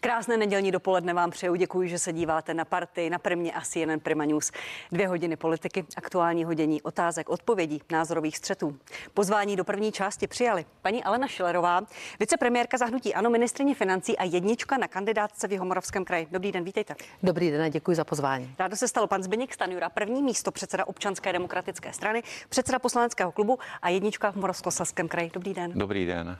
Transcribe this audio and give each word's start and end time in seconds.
Krásné 0.00 0.36
nedělní 0.36 0.72
dopoledne 0.72 1.14
vám 1.14 1.30
přeju. 1.30 1.54
Děkuji, 1.54 1.88
že 1.88 1.98
se 1.98 2.12
díváte 2.12 2.54
na 2.54 2.64
party, 2.64 3.10
na 3.10 3.18
Primě 3.18 3.52
a 3.52 3.60
CNN 3.60 4.00
Prima 4.02 4.24
News. 4.24 4.52
Dvě 4.92 5.08
hodiny 5.08 5.36
politiky, 5.36 5.84
aktuální 5.96 6.44
hodění 6.44 6.82
otázek, 6.82 7.28
odpovědí, 7.28 7.82
názorových 7.90 8.36
střetů. 8.36 8.76
Pozvání 9.14 9.56
do 9.56 9.64
první 9.64 9.92
části 9.92 10.26
přijali 10.26 10.64
paní 10.82 11.04
Alena 11.04 11.26
Šilerová, 11.26 11.80
vicepremiérka 12.20 12.78
zahnutí 12.78 13.14
Ano, 13.14 13.30
ministrině 13.30 13.74
financí 13.74 14.18
a 14.18 14.24
jednička 14.24 14.78
na 14.78 14.88
kandidátce 14.88 15.48
v 15.48 15.52
Jihomoravském 15.52 16.04
kraji. 16.04 16.26
Dobrý 16.30 16.52
den, 16.52 16.64
vítejte. 16.64 16.94
Dobrý 17.22 17.50
den 17.50 17.62
a 17.62 17.68
děkuji 17.68 17.96
za 17.96 18.04
pozvání. 18.04 18.54
Rádo 18.58 18.76
se 18.76 18.88
stalo 18.88 19.06
pan 19.06 19.22
Zbigněk 19.22 19.54
Stanjura, 19.54 19.88
první 19.88 20.22
místo 20.22 20.50
předseda 20.50 20.86
občanské 20.86 21.32
demokratické 21.32 21.92
strany, 21.92 22.22
předseda 22.48 22.78
poslaneckého 22.78 23.32
klubu 23.32 23.58
a 23.82 23.88
jednička 23.88 24.32
v 24.32 24.36
Moravskoslezském 24.36 25.08
kraji. 25.08 25.30
Dobrý 25.34 25.54
den. 25.54 25.72
Dobrý 25.74 26.06
den. 26.06 26.38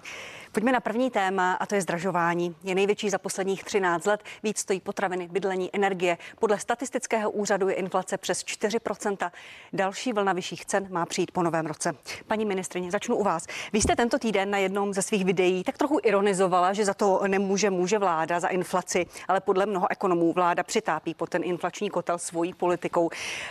Pojďme 0.52 0.72
na 0.72 0.80
první 0.80 1.10
téma 1.10 1.52
a 1.52 1.66
to 1.66 1.74
je 1.74 1.80
zdražování. 1.80 2.56
Je 2.64 2.74
největší 2.74 3.10
za 3.10 3.18
posledních 3.48 3.64
13 3.64 4.06
let. 4.06 4.22
Víc 4.42 4.58
stojí 4.58 4.80
potraviny, 4.80 5.28
bydlení, 5.28 5.70
energie. 5.72 6.18
Podle 6.38 6.58
statistického 6.58 7.30
úřadu 7.30 7.68
je 7.68 7.74
inflace 7.74 8.18
přes 8.18 8.44
4%. 8.44 9.30
Další 9.72 10.12
vlna 10.12 10.32
vyšších 10.32 10.66
cen 10.66 10.86
má 10.90 11.06
přijít 11.06 11.30
po 11.30 11.42
novém 11.42 11.66
roce. 11.66 11.92
Paní 12.26 12.44
ministrině, 12.44 12.90
začnu 12.90 13.16
u 13.16 13.22
vás. 13.22 13.46
Vy 13.72 13.80
jste 13.80 13.96
tento 13.96 14.18
týden 14.18 14.50
na 14.50 14.58
jednom 14.58 14.94
ze 14.94 15.02
svých 15.02 15.24
videí 15.24 15.64
tak 15.64 15.78
trochu 15.78 15.98
ironizovala, 16.02 16.72
že 16.72 16.84
za 16.84 16.94
to 16.94 17.20
nemůže 17.26 17.70
může 17.70 17.98
vláda 17.98 18.40
za 18.40 18.48
inflaci, 18.48 19.06
ale 19.28 19.40
podle 19.40 19.66
mnoho 19.66 19.90
ekonomů 19.90 20.32
vláda 20.32 20.62
přitápí 20.62 21.14
po 21.14 21.26
ten 21.26 21.44
inflační 21.44 21.90
kotel 21.90 22.18
svojí 22.18 22.52
politikou. 22.52 23.10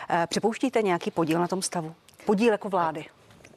Eh, 0.09 0.27
připouštíte 0.27 0.81
nějaký 0.81 1.11
podíl 1.11 1.39
na 1.39 1.47
tom 1.47 1.61
stavu? 1.61 1.95
Podíl 2.25 2.51
jako 2.51 2.69
vlády? 2.69 3.05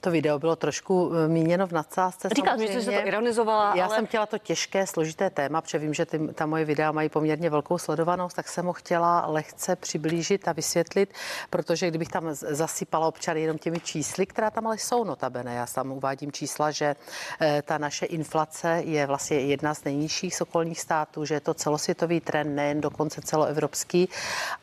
To 0.01 0.11
video 0.11 0.39
bylo 0.39 0.57
trošku 0.57 1.13
eh, 1.15 1.29
míněno 1.29 1.67
v 1.67 1.73
nadsázce. 1.73 2.29
Říkám, 2.29 2.59
že 2.59 2.83
jste 2.83 3.01
to 3.01 3.07
ironizovala. 3.07 3.77
Já 3.77 3.87
ale... 3.87 3.95
jsem 3.95 4.07
chtěla 4.07 4.27
to 4.27 4.39
těžké, 4.39 4.87
složité 4.87 5.31
téma, 5.31 5.61
protože 5.61 5.79
vím, 5.79 5.95
že 5.95 6.07
ty, 6.07 6.19
ta 6.19 6.47
moje 6.47 6.65
videa 6.65 6.93
mají 6.93 7.09
poměrně 7.09 7.51
velkou 7.51 7.79
sledovanost, 7.79 8.37
tak 8.37 8.49
jsem 8.49 8.67
ho 8.67 8.73
chtěla 8.73 9.27
lehce 9.27 9.77
přiblížit 9.77 10.49
a 10.49 10.53
vysvětlit, 10.53 11.15
protože 11.51 11.89
kdybych 11.89 12.09
tam 12.09 12.25
zasypala 12.35 13.07
občany 13.09 13.41
jenom 13.41 13.59
těmi 13.59 13.81
čísly, 13.81 14.27
která 14.27 14.51
tam 14.51 14.67
ale 14.67 14.79
jsou 14.79 15.05
notabene, 15.05 15.55
já 15.55 15.67
tam 15.67 15.93
uvádím 15.93 16.33
čísla, 16.33 16.71
že 16.71 16.97
e, 17.41 17.63
ta 17.63 17.79
naše 17.79 18.07
inflace 18.07 18.83
je 18.85 19.07
vlastně 19.07 19.39
jedna 19.39 19.75
z 19.75 19.85
nejnižších 19.85 20.37
z 20.37 20.41
okolních 20.41 20.81
států, 20.81 21.25
že 21.25 21.35
je 21.35 21.41
to 21.41 21.55
celosvětový 21.55 22.21
trend, 22.21 22.55
nejen 22.55 22.81
dokonce 22.81 23.21
celoevropský. 23.21 24.09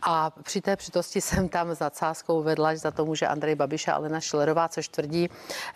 A 0.02 0.30
při 0.44 0.62
té 0.62 0.76
přitosti 0.76 1.22
jsem 1.22 1.50
tam 1.50 1.76
za 1.76 1.90
cáskou 1.90 2.44
vedla, 2.44 2.74
že 2.74 2.80
za 2.80 2.92
to 2.92 3.06
může 3.06 3.28
Andrej 3.28 3.56
Babiš 3.56 3.88
a 3.88 3.94
Alena 3.94 4.20
Šilerová, 4.20 4.68
což 4.68 4.88
tvrdí 4.88 5.27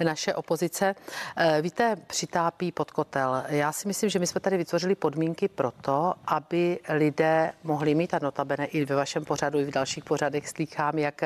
naše 0.03 0.33
opozice. 0.33 0.95
Eh, 1.37 1.61
víte, 1.61 1.95
přitápí 2.07 2.71
pod 2.71 2.91
kotel. 2.91 3.43
Já 3.47 3.71
si 3.71 3.87
myslím, 3.87 4.09
že 4.09 4.19
my 4.19 4.27
jsme 4.27 4.41
tady 4.41 4.57
vytvořili 4.57 4.95
podmínky 4.95 5.47
pro 5.47 5.71
to, 5.71 6.13
aby 6.27 6.79
lidé 6.89 7.51
mohli 7.63 7.95
mít, 7.95 8.13
a 8.13 8.19
notabene 8.21 8.65
i 8.65 8.85
ve 8.85 8.95
vašem 8.95 9.25
pořadu, 9.25 9.59
i 9.59 9.65
v 9.65 9.71
dalších 9.71 10.03
pořadech 10.03 10.49
slýchám, 10.49 10.97
jak 10.99 11.21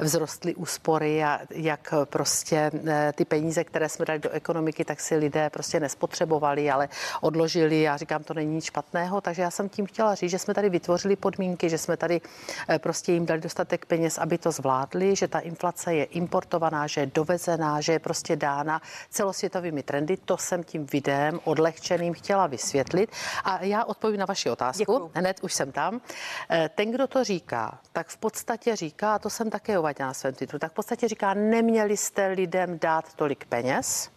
vzrostly 0.00 0.54
úspory 0.54 1.24
a 1.24 1.40
jak 1.50 1.94
prostě 2.04 2.70
eh, 2.86 3.12
ty 3.14 3.24
peníze, 3.24 3.64
které 3.64 3.88
jsme 3.88 4.04
dali 4.04 4.18
do 4.18 4.30
ekonomiky, 4.30 4.84
tak 4.84 5.00
si 5.00 5.16
lidé 5.16 5.50
prostě 5.50 5.80
nespotřebovali, 5.80 6.70
ale 6.70 6.88
odložili. 7.20 7.82
Já 7.82 7.96
říkám, 7.96 8.24
to 8.24 8.34
není 8.34 8.54
nic 8.54 8.64
špatného, 8.64 9.20
takže 9.20 9.42
já 9.42 9.50
jsem 9.50 9.68
tím 9.68 9.86
chtěla 9.86 10.14
říct, 10.14 10.30
že 10.30 10.38
jsme 10.38 10.54
tady 10.54 10.68
vytvořili 10.70 11.16
podmínky, 11.16 11.70
že 11.70 11.78
jsme 11.78 11.96
tady 11.96 12.20
eh, 12.68 12.78
prostě 12.78 13.12
jim 13.12 13.26
dali 13.26 13.40
dostatek 13.40 13.86
peněz, 13.86 14.18
aby 14.18 14.38
to 14.38 14.50
zvládli, 14.50 15.16
že 15.16 15.28
ta 15.28 15.38
inflace 15.38 15.94
je 15.94 16.04
importovaná, 16.04 16.86
že 16.86 17.00
je 17.00 17.10
dovezená 17.14 17.63
znamená, 17.64 17.80
že 17.80 17.92
je 17.92 17.98
prostě 17.98 18.36
dána 18.36 18.82
celosvětovými 19.10 19.82
trendy. 19.82 20.16
To 20.16 20.36
jsem 20.36 20.64
tím 20.64 20.86
videem 20.86 21.40
odlehčeným 21.44 22.14
chtěla 22.14 22.46
vysvětlit. 22.46 23.10
A 23.44 23.64
já 23.64 23.84
odpovím 23.84 24.20
na 24.20 24.26
vaši 24.26 24.50
otázku. 24.50 24.78
Děkuju. 24.78 25.10
Hned 25.14 25.40
už 25.42 25.54
jsem 25.54 25.72
tam. 25.72 26.00
Eh, 26.50 26.68
ten, 26.74 26.90
kdo 26.90 27.06
to 27.06 27.24
říká, 27.24 27.78
tak 27.92 28.08
v 28.08 28.16
podstatě 28.16 28.76
říká, 28.76 29.14
a 29.14 29.18
to 29.18 29.30
jsem 29.30 29.50
také 29.50 29.78
uváděla 29.78 30.08
na 30.08 30.14
svém 30.14 30.34
titulu, 30.34 30.58
tak 30.58 30.72
v 30.72 30.74
podstatě 30.74 31.08
říká, 31.08 31.34
neměli 31.34 31.96
jste 31.96 32.26
lidem 32.26 32.78
dát 32.78 33.14
tolik 33.14 33.44
peněz, 33.46 34.10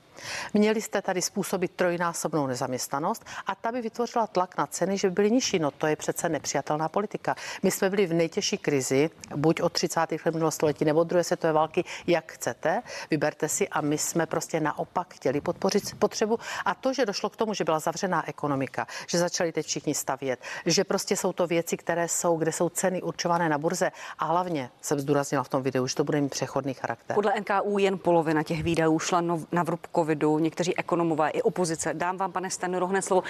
Měli 0.53 0.81
jste 0.81 1.01
tady 1.01 1.21
způsobit 1.21 1.71
trojnásobnou 1.71 2.47
nezaměstnanost 2.47 3.25
a 3.45 3.55
ta 3.55 3.71
by 3.71 3.81
vytvořila 3.81 4.27
tlak 4.27 4.57
na 4.57 4.67
ceny, 4.67 4.97
že 4.97 5.09
by 5.09 5.13
byly 5.13 5.31
nižší. 5.31 5.59
No 5.59 5.71
to 5.71 5.87
je 5.87 5.95
přece 5.95 6.29
nepřijatelná 6.29 6.89
politika. 6.89 7.35
My 7.63 7.71
jsme 7.71 7.89
byli 7.89 8.05
v 8.05 8.13
nejtěžší 8.13 8.57
krizi, 8.57 9.09
buď 9.35 9.61
od 9.61 9.73
30. 9.73 9.99
let 9.99 10.25
minulého 10.25 10.51
století 10.51 10.85
nebo 10.85 11.03
druhé 11.03 11.23
světové 11.23 11.53
války, 11.53 11.83
jak 12.07 12.31
chcete, 12.31 12.81
vyberte 13.11 13.49
si 13.49 13.67
a 13.67 13.81
my 13.81 13.97
jsme 13.97 14.25
prostě 14.25 14.59
naopak 14.59 15.13
chtěli 15.13 15.41
podpořit 15.41 15.95
potřebu 15.99 16.39
a 16.65 16.75
to, 16.75 16.93
že 16.93 17.05
došlo 17.05 17.29
k 17.29 17.35
tomu, 17.35 17.53
že 17.53 17.63
byla 17.63 17.79
zavřená 17.79 18.29
ekonomika, 18.29 18.87
že 19.07 19.17
začali 19.17 19.51
teď 19.51 19.65
všichni 19.65 19.95
stavět, 19.95 20.39
že 20.65 20.83
prostě 20.83 21.15
jsou 21.15 21.33
to 21.33 21.47
věci, 21.47 21.77
které 21.77 22.07
jsou, 22.07 22.37
kde 22.37 22.51
jsou 22.51 22.69
ceny 22.69 23.01
určované 23.01 23.49
na 23.49 23.57
burze 23.57 23.91
a 24.19 24.25
hlavně 24.25 24.69
jsem 24.81 24.99
zdůraznila 24.99 25.43
v 25.43 25.49
tom 25.49 25.63
videu, 25.63 25.87
že 25.87 25.95
to 25.95 26.03
bude 26.03 26.21
mít 26.21 26.29
přechodný 26.29 26.73
charakter. 26.73 27.15
Podle 27.15 27.33
NKU 27.39 27.77
jen 27.77 27.97
polovina 27.97 28.43
těch 28.43 28.63
výdajů 28.63 28.99
šla 28.99 29.21
na 29.51 29.63
vrub 29.63 29.87
covidu, 30.07 30.39
někteří 30.39 30.77
ekonomové 30.77 31.29
i 31.29 31.41
opozice. 31.41 31.93
Dám 31.93 32.17
vám, 32.17 32.31
pane 32.31 32.49
Stanuro, 32.49 32.87
hned 32.87 33.01
slovo. 33.01 33.23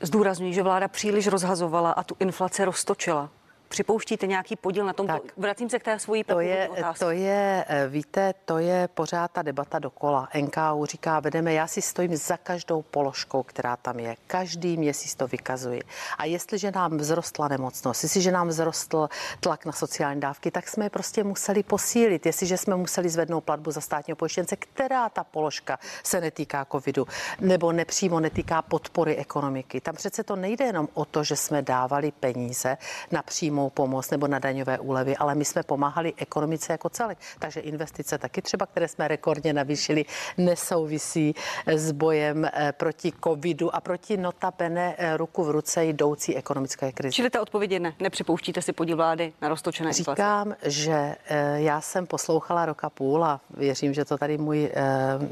Zdůrazňuji, 0.00 0.54
že 0.54 0.62
vláda 0.62 0.88
příliš 0.88 1.26
rozhazovala 1.26 1.90
a 1.92 2.02
tu 2.02 2.16
inflaci 2.20 2.64
roztočila. 2.64 3.28
Připouštíte 3.72 4.26
nějaký 4.26 4.56
podíl 4.56 4.84
na 4.84 4.92
tom? 4.92 5.06
Tak, 5.06 5.22
Vracím 5.36 5.70
se 5.70 5.78
k 5.78 5.84
té 5.84 5.98
svojí 5.98 6.24
to 6.24 6.40
je, 6.40 6.70
to 6.98 7.10
je, 7.10 7.64
eh, 7.68 7.88
víte, 7.88 8.34
to 8.44 8.58
je 8.58 8.88
pořád 8.88 9.30
ta 9.30 9.42
debata 9.42 9.78
dokola. 9.78 10.28
NKU 10.34 10.86
říká, 10.86 11.20
vedeme, 11.20 11.52
já 11.52 11.66
si 11.66 11.82
stojím 11.82 12.16
za 12.16 12.36
každou 12.36 12.82
položkou, 12.82 13.42
která 13.42 13.76
tam 13.76 13.98
je. 13.98 14.16
Každý 14.26 14.76
měsíc 14.76 15.14
to 15.14 15.26
vykazuji. 15.26 15.80
A 16.18 16.24
jestliže 16.24 16.70
nám 16.70 16.98
vzrostla 16.98 17.48
nemocnost, 17.48 18.02
jestliže 18.02 18.32
nám 18.32 18.48
vzrostl 18.48 19.08
tlak 19.40 19.64
na 19.64 19.72
sociální 19.72 20.20
dávky, 20.20 20.50
tak 20.50 20.68
jsme 20.68 20.84
je 20.84 20.90
prostě 20.90 21.24
museli 21.24 21.62
posílit. 21.62 22.26
Jestliže 22.26 22.56
jsme 22.56 22.76
museli 22.76 23.08
zvednout 23.08 23.40
platbu 23.40 23.70
za 23.70 23.80
státního 23.80 24.16
pojištěnce, 24.16 24.56
která 24.56 25.08
ta 25.08 25.24
položka 25.24 25.78
se 26.02 26.20
netýká 26.20 26.64
covidu, 26.72 27.06
nebo 27.40 27.72
nepřímo 27.72 28.20
netýká 28.20 28.62
podpory 28.62 29.16
ekonomiky. 29.16 29.80
Tam 29.80 29.94
přece 29.94 30.24
to 30.24 30.36
nejde 30.36 30.64
jenom 30.64 30.88
o 30.94 31.04
to, 31.04 31.24
že 31.24 31.36
jsme 31.36 31.62
dávali 31.62 32.12
peníze 32.12 32.76
na 33.10 33.22
přímo 33.22 33.61
přímou 33.62 33.70
pomoc 33.70 34.10
nebo 34.10 34.26
na 34.28 34.38
daňové 34.38 34.78
úlevy, 34.78 35.16
ale 35.16 35.34
my 35.34 35.44
jsme 35.44 35.62
pomáhali 35.62 36.12
ekonomice 36.16 36.72
jako 36.72 36.88
celek. 36.88 37.18
Takže 37.38 37.60
investice 37.60 38.18
taky 38.18 38.42
třeba, 38.42 38.66
které 38.66 38.88
jsme 38.88 39.08
rekordně 39.08 39.52
navýšili, 39.52 40.04
nesouvisí 40.38 41.34
s 41.66 41.92
bojem 41.92 42.44
eh, 42.44 42.72
proti 42.72 43.12
covidu 43.24 43.74
a 43.74 43.80
proti 43.80 44.16
notabene 44.16 44.94
eh, 44.98 45.16
ruku 45.16 45.44
v 45.44 45.50
ruce 45.50 45.84
jdoucí 45.84 46.36
ekonomické 46.36 46.92
krizi. 46.92 47.12
Čili 47.14 47.30
ta 47.30 47.40
odpověď 47.40 47.70
je 47.70 47.80
ne. 47.80 47.94
Nepřipouštíte 48.00 48.62
si 48.62 48.72
podíl 48.72 48.96
vlády 48.96 49.32
na 49.40 49.48
roztočené 49.48 49.90
inflaci? 49.90 50.16
Říkám, 50.16 50.54
že 50.62 51.16
eh, 51.28 51.60
já 51.60 51.80
jsem 51.80 52.06
poslouchala 52.06 52.66
roka 52.66 52.90
půl 52.90 53.24
a 53.24 53.40
věřím, 53.56 53.94
že 53.94 54.04
to 54.04 54.18
tady 54.18 54.38
můj, 54.38 54.70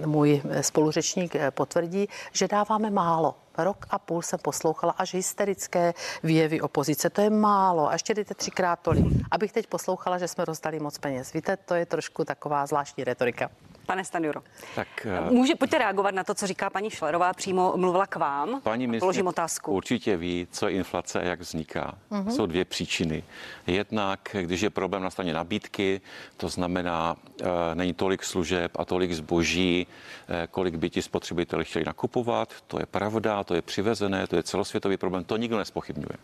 můj 0.06 0.42
spoluřečník 0.60 1.36
potvrdí, 1.50 2.08
že 2.32 2.48
dáváme 2.48 2.90
málo 2.90 3.34
rok 3.64 3.86
a 3.90 3.98
půl 3.98 4.22
jsem 4.22 4.38
poslouchala 4.38 4.92
až 4.98 5.14
hysterické 5.14 5.94
výjevy 6.22 6.60
opozice. 6.60 7.10
To 7.10 7.20
je 7.20 7.30
málo. 7.30 7.88
A 7.88 7.92
ještě 7.92 8.14
jdete 8.14 8.34
třikrát 8.34 8.78
tolik. 8.82 9.06
Abych 9.30 9.52
teď 9.52 9.66
poslouchala, 9.66 10.18
že 10.18 10.28
jsme 10.28 10.44
rozdali 10.44 10.80
moc 10.80 10.98
peněz. 10.98 11.32
Víte, 11.32 11.56
to 11.56 11.74
je 11.74 11.86
trošku 11.86 12.24
taková 12.24 12.66
zvláštní 12.66 13.04
retorika. 13.04 13.50
Pane 13.90 14.04
Stanjuro, 14.04 14.42
tak, 14.74 14.88
uh, 15.26 15.32
může, 15.32 15.54
pojďte 15.54 15.78
reagovat 15.78 16.14
na 16.14 16.24
to, 16.24 16.34
co 16.34 16.46
říká 16.46 16.70
paní 16.70 16.90
Šlerová, 16.90 17.32
přímo 17.32 17.72
mluvila 17.76 18.06
k 18.06 18.16
vám. 18.16 18.60
Paní 18.60 19.00
položím 19.00 19.26
otázku. 19.26 19.72
Určitě 19.72 20.16
ví, 20.16 20.48
co 20.50 20.68
je 20.68 20.74
inflace 20.74 21.20
a 21.20 21.22
jak 21.22 21.40
vzniká. 21.40 21.98
Uh-huh. 22.10 22.28
Jsou 22.30 22.46
dvě 22.46 22.64
příčiny. 22.64 23.24
Jednak, 23.66 24.36
když 24.40 24.60
je 24.60 24.70
problém 24.70 25.02
na 25.02 25.10
straně 25.10 25.34
nabídky, 25.34 26.00
to 26.36 26.48
znamená, 26.48 27.16
uh, 27.40 27.46
není 27.74 27.94
tolik 27.94 28.24
služeb 28.24 28.72
a 28.78 28.84
tolik 28.84 29.12
zboží, 29.12 29.86
uh, 29.86 30.36
kolik 30.50 30.74
by 30.74 30.90
ti 30.90 31.02
spotřebiteli 31.02 31.64
chtěli 31.64 31.84
nakupovat, 31.84 32.54
to 32.66 32.78
je 32.80 32.86
pravda, 32.86 33.44
to 33.44 33.54
je 33.54 33.62
přivezené, 33.62 34.26
to 34.26 34.36
je 34.36 34.42
celosvětový 34.42 34.96
problém, 34.96 35.24
to 35.24 35.36
nikdo 35.36 35.58
nespochybňuje. 35.58 36.16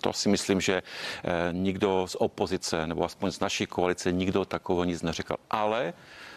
To 0.00 0.12
si 0.12 0.28
myslím, 0.28 0.60
že 0.60 0.82
nikdo 1.52 2.06
z 2.08 2.14
opozice, 2.14 2.86
nebo 2.86 3.04
aspoň 3.04 3.30
z 3.30 3.40
naší 3.40 3.66
koalice, 3.66 4.12
nikdo 4.12 4.44
takového 4.44 4.84
nic 4.84 5.02
neřekl. 5.02 5.36
Ale 5.50 5.92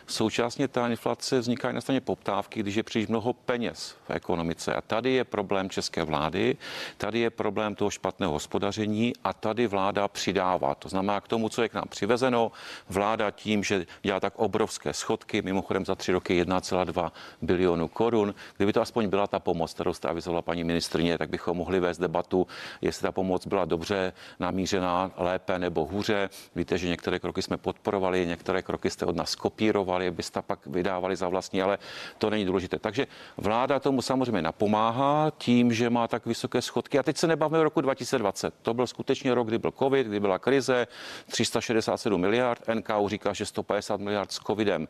Současně 0.07 0.67
ta 0.67 0.87
inflace 0.87 1.39
vzniká 1.39 1.69
i 1.69 1.73
na 1.73 1.81
straně 1.81 2.01
poptávky, 2.01 2.59
když 2.59 2.75
je 2.75 2.83
příliš 2.83 3.07
mnoho 3.07 3.33
peněz 3.33 3.95
v 4.07 4.09
ekonomice. 4.09 4.75
A 4.75 4.81
tady 4.81 5.11
je 5.11 5.23
problém 5.23 5.69
české 5.69 6.03
vlády, 6.03 6.57
tady 6.97 7.19
je 7.19 7.29
problém 7.29 7.75
toho 7.75 7.89
špatného 7.89 8.33
hospodaření 8.33 9.13
a 9.23 9.33
tady 9.33 9.67
vláda 9.67 10.07
přidává. 10.07 10.75
To 10.75 10.89
znamená 10.89 11.21
k 11.21 11.27
tomu, 11.27 11.49
co 11.49 11.61
je 11.61 11.69
k 11.69 11.73
nám 11.73 11.85
přivezeno, 11.89 12.51
vláda 12.89 13.31
tím, 13.31 13.63
že 13.63 13.85
dělá 14.01 14.19
tak 14.19 14.33
obrovské 14.35 14.93
schodky, 14.93 15.41
mimochodem 15.41 15.85
za 15.85 15.95
tři 15.95 16.11
roky 16.11 16.43
1,2 16.43 17.11
bilionu 17.41 17.87
korun. 17.87 18.35
Kdyby 18.57 18.73
to 18.73 18.81
aspoň 18.81 19.07
byla 19.07 19.27
ta 19.27 19.39
pomoc, 19.39 19.73
kterou 19.73 19.93
jste 19.93 20.07
avizovala 20.07 20.41
paní 20.41 20.63
ministrně, 20.63 21.17
tak 21.17 21.29
bychom 21.29 21.57
mohli 21.57 21.79
vést 21.79 21.97
debatu, 21.97 22.47
jestli 22.81 23.01
ta 23.01 23.11
pomoc 23.11 23.47
byla 23.47 23.65
dobře 23.65 24.13
namířená, 24.39 25.11
lépe 25.17 25.59
nebo 25.59 25.85
hůře. 25.85 26.29
Víte, 26.55 26.77
že 26.77 26.87
některé 26.87 27.19
kroky 27.19 27.41
jsme 27.41 27.57
podporovali, 27.57 28.25
některé 28.25 28.61
kroky 28.61 28.89
jste 28.89 29.05
od 29.05 29.15
nás 29.15 29.35
kopírovali 29.35 29.92
investovali, 29.93 30.07
abyste 30.07 30.41
pak 30.41 30.67
vydávali 30.67 31.15
za 31.15 31.27
vlastní, 31.29 31.61
ale 31.61 31.77
to 32.17 32.29
není 32.29 32.45
důležité. 32.45 32.79
Takže 32.79 33.07
vláda 33.37 33.79
tomu 33.79 34.01
samozřejmě 34.01 34.41
napomáhá 34.41 35.31
tím, 35.37 35.73
že 35.73 35.89
má 35.89 36.07
tak 36.07 36.25
vysoké 36.25 36.61
schodky. 36.61 36.99
A 36.99 37.03
teď 37.03 37.17
se 37.17 37.27
nebavíme 37.27 37.59
o 37.59 37.63
roku 37.63 37.81
2020. 37.81 38.53
To 38.61 38.73
byl 38.73 38.87
skutečně 38.87 39.33
rok, 39.33 39.47
kdy 39.47 39.57
byl 39.57 39.71
COVID, 39.71 40.07
kdy 40.07 40.19
byla 40.19 40.39
krize, 40.39 40.87
367 41.27 42.21
miliard. 42.21 42.61
NKU 42.73 43.09
říká, 43.09 43.33
že 43.33 43.45
150 43.45 43.99
miliard 43.99 44.31
s 44.31 44.39
covidem 44.39 44.87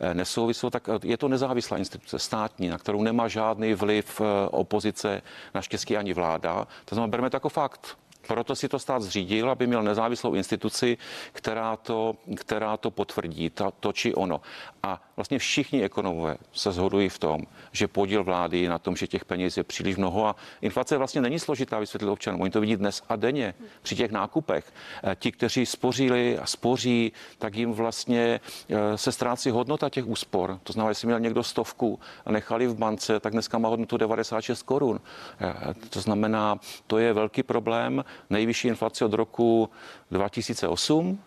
eh, 0.00 0.14
nesouvislo, 0.14 0.70
tak 0.70 0.88
eh, 0.88 0.98
je 1.02 1.16
to 1.16 1.28
nezávislá 1.28 1.78
instituce 1.78 2.18
státní, 2.18 2.68
na 2.68 2.78
kterou 2.78 3.02
nemá 3.02 3.28
žádný 3.28 3.74
vliv 3.74 4.20
eh, 4.20 4.48
opozice, 4.50 5.22
naštěstí 5.54 5.96
ani 5.96 6.14
vláda. 6.14 6.66
To 6.84 6.94
znamená, 6.94 7.10
bereme 7.10 7.30
to 7.30 7.36
jako 7.36 7.48
fakt. 7.48 7.96
Proto 8.26 8.56
si 8.56 8.68
to 8.68 8.78
stát 8.78 9.02
zřídil, 9.02 9.50
aby 9.50 9.66
měl 9.66 9.82
nezávislou 9.82 10.34
instituci, 10.34 10.98
která 11.32 11.76
to, 11.76 12.16
která 12.36 12.76
to 12.76 12.90
potvrdí, 12.90 13.50
to, 13.50 13.72
to 13.80 13.92
či 13.92 14.14
ono. 14.14 14.40
A 14.82 15.02
vlastně 15.16 15.38
všichni 15.38 15.84
ekonomové 15.84 16.36
se 16.52 16.72
shodují 16.72 17.08
v 17.08 17.18
tom, 17.18 17.40
že 17.72 17.88
podíl 17.88 18.24
vlády 18.24 18.68
na 18.68 18.78
tom, 18.78 18.96
že 18.96 19.06
těch 19.06 19.24
peněz 19.24 19.56
je 19.56 19.62
příliš 19.64 19.96
mnoho 19.96 20.26
a 20.26 20.36
inflace 20.60 20.96
vlastně 20.96 21.20
není 21.20 21.38
složitá 21.38 21.78
vysvětlit 21.78 22.10
občanům. 22.10 22.40
Oni 22.40 22.50
to 22.50 22.60
vidí 22.60 22.76
dnes 22.76 23.02
a 23.08 23.16
denně 23.16 23.54
při 23.82 23.96
těch 23.96 24.10
nákupech. 24.10 24.72
Eh, 25.04 25.16
ti, 25.16 25.32
kteří 25.32 25.66
spořili 25.66 26.38
a 26.38 26.46
spoří, 26.46 27.12
tak 27.38 27.54
jim 27.54 27.72
vlastně 27.72 28.40
eh, 28.68 28.98
se 28.98 29.12
ztrácí 29.12 29.50
hodnota 29.50 29.88
těch 29.88 30.06
úspor. 30.06 30.58
To 30.62 30.72
znamená, 30.72 30.88
jestli 30.90 31.06
měl 31.06 31.20
někdo 31.20 31.42
stovku 31.42 32.00
a 32.26 32.32
nechali 32.32 32.66
v 32.66 32.74
bance, 32.74 33.20
tak 33.20 33.32
dneska 33.32 33.58
má 33.58 33.68
hodnotu 33.68 33.96
96 33.96 34.62
korun. 34.62 35.00
Eh, 35.40 35.74
to 35.90 36.00
znamená, 36.00 36.58
to 36.86 36.98
je 36.98 37.12
velký 37.12 37.42
problém 37.42 38.04
nejvyšší 38.30 38.68
inflaci 38.68 39.04
od 39.04 39.12
roku 39.12 39.70
2008 40.10 41.18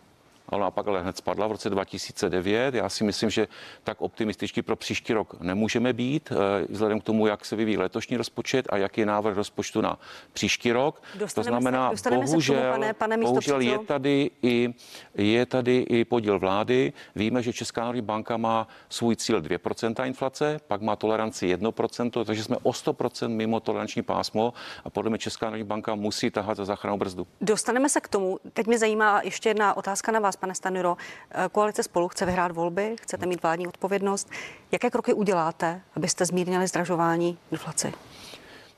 ona 0.51 0.71
pak 0.71 0.87
ale 0.87 1.01
hned 1.01 1.17
spadla 1.17 1.47
v 1.47 1.51
roce 1.51 1.69
2009. 1.69 2.75
Já 2.75 2.89
si 2.89 3.03
myslím, 3.03 3.29
že 3.29 3.47
tak 3.83 4.01
optimističtí 4.01 4.61
pro 4.61 4.75
příští 4.75 5.13
rok 5.13 5.41
nemůžeme 5.41 5.93
být, 5.93 6.31
eh, 6.31 6.65
vzhledem 6.69 6.99
k 6.99 7.03
tomu, 7.03 7.27
jak 7.27 7.45
se 7.45 7.55
vyvíjí 7.55 7.77
letošní 7.77 8.17
rozpočet 8.17 8.67
a 8.69 8.77
jaký 8.77 9.01
je 9.01 9.05
návrh 9.05 9.35
rozpočtu 9.35 9.81
na 9.81 9.99
příští 10.33 10.71
rok. 10.71 11.01
Dostaneme 11.15 11.45
to 11.45 11.61
znamená, 11.61 11.95
se, 11.95 12.11
bohužel, 12.11 12.55
se 12.55 12.61
tomu, 12.61 12.73
pane, 12.73 12.93
pane 12.93 13.17
bohužel 13.17 13.61
je 13.61 13.79
tady, 13.79 14.31
i, 14.43 14.73
je 15.15 15.45
tady 15.45 15.77
i 15.77 16.05
podíl 16.05 16.39
vlády. 16.39 16.93
Víme, 17.15 17.41
že 17.41 17.53
Česká 17.53 17.81
národní 17.81 18.01
banka 18.01 18.37
má 18.37 18.67
svůj 18.89 19.15
cíl 19.15 19.41
2% 19.41 20.05
inflace, 20.05 20.59
pak 20.67 20.81
má 20.81 20.95
toleranci 20.95 21.55
1%, 21.55 22.25
takže 22.25 22.43
jsme 22.43 22.57
o 22.63 22.71
100% 22.71 23.27
mimo 23.29 23.59
toleranční 23.59 24.01
pásmo 24.01 24.53
a 24.85 24.89
podle 24.89 25.09
mě 25.09 25.19
Česká 25.19 25.45
národní 25.45 25.63
banka 25.65 25.95
musí 25.95 26.31
tahat 26.31 26.57
za 26.57 26.65
záchranou 26.65 26.97
brzdu. 26.97 27.27
Dostaneme 27.41 27.89
se 27.89 28.01
k 28.01 28.07
tomu. 28.07 28.39
Teď 28.53 28.67
mě 28.67 28.79
zajímá 28.79 29.21
ještě 29.23 29.49
jedna 29.49 29.77
otázka 29.77 30.11
na 30.11 30.19
vás 30.19 30.36
pane 30.37 30.55
Staniro. 30.55 30.97
Eh, 31.31 31.49
koalice 31.51 31.83
spolu 31.83 32.07
chce 32.07 32.25
vyhrát 32.25 32.51
volby, 32.51 32.95
chcete 33.01 33.25
mít 33.25 33.43
vládní 33.43 33.67
odpovědnost. 33.67 34.29
Jaké 34.71 34.89
kroky 34.89 35.13
uděláte, 35.13 35.81
abyste 35.95 36.25
zmírnili 36.25 36.67
zdražování 36.67 37.37
inflaci? 37.51 37.93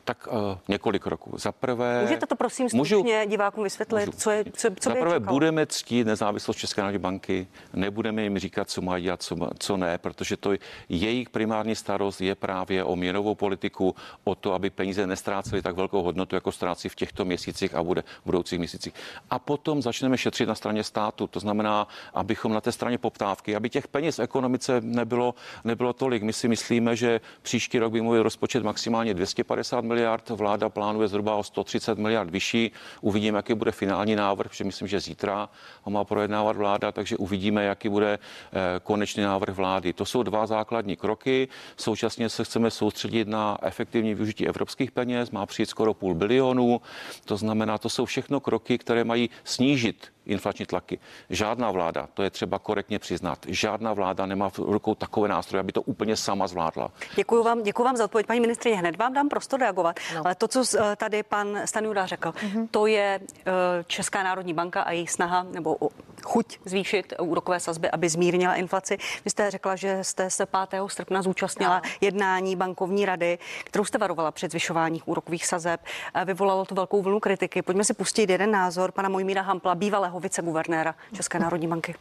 Tak 0.09 0.27
uh, 0.31 0.57
několik 0.67 1.05
roků. 1.05 1.37
Za 1.37 1.51
prvé... 1.51 2.01
Můžete 2.01 2.25
to 2.25 2.35
prosím 2.35 2.69
stručně 2.69 2.97
můžu, 2.97 3.29
divákům 3.29 3.63
vysvětlit, 3.63 4.05
můžu. 4.05 4.17
co 4.17 4.31
je, 4.31 4.43
co, 4.53 4.69
co 4.79 4.89
Za 4.89 4.95
prvé 4.95 5.19
budeme 5.19 5.65
ctít 5.65 6.07
nezávislost 6.07 6.57
České 6.57 6.81
národní 6.81 6.99
banky, 6.99 7.47
nebudeme 7.73 8.23
jim 8.23 8.39
říkat, 8.39 8.69
co 8.69 8.81
mají 8.81 9.03
dělat, 9.03 9.21
co, 9.21 9.35
co 9.59 9.77
ne, 9.77 9.97
protože 9.97 10.37
to 10.37 10.51
jejich 10.89 11.29
primární 11.29 11.75
starost 11.75 12.21
je 12.21 12.35
právě 12.35 12.83
o 12.83 12.95
měnovou 12.95 13.35
politiku, 13.35 13.95
o 14.23 14.35
to, 14.35 14.53
aby 14.53 14.69
peníze 14.69 15.07
nestrácely 15.07 15.61
tak 15.61 15.75
velkou 15.75 16.03
hodnotu, 16.03 16.35
jako 16.35 16.51
ztrácí 16.51 16.89
v 16.89 16.95
těchto 16.95 17.25
měsících 17.25 17.75
a 17.75 17.83
bude 17.83 18.01
v 18.01 18.25
budoucích 18.25 18.59
měsících. 18.59 18.93
A 19.29 19.39
potom 19.39 19.81
začneme 19.81 20.17
šetřit 20.17 20.47
na 20.47 20.55
straně 20.55 20.83
státu, 20.83 21.27
to 21.27 21.39
znamená, 21.39 21.87
abychom 22.13 22.53
na 22.53 22.61
té 22.61 22.71
straně 22.71 22.97
poptávky, 22.97 23.55
aby 23.55 23.69
těch 23.69 23.87
peněz 23.87 24.17
v 24.17 24.21
ekonomice 24.21 24.81
nebylo, 24.81 25.35
nebylo 25.63 25.93
tolik. 25.93 26.23
My 26.23 26.33
si 26.33 26.47
myslíme, 26.47 26.95
že 26.95 27.21
příští 27.41 27.79
rok 27.79 27.93
by 27.93 28.01
měl 28.01 28.23
rozpočet 28.23 28.63
maximálně 28.63 29.13
250 29.13 29.81
milionů 29.81 29.98
miliard, 29.99 30.29
vláda 30.29 30.69
plánuje 30.69 31.07
zhruba 31.07 31.35
o 31.35 31.43
130 31.43 31.97
miliard 31.97 32.29
vyšší. 32.29 32.71
Uvidíme, 33.01 33.37
jaký 33.37 33.53
bude 33.53 33.71
finální 33.71 34.15
návrh, 34.15 34.51
protože 34.51 34.63
myslím, 34.63 34.87
že 34.87 34.99
zítra 34.99 35.49
ho 35.83 35.91
má 35.91 36.03
projednávat 36.03 36.57
vláda, 36.57 36.91
takže 36.91 37.17
uvidíme, 37.17 37.63
jaký 37.63 37.89
bude 37.89 38.19
eh, 38.19 38.79
konečný 38.83 39.23
návrh 39.23 39.55
vlády. 39.55 39.93
To 39.93 40.05
jsou 40.05 40.23
dva 40.23 40.47
základní 40.47 40.95
kroky. 40.95 41.47
Současně 41.77 42.29
se 42.29 42.43
chceme 42.43 42.71
soustředit 42.71 43.27
na 43.27 43.57
efektivní 43.61 44.13
využití 44.15 44.47
evropských 44.47 44.91
peněz, 44.91 45.31
má 45.31 45.45
přijít 45.45 45.69
skoro 45.69 45.93
půl 45.93 46.15
bilionu. 46.15 46.81
To 47.25 47.37
znamená, 47.37 47.77
to 47.77 47.89
jsou 47.89 48.05
všechno 48.05 48.39
kroky, 48.39 48.77
které 48.77 49.03
mají 49.03 49.29
snížit 49.43 50.11
inflační 50.29 50.65
tlaky. 50.65 50.99
Žádná 51.29 51.71
vláda, 51.71 52.07
to 52.13 52.23
je 52.23 52.29
třeba 52.29 52.59
korektně 52.59 52.99
přiznat, 52.99 53.39
žádná 53.47 53.93
vláda 53.93 54.25
nemá 54.25 54.49
v 54.49 54.59
rukou 54.59 54.95
takové 54.95 55.27
nástroje, 55.27 55.59
aby 55.59 55.71
to 55.71 55.81
úplně 55.81 56.15
sama 56.15 56.47
zvládla. 56.47 56.91
Děkuji 57.15 57.43
vám, 57.43 57.63
děkuji 57.63 57.83
vám 57.83 57.97
za 57.97 58.05
odpověď, 58.05 58.27
paní 58.27 58.39
ministrině. 58.39 58.77
Hned 58.77 58.95
vám 58.95 59.13
dám 59.13 59.29
prostor 59.29 59.59
reagovat. 59.59 59.99
No. 60.15 60.21
Ale 60.25 60.35
to, 60.35 60.47
co 60.47 60.63
eh, 60.77 60.95
tady 60.95 61.23
pan 61.23 61.59
Stanjura 61.65 62.05
řekl, 62.05 62.29
mm-hmm. 62.29 62.67
to 62.71 62.87
je 62.87 63.19
eh, 63.45 63.51
Česká 63.87 64.23
národní 64.23 64.53
banka 64.53 64.81
a 64.81 64.91
její 64.91 65.07
snaha 65.07 65.43
nebo 65.43 65.77
chuť 66.23 66.59
zvýšit 66.65 67.13
úrokové 67.19 67.59
sazby, 67.59 67.91
aby 67.91 68.09
zmírnila 68.09 68.55
inflaci. 68.55 68.97
Vy 69.25 69.31
jste 69.31 69.51
řekla, 69.51 69.75
že 69.75 70.03
jste 70.03 70.29
se 70.29 70.45
5. 70.45 70.81
srpna 70.87 71.21
zúčastnila 71.21 71.81
no. 71.85 71.91
jednání 72.01 72.55
bankovní 72.55 73.05
rady, 73.05 73.37
kterou 73.63 73.85
jste 73.85 73.97
varovala 73.97 74.31
před 74.31 74.51
zvyšováním 74.51 75.01
úrokových 75.05 75.45
sazeb. 75.45 75.81
Vyvolalo 76.25 76.65
to 76.65 76.75
velkou 76.75 77.01
vlnu 77.01 77.19
kritiky. 77.19 77.61
Pojďme 77.61 77.83
si 77.83 77.93
pustit 77.93 78.29
jeden 78.29 78.51
názor 78.51 78.91
pana 78.91 79.09
Mojmíra 79.09 79.41
Hampla, 79.41 79.75
bývalého 79.75 80.18
viceguvernéra 80.19 80.95
České 81.13 81.39
národní 81.39 81.67
banky. 81.67 81.95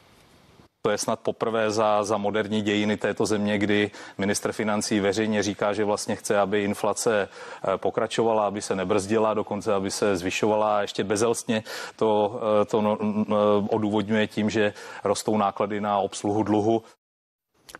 To 0.83 0.91
je 0.91 0.99
snad 0.99 1.21
poprvé 1.21 1.71
za, 1.71 2.05
za 2.05 2.17
moderní 2.17 2.63
dějiny 2.63 2.97
této 2.97 3.27
země, 3.27 3.59
kdy 3.59 3.91
ministr 4.19 4.53
financí 4.53 5.01
veřejně 5.01 5.43
říká, 5.43 5.73
že 5.73 5.85
vlastně 5.85 6.17
chce, 6.17 6.39
aby 6.39 6.65
inflace 6.65 7.29
eh, 7.29 7.79
pokračovala, 7.79 8.47
aby 8.47 8.63
se 8.63 8.77
nebrzdila, 8.77 9.35
dokonce 9.35 9.75
aby 9.75 9.91
se 9.91 10.17
zvyšovala 10.17 10.79
a 10.79 10.81
ještě 10.81 11.05
bezelstně 11.05 11.63
to, 11.97 12.41
eh, 12.63 12.65
to 12.65 12.83
no, 12.83 12.99
odůvodňuje 13.71 14.27
tím, 14.27 14.51
že 14.51 14.73
rostou 15.05 15.37
náklady 15.37 15.81
na 15.81 15.99
obsluhu 15.99 16.43
dluhu. 16.43 16.83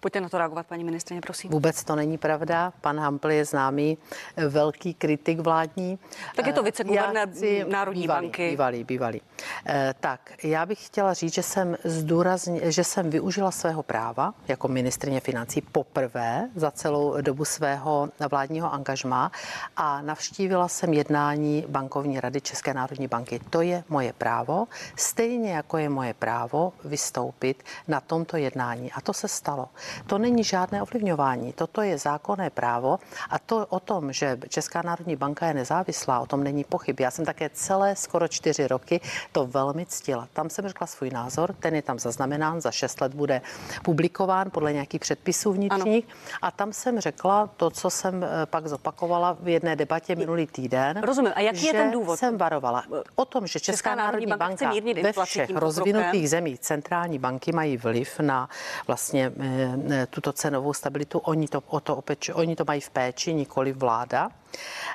Pojďte 0.01 0.21
na 0.21 0.29
to 0.29 0.39
reagovat, 0.39 0.67
paní 0.67 0.85
ministrině, 0.85 1.21
prosím. 1.21 1.51
Vůbec 1.51 1.85
to 1.85 1.97
není 1.97 2.19
pravda. 2.19 2.73
Pan 2.81 3.01
Hampl 3.01 3.31
je 3.31 3.45
známý 3.45 3.99
eh, 4.37 4.49
velký 4.49 4.95
kritik 4.95 5.41
vládní. 5.41 5.99
Tak 6.37 6.47
je 6.47 6.53
to 6.53 6.63
viceguvernér 6.63 7.29
Národní 7.69 8.03
bývalý, 8.03 8.27
banky. 8.27 8.51
Bývalý, 8.51 8.85
bývalý. 8.85 9.23
Eh, 9.67 9.95
tak, 10.01 10.45
já 10.45 10.67
bych 10.67 10.87
chtěla 10.87 11.15
říct, 11.15 11.35
že 11.35 11.43
jsem, 11.43 11.77
zdůrazně, 11.85 12.73
že 12.73 12.85
jsem 12.85 13.11
využila 13.11 13.51
svého 13.51 13.83
práva 13.83 14.35
jako 14.49 14.69
ministrině 14.69 15.21
financí 15.21 15.61
poprvé 15.61 16.49
za 16.55 16.71
celou 16.71 17.21
dobu 17.21 17.45
svého 17.45 18.09
vládního 18.31 18.73
angažma 18.73 19.33
a 19.77 20.03
navštívila 20.03 20.69
jsem 20.69 20.93
jednání 20.93 21.65
bankovní 21.69 22.21
rady 22.21 22.41
České 22.41 22.75
národní 22.75 23.09
banky. 23.09 23.41
To 23.51 23.61
je 23.63 23.85
moje 23.89 24.13
právo, 24.13 24.67
stejně 24.97 25.53
jako 25.53 25.79
je 25.79 25.89
moje 25.89 26.15
právo 26.15 26.73
vystoupit 26.85 27.63
na 27.89 28.01
tomto 28.01 28.37
jednání. 28.37 28.93
A 28.93 29.01
to 29.01 29.13
se 29.13 29.29
stalo. 29.29 29.69
To 30.07 30.19
není 30.19 30.45
žádné 30.45 30.83
ovlivňování, 30.83 31.53
toto 31.53 31.83
je 31.83 31.99
zákonné 31.99 32.51
právo 32.51 32.99
a 33.31 33.39
to 33.39 33.67
o 33.67 33.81
tom, 33.81 34.13
že 34.13 34.39
Česká 34.49 34.83
národní 34.83 35.17
banka 35.17 35.47
je 35.47 35.55
nezávislá, 35.55 36.21
o 36.21 36.27
tom 36.27 36.45
není 36.45 36.65
pochyb. 36.65 37.01
Já 37.01 37.11
jsem 37.11 37.25
také 37.25 37.51
celé 37.53 37.97
skoro 37.97 38.29
čtyři 38.29 38.69
roky 38.69 39.01
to 39.33 39.47
velmi 39.47 39.87
ctila. 39.87 40.29
Tam 40.33 40.51
jsem 40.51 40.69
řekla 40.69 40.87
svůj 40.87 41.11
názor, 41.11 41.55
ten 41.59 41.75
je 41.75 41.83
tam 41.83 41.99
zaznamenán, 41.99 42.61
za 42.61 42.71
šest 42.71 43.01
let 43.01 43.15
bude 43.15 43.41
publikován 43.83 44.51
podle 44.51 44.73
nějakých 44.73 45.01
předpisů 45.01 45.53
vnitřních 45.53 46.05
ano. 46.05 46.39
a 46.43 46.51
tam 46.51 46.73
jsem 46.73 47.01
řekla 47.01 47.47
to, 47.57 47.71
co 47.71 47.91
jsem 47.91 48.25
eh, 48.25 48.47
pak 48.47 48.67
zopakovala 48.67 49.37
v 49.41 49.49
jedné 49.49 49.77
debatě 49.77 50.17
minulý 50.17 50.47
týden. 50.47 51.03
Rozumím. 51.03 51.33
A 51.35 51.41
jaký 51.41 51.67
je 51.67 51.73
ten 51.73 51.91
důvod? 51.91 52.19
Jsem 52.19 52.39
varovala 52.39 52.85
o 53.15 53.25
tom, 53.25 53.47
že 53.47 53.61
Česká, 53.61 53.73
Česká 53.73 53.95
národní 53.95 54.27
banka, 54.27 54.67
banka 54.67 55.03
ve 55.03 55.25
všech 55.25 55.51
rozvinutých 55.57 56.31
zemích 56.31 56.61
centrální 56.61 57.19
banky 57.19 57.53
mají 57.53 57.77
vliv 57.77 58.21
na 58.21 58.49
vlastně 58.87 59.33
Eh, 59.41 59.68
tuto 60.11 60.33
cenovou 60.33 60.75
stabilitu, 60.75 61.19
oni 61.19 61.49
to, 61.49 61.63
o 61.67 61.81
to, 61.81 61.97
opeč, 61.97 62.31
oni 62.35 62.57
to 62.57 62.65
mají 62.67 62.81
v 62.81 62.91
péči, 62.91 63.35
nikoli 63.35 63.73
vláda 63.73 64.31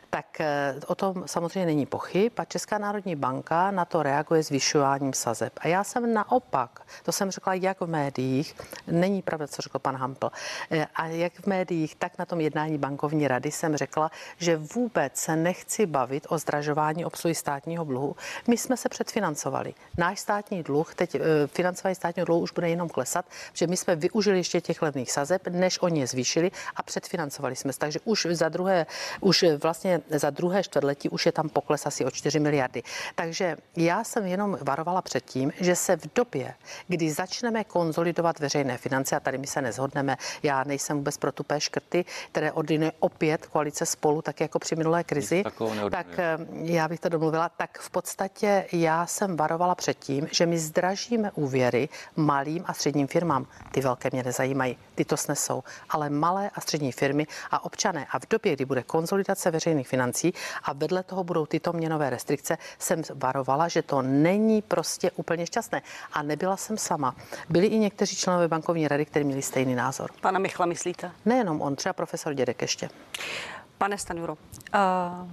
tak 0.09 0.41
eh, 0.41 0.75
o 0.87 0.95
tom 0.95 1.23
samozřejmě 1.25 1.65
není 1.65 1.85
pochyb 1.85 2.31
a 2.37 2.45
Česká 2.45 2.77
národní 2.77 3.15
banka 3.15 3.71
na 3.71 3.85
to 3.85 4.03
reaguje 4.03 4.43
zvyšováním 4.43 5.13
sazeb. 5.13 5.53
A 5.57 5.67
já 5.67 5.83
jsem 5.83 6.13
naopak, 6.13 6.81
to 7.03 7.11
jsem 7.11 7.31
řekla 7.31 7.53
jak 7.53 7.81
v 7.81 7.87
médiích, 7.87 8.55
není 8.87 9.21
pravda, 9.21 9.47
co 9.47 9.61
řekl 9.61 9.79
pan 9.79 9.95
Hampl, 9.95 10.31
eh, 10.71 10.87
a 10.95 11.07
jak 11.07 11.33
v 11.33 11.47
médiích, 11.47 11.95
tak 11.95 12.17
na 12.19 12.25
tom 12.25 12.41
jednání 12.41 12.77
bankovní 12.77 13.27
rady 13.27 13.51
jsem 13.51 13.77
řekla, 13.77 14.11
že 14.37 14.57
vůbec 14.57 15.15
se 15.15 15.35
nechci 15.35 15.85
bavit 15.85 16.27
o 16.29 16.37
zdražování 16.37 17.05
obsluhy 17.05 17.35
státního 17.35 17.83
dluhu. 17.83 18.15
My 18.47 18.57
jsme 18.57 18.77
se 18.77 18.89
předfinancovali. 18.89 19.73
Náš 19.97 20.19
státní 20.19 20.63
dluh, 20.63 20.95
teď 20.95 21.15
eh, 21.15 21.19
financování 21.47 21.95
státního 21.95 22.25
dluhu 22.25 22.41
už 22.41 22.51
bude 22.51 22.69
jenom 22.69 22.89
klesat, 22.89 23.25
že 23.53 23.67
my 23.67 23.77
jsme 23.77 23.95
využili 23.95 24.37
ještě 24.37 24.61
těch 24.61 24.81
levných 24.81 25.11
sazeb, 25.11 25.47
než 25.47 25.81
oni 25.81 25.99
je 25.99 26.07
zvýšili 26.07 26.51
a 26.75 26.83
předfinancovali 26.83 27.55
jsme. 27.55 27.73
Takže 27.73 27.99
už 28.05 28.27
za 28.31 28.49
druhé, 28.49 28.85
už 29.21 29.42
vlastně 29.61 30.01
za 30.09 30.29
druhé 30.29 30.63
čtvrtletí 30.63 31.09
už 31.09 31.25
je 31.25 31.31
tam 31.31 31.49
pokles 31.49 31.85
asi 31.85 32.05
o 32.05 32.11
4 32.11 32.39
miliardy. 32.39 32.83
Takže 33.15 33.57
já 33.75 34.03
jsem 34.03 34.25
jenom 34.25 34.57
varovala 34.61 35.01
před 35.01 35.25
tím, 35.25 35.53
že 35.59 35.75
se 35.75 35.97
v 35.97 36.13
době, 36.15 36.53
kdy 36.87 37.11
začneme 37.11 37.63
konzolidovat 37.63 38.39
veřejné 38.39 38.77
finance, 38.77 39.15
a 39.15 39.19
tady 39.19 39.37
my 39.37 39.47
se 39.47 39.61
nezhodneme, 39.61 40.17
já 40.43 40.63
nejsem 40.63 40.97
vůbec 40.97 41.17
pro 41.17 41.31
tupé 41.31 41.59
škrty, 41.61 42.05
které 42.31 42.51
ordinuje 42.51 42.91
opět 42.99 43.45
koalice 43.45 43.85
spolu, 43.85 44.21
tak 44.21 44.41
jako 44.41 44.59
při 44.59 44.75
minulé 44.75 45.03
krizi, 45.03 45.43
tak 45.91 46.07
eh, 46.17 46.37
já 46.53 46.87
bych 46.87 46.99
to 46.99 47.09
domluvila, 47.09 47.49
tak 47.49 47.79
v 47.79 47.89
podstatě 47.89 48.65
já 48.71 49.05
jsem 49.05 49.37
varovala 49.37 49.75
před 49.75 49.99
tím, 49.99 50.27
že 50.31 50.45
my 50.45 50.59
zdražíme 50.59 51.31
úvěry 51.31 51.89
malým 52.15 52.63
a 52.67 52.73
středním 52.73 53.07
firmám. 53.07 53.47
Ty 53.71 53.81
velké 53.81 54.09
mě 54.11 54.23
nezajímají, 54.23 54.77
ty 54.95 55.05
to 55.05 55.17
snesou, 55.17 55.63
ale 55.89 56.09
malé 56.09 56.49
a 56.55 56.61
střední 56.61 56.91
firmy 56.91 57.27
a 57.51 57.65
občané. 57.65 58.07
A 58.11 58.19
v 58.19 58.27
době, 58.29 58.53
kdy 58.53 58.65
bude 58.65 58.83
konzolidace 58.83 59.32
veřejných 59.51 59.87
financí 59.87 60.33
a 60.63 60.73
vedle 60.73 61.03
toho 61.03 61.23
budou 61.23 61.45
tyto 61.45 61.73
měnové 61.73 62.09
restrikce, 62.09 62.57
jsem 62.79 63.01
varovala, 63.13 63.67
že 63.67 63.81
to 63.81 64.01
není 64.01 64.61
prostě 64.61 65.11
úplně 65.11 65.45
šťastné. 65.45 65.81
A 66.13 66.23
nebyla 66.23 66.57
jsem 66.57 66.77
sama. 66.77 67.15
Byli 67.49 67.67
i 67.67 67.79
někteří 67.79 68.15
členové 68.15 68.47
bankovní 68.47 68.87
rady, 68.87 69.05
kteří 69.05 69.25
měli 69.25 69.41
stejný 69.41 69.75
názor. 69.75 70.11
Pana 70.21 70.39
Michla 70.39 70.65
myslíte? 70.65 71.11
Nejenom 71.25 71.61
on, 71.61 71.75
třeba 71.75 71.93
profesor 71.93 72.33
Dědek 72.33 72.61
ještě. 72.61 72.89
Pane 73.77 73.97
Stanjuro, 73.97 74.33
uh, 74.33 74.39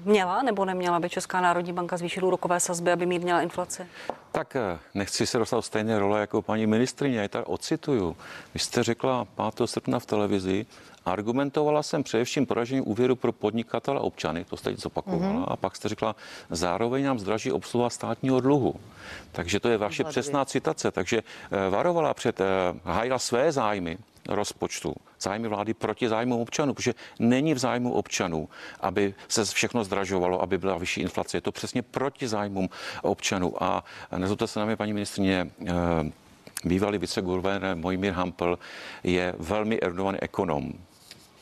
měla 0.04 0.42
nebo 0.42 0.64
neměla 0.64 1.00
by 1.00 1.11
Česká 1.11 1.40
národní 1.40 1.73
banka 1.73 1.97
zvýšit 1.97 2.23
úrokové 2.23 2.61
sazby, 2.61 2.92
aby 2.92 3.07
mírnila 3.07 3.40
inflaci? 3.42 3.87
Tak 4.33 4.57
eh, 4.57 4.78
nechci 4.95 5.26
se 5.26 5.38
dostat 5.38 5.62
stejné 5.62 5.99
role 5.99 6.21
jako 6.21 6.42
paní 6.42 6.66
ministrině, 6.66 7.19
já 7.19 7.28
tady 7.28 7.45
ocituju. 7.45 8.16
Vy 8.54 8.61
jste 8.61 8.83
řekla 8.83 9.25
5. 9.54 9.69
srpna 9.69 9.99
v 9.99 10.07
televizi, 10.07 10.66
Argumentovala 11.04 11.83
jsem 11.83 12.02
především 12.02 12.47
poražením 12.47 12.88
úvěru 12.88 13.16
pro 13.16 13.33
podnikatele 13.33 13.99
a 13.99 14.02
občany, 14.02 14.45
to 14.45 14.57
jste 14.57 14.71
teď 14.71 14.80
zopakovala, 14.80 15.35
mm-hmm. 15.35 15.52
a 15.52 15.57
pak 15.57 15.76
jste 15.76 15.88
řekla, 15.88 16.16
zároveň 16.50 17.04
nám 17.04 17.19
zdraží 17.19 17.52
obsluha 17.52 17.90
státního 17.90 18.40
dluhu. 18.40 18.75
Takže 19.33 19.61
to 19.61 19.69
je 19.69 19.78
vaše 19.78 20.04
přesná 20.04 20.45
citace. 20.45 20.90
Takže 20.90 21.23
eh, 21.23 21.71
varovala 21.71 22.14
před, 22.14 22.40
hájila 22.85 23.19
své 23.19 23.52
zájmy, 23.52 23.99
rozpočtu, 24.28 24.95
zájmy 25.21 25.49
vlády 25.49 25.75
proti 25.75 26.09
zájmu 26.09 26.42
občanů, 26.42 26.75
protože 26.75 26.95
není 27.19 27.54
v 27.54 27.59
zájmu 27.59 27.92
občanů, 27.92 28.49
aby 28.80 29.14
se 29.28 29.45
všechno 29.45 29.85
zdražovalo, 29.85 30.42
aby 30.42 30.59
byla 30.59 30.78
vyšší 30.78 31.00
inflace. 31.00 31.37
Je 31.37 31.40
to 31.40 31.52
přesně 31.52 31.83
proti 31.83 32.28
zájmům 32.28 32.69
občanů. 33.02 33.62
A 33.62 33.85
nezlobte 34.16 34.47
se 34.47 34.61
na 34.61 34.66
mě, 34.66 34.76
paní 34.76 34.92
ministrině, 34.92 35.50
eh, 35.66 35.73
bývalý 36.64 36.99
viceguvernér 36.99 37.76
Mojmír 37.76 38.12
Hampel 38.12 38.59
je 39.04 39.35
velmi 39.38 39.80
erudovaný 39.80 40.19
ekonom 40.21 40.73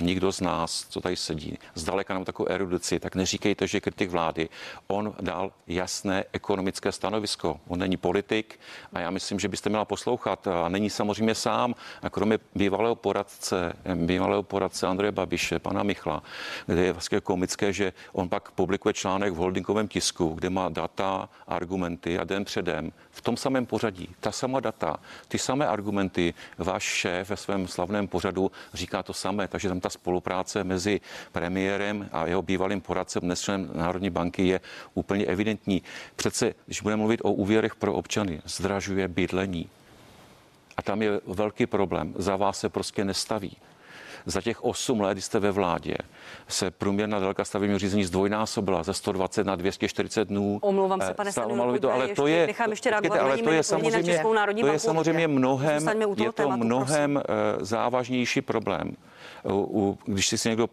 nikdo 0.00 0.32
z 0.32 0.40
nás, 0.40 0.86
co 0.88 1.00
tady 1.00 1.16
sedí, 1.16 1.58
zdaleka 1.74 2.14
nám 2.14 2.24
takovou 2.24 2.48
erudici, 2.48 3.00
tak 3.00 3.14
neříkejte, 3.14 3.66
že 3.66 3.80
kritik 3.80 4.10
vlády. 4.10 4.48
On 4.86 5.14
dal 5.20 5.52
jasné 5.66 6.24
ekonomické 6.32 6.92
stanovisko. 6.92 7.60
On 7.68 7.78
není 7.78 7.96
politik 7.96 8.60
a 8.92 9.00
já 9.00 9.10
myslím, 9.10 9.40
že 9.40 9.48
byste 9.48 9.68
měla 9.68 9.84
poslouchat. 9.84 10.46
A 10.46 10.68
není 10.68 10.90
samozřejmě 10.90 11.34
sám, 11.34 11.74
a 12.02 12.10
kromě 12.10 12.38
bývalého 12.54 12.94
poradce, 12.94 13.72
bývalého 13.94 14.42
poradce 14.42 14.86
Andreje 14.86 15.12
Babiše, 15.12 15.58
pana 15.58 15.82
Michla, 15.82 16.22
kde 16.66 16.84
je 16.84 16.92
vlastně 16.92 17.20
komické, 17.20 17.72
že 17.72 17.92
on 18.12 18.28
pak 18.28 18.50
publikuje 18.50 18.94
článek 18.94 19.32
v 19.32 19.36
holdingovém 19.36 19.88
tisku, 19.88 20.28
kde 20.34 20.50
má 20.50 20.68
data, 20.68 21.28
argumenty 21.46 22.18
a 22.18 22.24
den 22.24 22.44
předem 22.44 22.92
v 23.10 23.20
tom 23.20 23.36
samém 23.36 23.66
pořadí, 23.66 24.14
ta 24.20 24.32
sama 24.32 24.60
data, 24.60 24.96
ty 25.28 25.38
samé 25.38 25.66
argumenty, 25.66 26.34
váš 26.58 26.82
šéf 26.82 27.30
ve 27.30 27.36
svém 27.36 27.68
slavném 27.68 28.08
pořadu 28.08 28.50
říká 28.74 29.02
to 29.02 29.12
samé, 29.12 29.48
takže 29.48 29.68
tam 29.68 29.80
ta 29.80 29.87
spolupráce 29.90 30.64
mezi 30.64 31.00
premiérem 31.32 32.08
a 32.12 32.26
jeho 32.26 32.42
bývalým 32.42 32.80
poradcem, 32.80 33.22
dnes 33.22 33.40
členem 33.40 33.70
Národní 33.74 34.10
banky, 34.10 34.46
je 34.46 34.60
úplně 34.94 35.24
evidentní. 35.24 35.82
Přece, 36.16 36.54
když 36.66 36.80
budeme 36.80 37.00
mluvit 37.00 37.20
o 37.24 37.32
úvěrech 37.32 37.74
pro 37.74 37.94
občany, 37.94 38.40
zdražuje 38.44 39.08
bydlení. 39.08 39.68
A 40.76 40.82
tam 40.82 41.02
je 41.02 41.20
velký 41.26 41.66
problém. 41.66 42.14
Za 42.16 42.36
vás 42.36 42.60
se 42.60 42.68
prostě 42.68 43.04
nestaví 43.04 43.56
za 44.26 44.40
těch 44.40 44.64
8 44.64 45.00
let, 45.00 45.12
kdy 45.12 45.22
jste 45.22 45.38
ve 45.38 45.50
vládě, 45.50 45.96
se 46.48 46.70
průměrná 46.70 47.20
délka 47.20 47.44
stavebního 47.44 47.78
řízení 47.78 48.04
zdvojnásobila 48.04 48.82
ze 48.82 48.94
120 48.94 49.46
na 49.46 49.56
240 49.56 50.28
dnů. 50.28 50.58
Omlouvám 50.62 51.00
se, 51.00 51.14
pane 51.14 51.32
Stanilo, 51.32 51.78
to, 51.78 51.92
ale 51.92 52.08
to 52.08 52.26
je, 52.26 52.46
nechám 52.46 52.70
ještě 52.70 52.90
reagovat, 52.90 53.18
ale 53.18 53.38
to 53.38 53.52
je 53.52 53.62
samozřejmě, 53.62 54.20
to 54.60 54.66
je 54.66 54.78
samozřejmě 54.78 55.28
mnohem, 55.28 55.88
je 56.16 56.32
to 56.32 56.50
mnohem 56.50 57.14
prosím. 57.14 57.66
závažnější 57.66 58.40
problém 58.40 58.96
u, 59.46 59.98
když 60.04 60.28
si 60.28 60.38
si 60.38 60.48
někdo 60.48 60.66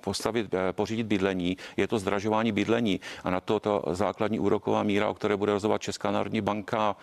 postavit, 0.00 0.54
eh, 0.54 0.72
pořídit 0.72 1.06
bydlení, 1.06 1.56
je 1.76 1.88
to 1.88 1.98
zdražování 1.98 2.52
bydlení 2.52 3.00
a 3.24 3.30
na 3.30 3.40
to 3.40 3.60
ta 3.60 3.82
základní 3.92 4.38
úroková 4.38 4.82
míra, 4.82 5.08
o 5.08 5.14
které 5.14 5.36
bude 5.36 5.52
rozhodovat 5.52 5.82
Česká 5.82 6.10
národní 6.10 6.40
banka, 6.40 6.96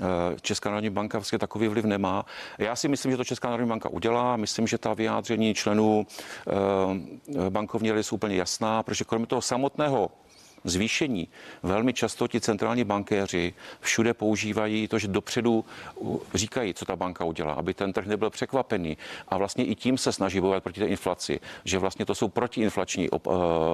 eh, 0.00 0.02
Česká 0.40 0.70
národní 0.70 0.90
banka 0.90 1.18
vlastně 1.18 1.38
takový 1.38 1.68
vliv 1.68 1.84
nemá. 1.84 2.24
Já 2.58 2.76
si 2.76 2.88
myslím, 2.88 3.10
že 3.10 3.16
to 3.16 3.24
Česká 3.24 3.48
národní 3.48 3.68
banka 3.68 3.88
udělá. 3.88 4.36
Myslím, 4.36 4.66
že 4.66 4.78
ta 4.78 4.94
vyjádření 4.94 5.54
členů 5.54 6.06
eh, 6.06 7.50
bankovní 7.50 7.90
rady 7.90 8.02
jsou 8.02 8.16
úplně 8.16 8.36
jasná, 8.36 8.82
protože 8.82 9.04
kromě 9.04 9.26
toho 9.26 9.42
samotného 9.42 10.10
zvýšení. 10.64 11.28
Velmi 11.62 11.92
často 11.92 12.28
ti 12.28 12.40
centrální 12.40 12.84
bankéři 12.84 13.54
všude 13.80 14.14
používají 14.14 14.88
to, 14.88 14.98
že 14.98 15.08
dopředu 15.08 15.64
říkají, 16.34 16.74
co 16.74 16.84
ta 16.84 16.96
banka 16.96 17.24
udělá, 17.24 17.52
aby 17.52 17.74
ten 17.74 17.92
trh 17.92 18.06
nebyl 18.06 18.30
překvapený. 18.30 18.96
A 19.28 19.36
vlastně 19.36 19.64
i 19.64 19.74
tím 19.74 19.98
se 19.98 20.12
snaží 20.12 20.40
bojovat 20.40 20.62
proti 20.62 20.80
té 20.80 20.86
inflaci, 20.86 21.40
že 21.64 21.78
vlastně 21.78 22.06
to 22.06 22.14
jsou 22.14 22.28
protiinflační 22.28 23.08
eh, 23.12 23.18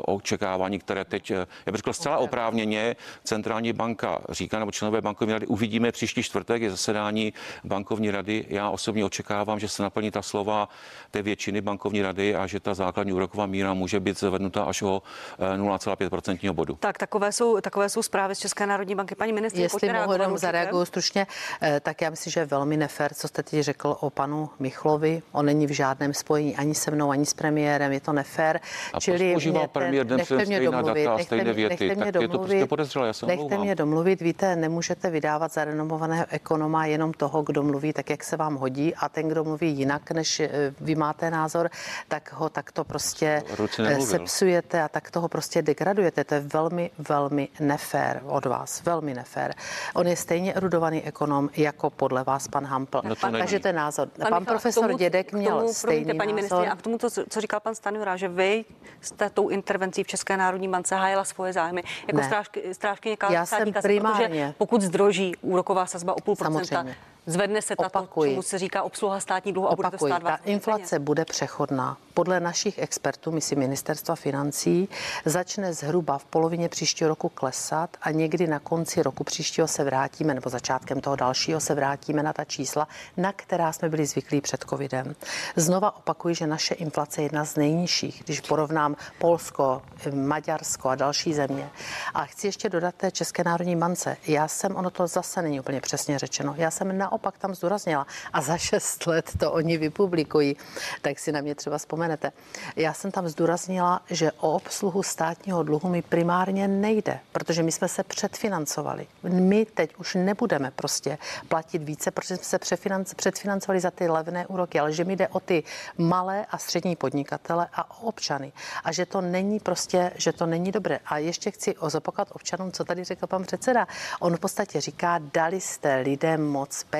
očekávání, 0.06 0.78
které 0.78 1.04
teď, 1.04 1.30
eh, 1.30 1.46
já 1.66 1.72
bych 1.72 1.78
řekl 1.78 1.92
zcela 1.92 2.18
oprávněně, 2.18 2.96
centrální 3.24 3.72
banka 3.72 4.18
říká, 4.28 4.58
nebo 4.58 4.70
členové 4.70 5.00
bankovní 5.00 5.32
rady, 5.32 5.46
uvidíme 5.46 5.92
příští 5.92 6.22
čtvrtek, 6.22 6.62
je 6.62 6.70
zasedání 6.70 7.32
bankovní 7.64 8.10
rady. 8.10 8.44
Já 8.48 8.70
osobně 8.70 9.04
očekávám, 9.04 9.60
že 9.60 9.68
se 9.68 9.82
naplní 9.82 10.10
ta 10.10 10.22
slova 10.22 10.68
té 11.10 11.22
většiny 11.22 11.60
bankovní 11.60 12.02
rady 12.02 12.34
a 12.34 12.46
že 12.46 12.60
ta 12.60 12.74
základní 12.74 13.12
úroková 13.12 13.46
míra 13.46 13.74
může 13.74 14.00
být 14.00 14.18
zvednuta 14.18 14.64
až 14.64 14.82
o 14.82 15.02
0,5% 15.38 16.50
eh, 16.50 16.52
bodu. 16.52 16.79
Tak 16.80 16.98
takové 16.98 17.32
jsou, 17.32 17.60
takové 17.60 17.88
jsou 17.88 18.02
zprávy 18.02 18.34
z 18.34 18.38
České 18.38 18.66
národní 18.66 18.94
banky. 18.94 19.14
Paní 19.14 19.32
ministrině, 19.32 19.64
Jestli 19.64 19.92
mohu 19.92 20.12
jenom 20.12 20.38
zareaguju 20.38 20.84
stručně, 20.84 21.26
eh, 21.62 21.80
tak 21.80 22.02
já 22.02 22.10
myslím, 22.10 22.30
že 22.30 22.40
je 22.40 22.46
velmi 22.46 22.76
nefér, 22.76 23.14
co 23.14 23.28
jste 23.28 23.42
teď 23.42 23.60
řekl 23.60 23.96
o 24.00 24.10
panu 24.10 24.50
Michlovi. 24.58 25.22
On 25.32 25.46
není 25.46 25.66
v 25.66 25.70
žádném 25.70 26.14
spojení 26.14 26.56
ani 26.56 26.74
se 26.74 26.90
mnou, 26.90 27.10
ani 27.10 27.26
s 27.26 27.34
premiérem, 27.34 27.92
je 27.92 28.00
to 28.00 28.12
nefér. 28.12 28.60
A 28.94 29.00
Čili 29.00 29.32
používal 29.32 29.68
premiér 29.68 30.06
den 30.06 30.18
nechte 30.18 30.44
mě 30.44 30.60
domluvit, 30.60 31.04
data, 31.04 31.16
nechte, 31.16 31.36
mě, 31.36 31.52
věty, 31.52 31.88
nechte 31.88 32.02
mě 32.02 32.12
domluvit, 32.12 32.22
je 32.24 32.28
to 32.28 32.38
prostě 32.38 32.66
podezřelé, 32.66 33.06
já 33.06 33.12
se 33.12 33.26
Nechte 33.26 33.42
omlouvám. 33.44 33.64
mě 33.64 33.74
domluvit, 33.74 34.20
víte, 34.20 34.56
nemůžete 34.56 35.10
vydávat 35.10 35.52
za 35.52 35.64
renomovaného 35.64 36.26
ekonoma 36.28 36.86
jenom 36.86 37.12
toho, 37.12 37.42
kdo 37.42 37.62
mluví 37.62 37.92
tak, 37.92 38.10
jak 38.10 38.24
se 38.24 38.36
vám 38.36 38.54
hodí 38.56 38.94
a 38.94 39.08
ten, 39.08 39.28
kdo 39.28 39.44
mluví 39.44 39.70
jinak, 39.70 40.10
než 40.10 40.40
eh, 40.40 40.50
vy 40.80 40.94
máte 40.94 41.30
názor, 41.30 41.70
tak 42.08 42.32
ho 42.32 42.48
takto 42.48 42.84
prostě 42.84 43.42
eh, 43.78 44.00
sepsujete 44.00 44.82
a 44.82 44.88
tak 44.88 45.10
toho 45.10 45.28
prostě 45.28 45.62
degradujete. 45.62 46.24
To 46.24 46.34
je 46.34 46.40
velmi 46.40 46.69
velmi, 46.70 46.90
velmi 46.98 47.48
nefér 47.60 48.22
od 48.26 48.46
vás, 48.46 48.82
velmi 48.82 49.14
nefér. 49.14 49.54
On 49.94 50.06
je 50.06 50.16
stejně 50.16 50.54
erudovaný 50.54 51.02
ekonom 51.02 51.50
jako 51.56 51.90
podle 51.90 52.24
vás 52.24 52.48
pan 52.48 52.64
Hampl. 52.64 53.00
No 53.04 53.14
to 53.14 53.30
Takže 53.30 53.60
ten 53.60 53.76
názor. 53.76 54.08
Pan, 54.08 54.28
pan 54.28 54.44
profesor 54.44 54.86
tomu, 54.86 54.98
Dědek 54.98 55.32
měl 55.32 55.60
tomu, 55.60 55.72
stejný 55.72 56.04
promiňte, 56.04 56.18
paní 56.18 56.42
názor. 56.42 56.68
A 56.68 56.76
k 56.76 56.82
tomu, 56.82 56.98
to, 56.98 57.10
co 57.10 57.40
říkal 57.40 57.60
pan 57.60 57.74
Stanjura, 57.74 58.16
že 58.16 58.28
vy 58.28 58.64
jste 59.00 59.30
tou 59.30 59.48
intervencí 59.48 60.04
v 60.04 60.06
České 60.06 60.36
národní 60.36 60.68
bance 60.68 60.94
hájila 60.94 61.24
svoje 61.24 61.52
zájmy 61.52 61.82
jako 62.08 62.22
strážky, 62.22 62.74
strážkyně 62.74 63.16
Já 63.30 63.46
jsem 63.46 63.72
primárně. 63.82 64.54
pokud 64.58 64.82
zdroží 64.82 65.36
úroková 65.40 65.86
sazba 65.86 66.16
o 66.16 66.20
půl 66.20 66.36
procenta, 66.36 66.84
Zvedne 67.30 67.62
se 67.62 67.76
tato, 67.76 67.98
Opakuji. 67.98 68.30
čemu 68.30 68.42
se 68.42 68.58
říká 68.58 68.82
obsluha 68.82 69.20
státní 69.20 69.52
dluhu 69.52 69.68
a 69.68 69.70
Opakuji. 69.70 69.98
bude 69.98 70.20
to 70.20 70.26
stát 70.26 70.38
Ta 70.38 70.44
inflace 70.44 70.96
peněz. 70.96 71.04
bude 71.04 71.24
přechodná. 71.24 71.96
Podle 72.14 72.40
našich 72.40 72.78
expertů, 72.78 73.30
my 73.32 73.40
si 73.40 73.56
ministerstva 73.56 74.16
financí, 74.16 74.88
začne 75.24 75.72
zhruba 75.74 76.18
v 76.18 76.24
polovině 76.24 76.68
příštího 76.68 77.08
roku 77.08 77.28
klesat 77.28 77.96
a 78.02 78.10
někdy 78.10 78.46
na 78.46 78.58
konci 78.58 79.02
roku 79.02 79.24
příštího 79.24 79.68
se 79.68 79.84
vrátíme, 79.84 80.34
nebo 80.34 80.50
začátkem 80.50 81.00
toho 81.00 81.16
dalšího 81.16 81.60
se 81.60 81.74
vrátíme 81.74 82.22
na 82.22 82.32
ta 82.32 82.44
čísla, 82.44 82.88
na 83.16 83.32
která 83.32 83.72
jsme 83.72 83.88
byli 83.88 84.06
zvyklí 84.06 84.40
před 84.40 84.64
covidem. 84.70 85.14
Znova 85.56 85.96
opakuji, 85.96 86.34
že 86.34 86.46
naše 86.46 86.74
inflace 86.74 87.20
je 87.20 87.24
jedna 87.24 87.44
z 87.44 87.56
nejnižších, 87.56 88.22
když 88.24 88.40
porovnám 88.40 88.96
Polsko, 89.18 89.82
Maďarsko 90.14 90.88
a 90.88 90.94
další 90.94 91.34
země. 91.34 91.70
A 92.14 92.24
chci 92.24 92.46
ještě 92.46 92.68
dodat 92.68 92.94
té 92.94 93.10
České 93.10 93.44
národní 93.44 93.76
bance. 93.76 94.16
Já 94.26 94.48
jsem, 94.48 94.76
ono 94.76 94.90
to 94.90 95.06
zase 95.06 95.42
není 95.42 95.60
úplně 95.60 95.80
přesně 95.80 96.18
řečeno, 96.18 96.54
já 96.56 96.70
jsem 96.70 96.98
naopak 96.98 97.19
tam 97.38 97.54
zdůraznila 97.54 98.06
a 98.32 98.40
za 98.40 98.58
šest 98.58 99.06
let 99.06 99.30
to 99.38 99.52
oni 99.52 99.76
vypublikují, 99.76 100.56
tak 101.02 101.18
si 101.18 101.32
na 101.32 101.40
mě 101.40 101.54
třeba 101.54 101.78
vzpomenete. 101.78 102.32
Já 102.76 102.92
jsem 102.92 103.10
tam 103.10 103.28
zdůraznila, 103.28 104.00
že 104.10 104.32
o 104.32 104.52
obsluhu 104.52 105.02
státního 105.02 105.62
dluhu 105.62 105.88
mi 105.88 106.02
primárně 106.02 106.68
nejde, 106.68 107.20
protože 107.32 107.62
my 107.62 107.72
jsme 107.72 107.88
se 107.88 108.02
předfinancovali. 108.02 109.06
My 109.22 109.64
teď 109.64 109.96
už 109.96 110.14
nebudeme 110.14 110.70
prostě 110.70 111.18
platit 111.48 111.82
více, 111.82 112.10
protože 112.10 112.36
jsme 112.36 112.58
se 113.04 113.14
předfinancovali 113.16 113.80
za 113.80 113.90
ty 113.90 114.08
levné 114.08 114.46
úroky, 114.46 114.80
ale 114.80 114.92
že 114.92 115.04
mi 115.04 115.16
jde 115.16 115.28
o 115.28 115.40
ty 115.40 115.62
malé 115.98 116.46
a 116.50 116.58
střední 116.58 116.96
podnikatele 116.96 117.66
a 117.72 117.90
o 117.90 118.06
občany. 118.06 118.52
A 118.84 118.92
že 118.92 119.06
to 119.06 119.20
není 119.20 119.60
prostě, 119.60 120.12
že 120.14 120.32
to 120.32 120.46
není 120.46 120.72
dobré. 120.72 120.98
A 121.06 121.18
ještě 121.18 121.50
chci 121.50 121.74
zopakovat 121.86 122.28
občanům, 122.32 122.72
co 122.72 122.84
tady 122.84 123.04
řekl 123.04 123.26
pan 123.26 123.42
předseda. 123.42 123.86
On 124.20 124.36
v 124.36 124.40
podstatě 124.40 124.80
říká, 124.80 125.20
dali 125.34 125.60
jste 125.60 125.96
lidem 125.96 126.46
moc 126.46 126.84
peněz. 126.90 126.99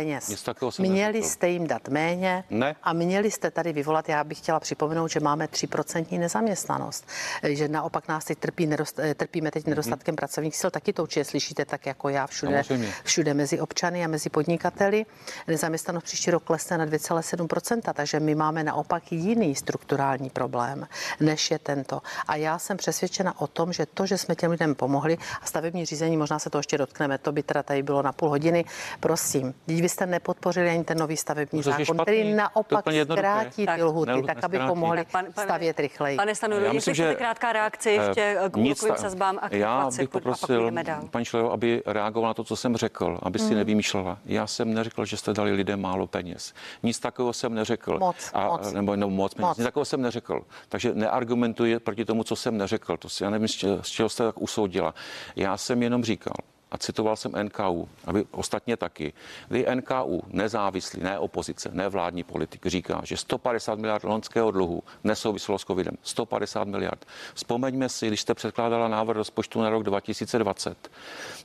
Měli 0.78 1.12
neřekl. 1.12 1.28
jste 1.28 1.48
jim 1.48 1.66
dát 1.66 1.88
méně 1.88 2.44
ne. 2.50 2.76
a 2.82 2.92
měli 2.92 3.30
jste 3.30 3.50
tady 3.50 3.72
vyvolat, 3.72 4.08
já 4.08 4.24
bych 4.24 4.38
chtěla 4.38 4.60
připomenout, 4.60 5.08
že 5.08 5.20
máme 5.20 5.46
3% 5.46 6.18
nezaměstnanost, 6.18 7.06
že 7.42 7.68
naopak 7.68 8.08
nás 8.08 8.24
teď 8.24 8.38
trpí, 8.38 8.66
nedost, 8.66 8.98
eh, 8.98 9.14
trpíme 9.14 9.50
teď 9.50 9.66
nedostatkem 9.66 10.14
mm-hmm. 10.14 10.16
pracovních 10.16 10.56
sil, 10.60 10.70
taky 10.70 10.92
to 10.92 11.02
určitě 11.02 11.24
slyšíte 11.24 11.64
tak 11.64 11.86
jako 11.86 12.08
já 12.08 12.26
všude, 12.26 12.62
všude 13.04 13.34
mezi 13.34 13.60
občany 13.60 14.04
a 14.04 14.08
mezi 14.08 14.30
podnikateli. 14.30 15.06
Nezaměstnanost 15.48 16.04
příští 16.04 16.30
rok 16.30 16.42
klesne 16.44 16.78
na 16.78 16.86
2,7%, 16.86 17.92
takže 17.92 18.20
my 18.20 18.34
máme 18.34 18.64
naopak 18.64 19.12
jiný 19.12 19.54
strukturální 19.54 20.30
problém, 20.30 20.88
než 21.20 21.50
je 21.50 21.58
tento. 21.58 22.02
A 22.26 22.36
já 22.36 22.58
jsem 22.58 22.76
přesvědčena 22.76 23.40
o 23.40 23.46
tom, 23.46 23.72
že 23.72 23.86
to, 23.86 24.06
že 24.06 24.18
jsme 24.18 24.34
těm 24.34 24.50
lidem 24.50 24.74
pomohli 24.74 25.18
a 25.42 25.46
stavební 25.46 25.86
řízení, 25.86 26.16
možná 26.16 26.38
se 26.38 26.50
to 26.50 26.58
ještě 26.58 26.78
dotkneme, 26.78 27.18
to 27.18 27.32
by 27.32 27.42
teda 27.42 27.62
tady 27.62 27.82
bylo 27.82 28.02
na 28.02 28.12
půl 28.12 28.28
hodiny, 28.28 28.64
prosím, 29.00 29.54
když 29.66 29.80
byste 29.90 30.06
nepodpořili 30.06 30.70
ani 30.70 30.84
ten 30.84 30.98
nový 30.98 31.16
stavební 31.16 31.62
Což 31.62 31.74
zákon, 31.74 31.98
který 31.98 32.34
naopak 32.34 32.84
zkrátí 33.04 33.66
ty 33.74 33.82
lhuty, 33.82 34.22
tak, 34.26 34.44
aby 34.44 34.58
pomohli 34.58 35.04
pan, 35.12 35.24
pan, 35.34 35.44
stavět 35.44 35.80
rychleji. 35.80 36.16
Pane 36.16 36.34
Stanu, 36.34 36.60
já 36.60 36.72
myslím, 36.72 36.94
že 36.94 37.14
krátká 37.14 37.52
reakce 37.52 37.90
ještě 37.90 38.36
k 38.50 38.56
úrokovým 38.56 38.96
sazbám 38.96 39.38
a 39.42 39.48
k 39.48 39.52
Já 39.52 39.90
bych 39.98 40.08
poprosil 40.08 40.72
paní 41.10 41.24
Šlejo, 41.24 41.50
aby 41.50 41.82
reagoval 41.86 42.30
na 42.30 42.34
to, 42.34 42.44
co 42.44 42.56
jsem 42.56 42.76
řekl, 42.76 43.18
aby 43.22 43.38
si 43.38 43.44
hmm. 43.44 43.54
nevymýšlela. 43.54 44.18
Já 44.26 44.46
jsem 44.46 44.74
neřekl, 44.74 45.04
že 45.04 45.16
jste 45.16 45.32
dali 45.32 45.52
lidem 45.52 45.80
málo 45.80 46.06
peněz. 46.06 46.54
Nic 46.82 46.98
takového 46.98 47.32
jsem 47.32 47.54
neřekl. 47.54 47.98
Moc, 47.98 48.30
a, 48.34 48.46
moc. 48.46 48.72
Nebo 48.72 48.92
jenom 48.92 49.12
moc, 49.12 49.34
moc. 49.34 49.58
Nic 49.58 49.64
takového 49.64 49.84
jsem 49.84 50.02
neřekl. 50.02 50.40
Takže 50.68 50.94
neargumentuje 50.94 51.80
proti 51.80 52.04
tomu, 52.04 52.24
co 52.24 52.36
jsem 52.36 52.58
neřekl. 52.58 52.96
To 52.96 53.08
si, 53.08 53.24
já 53.24 53.30
nevím, 53.30 53.48
z 53.82 53.88
čeho 53.88 54.08
jste 54.08 54.24
tak 54.24 54.42
usoudila. 54.42 54.94
Já 55.36 55.56
jsem 55.56 55.82
jenom 55.82 56.04
říkal, 56.04 56.34
a 56.70 56.78
citoval 56.78 57.16
jsem 57.16 57.32
NKU, 57.42 57.88
aby 58.04 58.24
ostatně 58.30 58.76
taky, 58.76 59.12
kdy 59.48 59.66
NKU, 59.74 60.22
nezávislý, 60.26 61.02
ne 61.02 61.18
opozice, 61.18 61.70
ne 61.72 61.88
vládní 61.88 62.24
politik, 62.24 62.66
říká, 62.66 63.00
že 63.04 63.16
150 63.16 63.78
miliard 63.78 64.04
lonského 64.04 64.50
dluhu 64.50 64.82
nesouviselo 65.04 65.58
s 65.58 65.64
covidem. 65.64 65.94
150 66.02 66.64
miliard. 66.64 67.06
Vzpomeňme 67.34 67.88
si, 67.88 68.06
když 68.06 68.20
jste 68.20 68.34
předkládala 68.34 68.88
návrh 68.88 69.16
rozpočtu 69.16 69.60
na 69.60 69.70
rok 69.70 69.82
2020, 69.82 70.90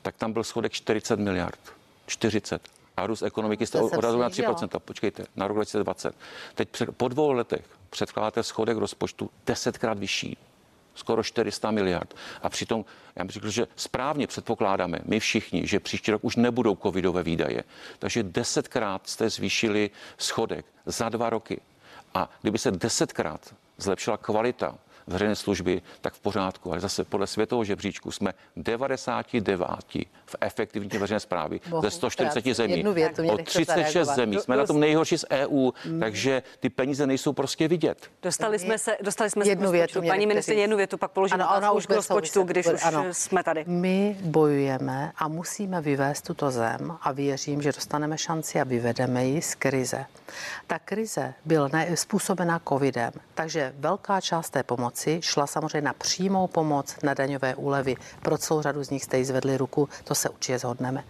tak 0.01 0.15
tam 0.15 0.34
byl 0.34 0.44
schodek 0.44 0.72
40 0.72 1.20
miliard. 1.20 1.60
40 2.08 2.62
a 2.98 3.08
růst 3.08 3.22
ekonomiky 3.22 3.67
jste 3.67 3.82
odhadli 3.82 4.20
na 4.20 4.29
3%. 4.29 4.79
Počkejte, 4.79 5.25
na 5.36 5.48
rok 5.48 5.55
2020. 5.55 6.15
Teď 6.55 6.70
po 6.98 7.08
dvou 7.08 7.32
letech 7.32 7.65
předkládáte 7.89 8.44
schodek 8.44 8.77
rozpočtu 8.77 9.29
desetkrát 9.46 10.00
vyšší 10.00 10.38
skoro 10.96 11.24
400 11.24 11.72
miliard. 11.72 12.14
A 12.42 12.50
přitom, 12.50 12.86
já 13.16 13.24
bych 13.24 13.34
řekl, 13.34 13.50
že 13.50 13.68
správně 13.75 14.28
předpokládáme, 14.28 15.00
my 15.06 15.20
všichni, 15.20 15.68
že 15.68 15.80
příští 15.80 16.12
rok 16.12 16.24
už 16.24 16.36
nebudou 16.36 16.75
covidové 16.75 17.24
výdaje. 17.24 17.64
Takže 18.00 18.24
desetkrát 18.24 19.08
jste 19.08 19.30
zvýšili 19.30 19.90
schodek 20.18 20.66
za 20.86 21.10
dva 21.10 21.30
roky. 21.30 21.62
A 22.14 22.30
kdyby 22.42 22.58
se 22.58 22.72
desetkrát 22.72 23.56
zlepšila 23.78 24.18
kvalita 24.18 24.75
veřejné 25.08 25.36
služby, 25.36 25.82
tak 26.02 26.14
v 26.14 26.20
pořádku. 26.20 26.72
Ale 26.72 26.80
zase 26.80 27.04
podle 27.04 27.28
světového 27.28 27.64
žebříčku 27.64 28.12
jsme 28.12 28.34
99 28.56 29.62
v 30.26 30.36
efektivní 30.42 30.90
veřejné 31.00 31.20
zprávy 31.20 31.60
ze 31.82 31.92
140 31.92 32.46
zemí. 32.46 32.86
O 33.32 33.38
36 33.38 34.10
zemí. 34.10 34.38
Jsme 34.40 34.58
na 34.58 34.66
tom 34.66 34.80
nejhorší 34.80 35.18
z 35.18 35.26
EU, 35.32 35.72
mm. 35.86 36.00
takže 36.00 36.44
ty 36.60 36.70
peníze 36.70 37.08
nejsou 37.08 37.34
prostě 37.34 37.68
vidět. 37.68 38.10
Dostali 38.22 38.60
jsme 38.60 38.78
se, 38.78 38.98
dostali 39.02 39.30
jsme 39.30 39.48
jednu 39.48 39.66
se 39.66 39.72
větu, 39.72 40.02
Paní 40.08 40.28
ministrině, 40.28 40.62
jednu 40.62 40.78
větu, 40.78 40.98
pak 40.98 41.12
položím 41.12 41.42
ano, 41.42 41.58
ona 41.58 41.72
už 41.72 41.86
k 41.86 41.90
rozpočtu, 41.90 42.44
když 42.44 42.68
už 42.68 42.84
ano. 42.84 43.06
jsme 43.12 43.44
tady. 43.44 43.64
My 43.68 44.18
bojujeme 44.22 45.12
a 45.16 45.28
musíme 45.28 45.82
vyvést 45.82 46.28
tuto 46.28 46.52
zem 46.52 46.98
a 47.02 47.12
věřím, 47.12 47.62
že 47.62 47.72
dostaneme 47.72 48.18
šanci 48.18 48.62
a 48.62 48.64
vyvedeme 48.64 49.26
ji 49.26 49.42
z 49.42 49.56
krize. 49.56 50.06
Ta 50.68 50.80
krize 50.80 51.34
byla 51.46 51.70
způsobena 51.96 52.62
covidem, 52.70 53.12
takže 53.34 53.74
velká 53.78 54.22
část 54.22 54.50
té 54.50 54.64
pomoci 54.64 54.95
šla 55.22 55.48
samozřejmě 55.48 55.82
na 55.82 55.94
přímou 55.94 56.48
pomoc, 56.48 56.96
na 57.03 57.14
daňové 57.14 57.55
úlevy. 57.55 57.96
Pro 58.22 58.38
celou 58.38 58.62
řadu 58.62 58.84
z 58.84 58.90
nich 58.90 59.03
jste 59.03 59.25
zvedli 59.25 59.58
ruku, 59.58 59.90
to 60.03 60.16
se 60.16 60.29
určitě 60.29 60.60
zhodneme. 60.60 61.03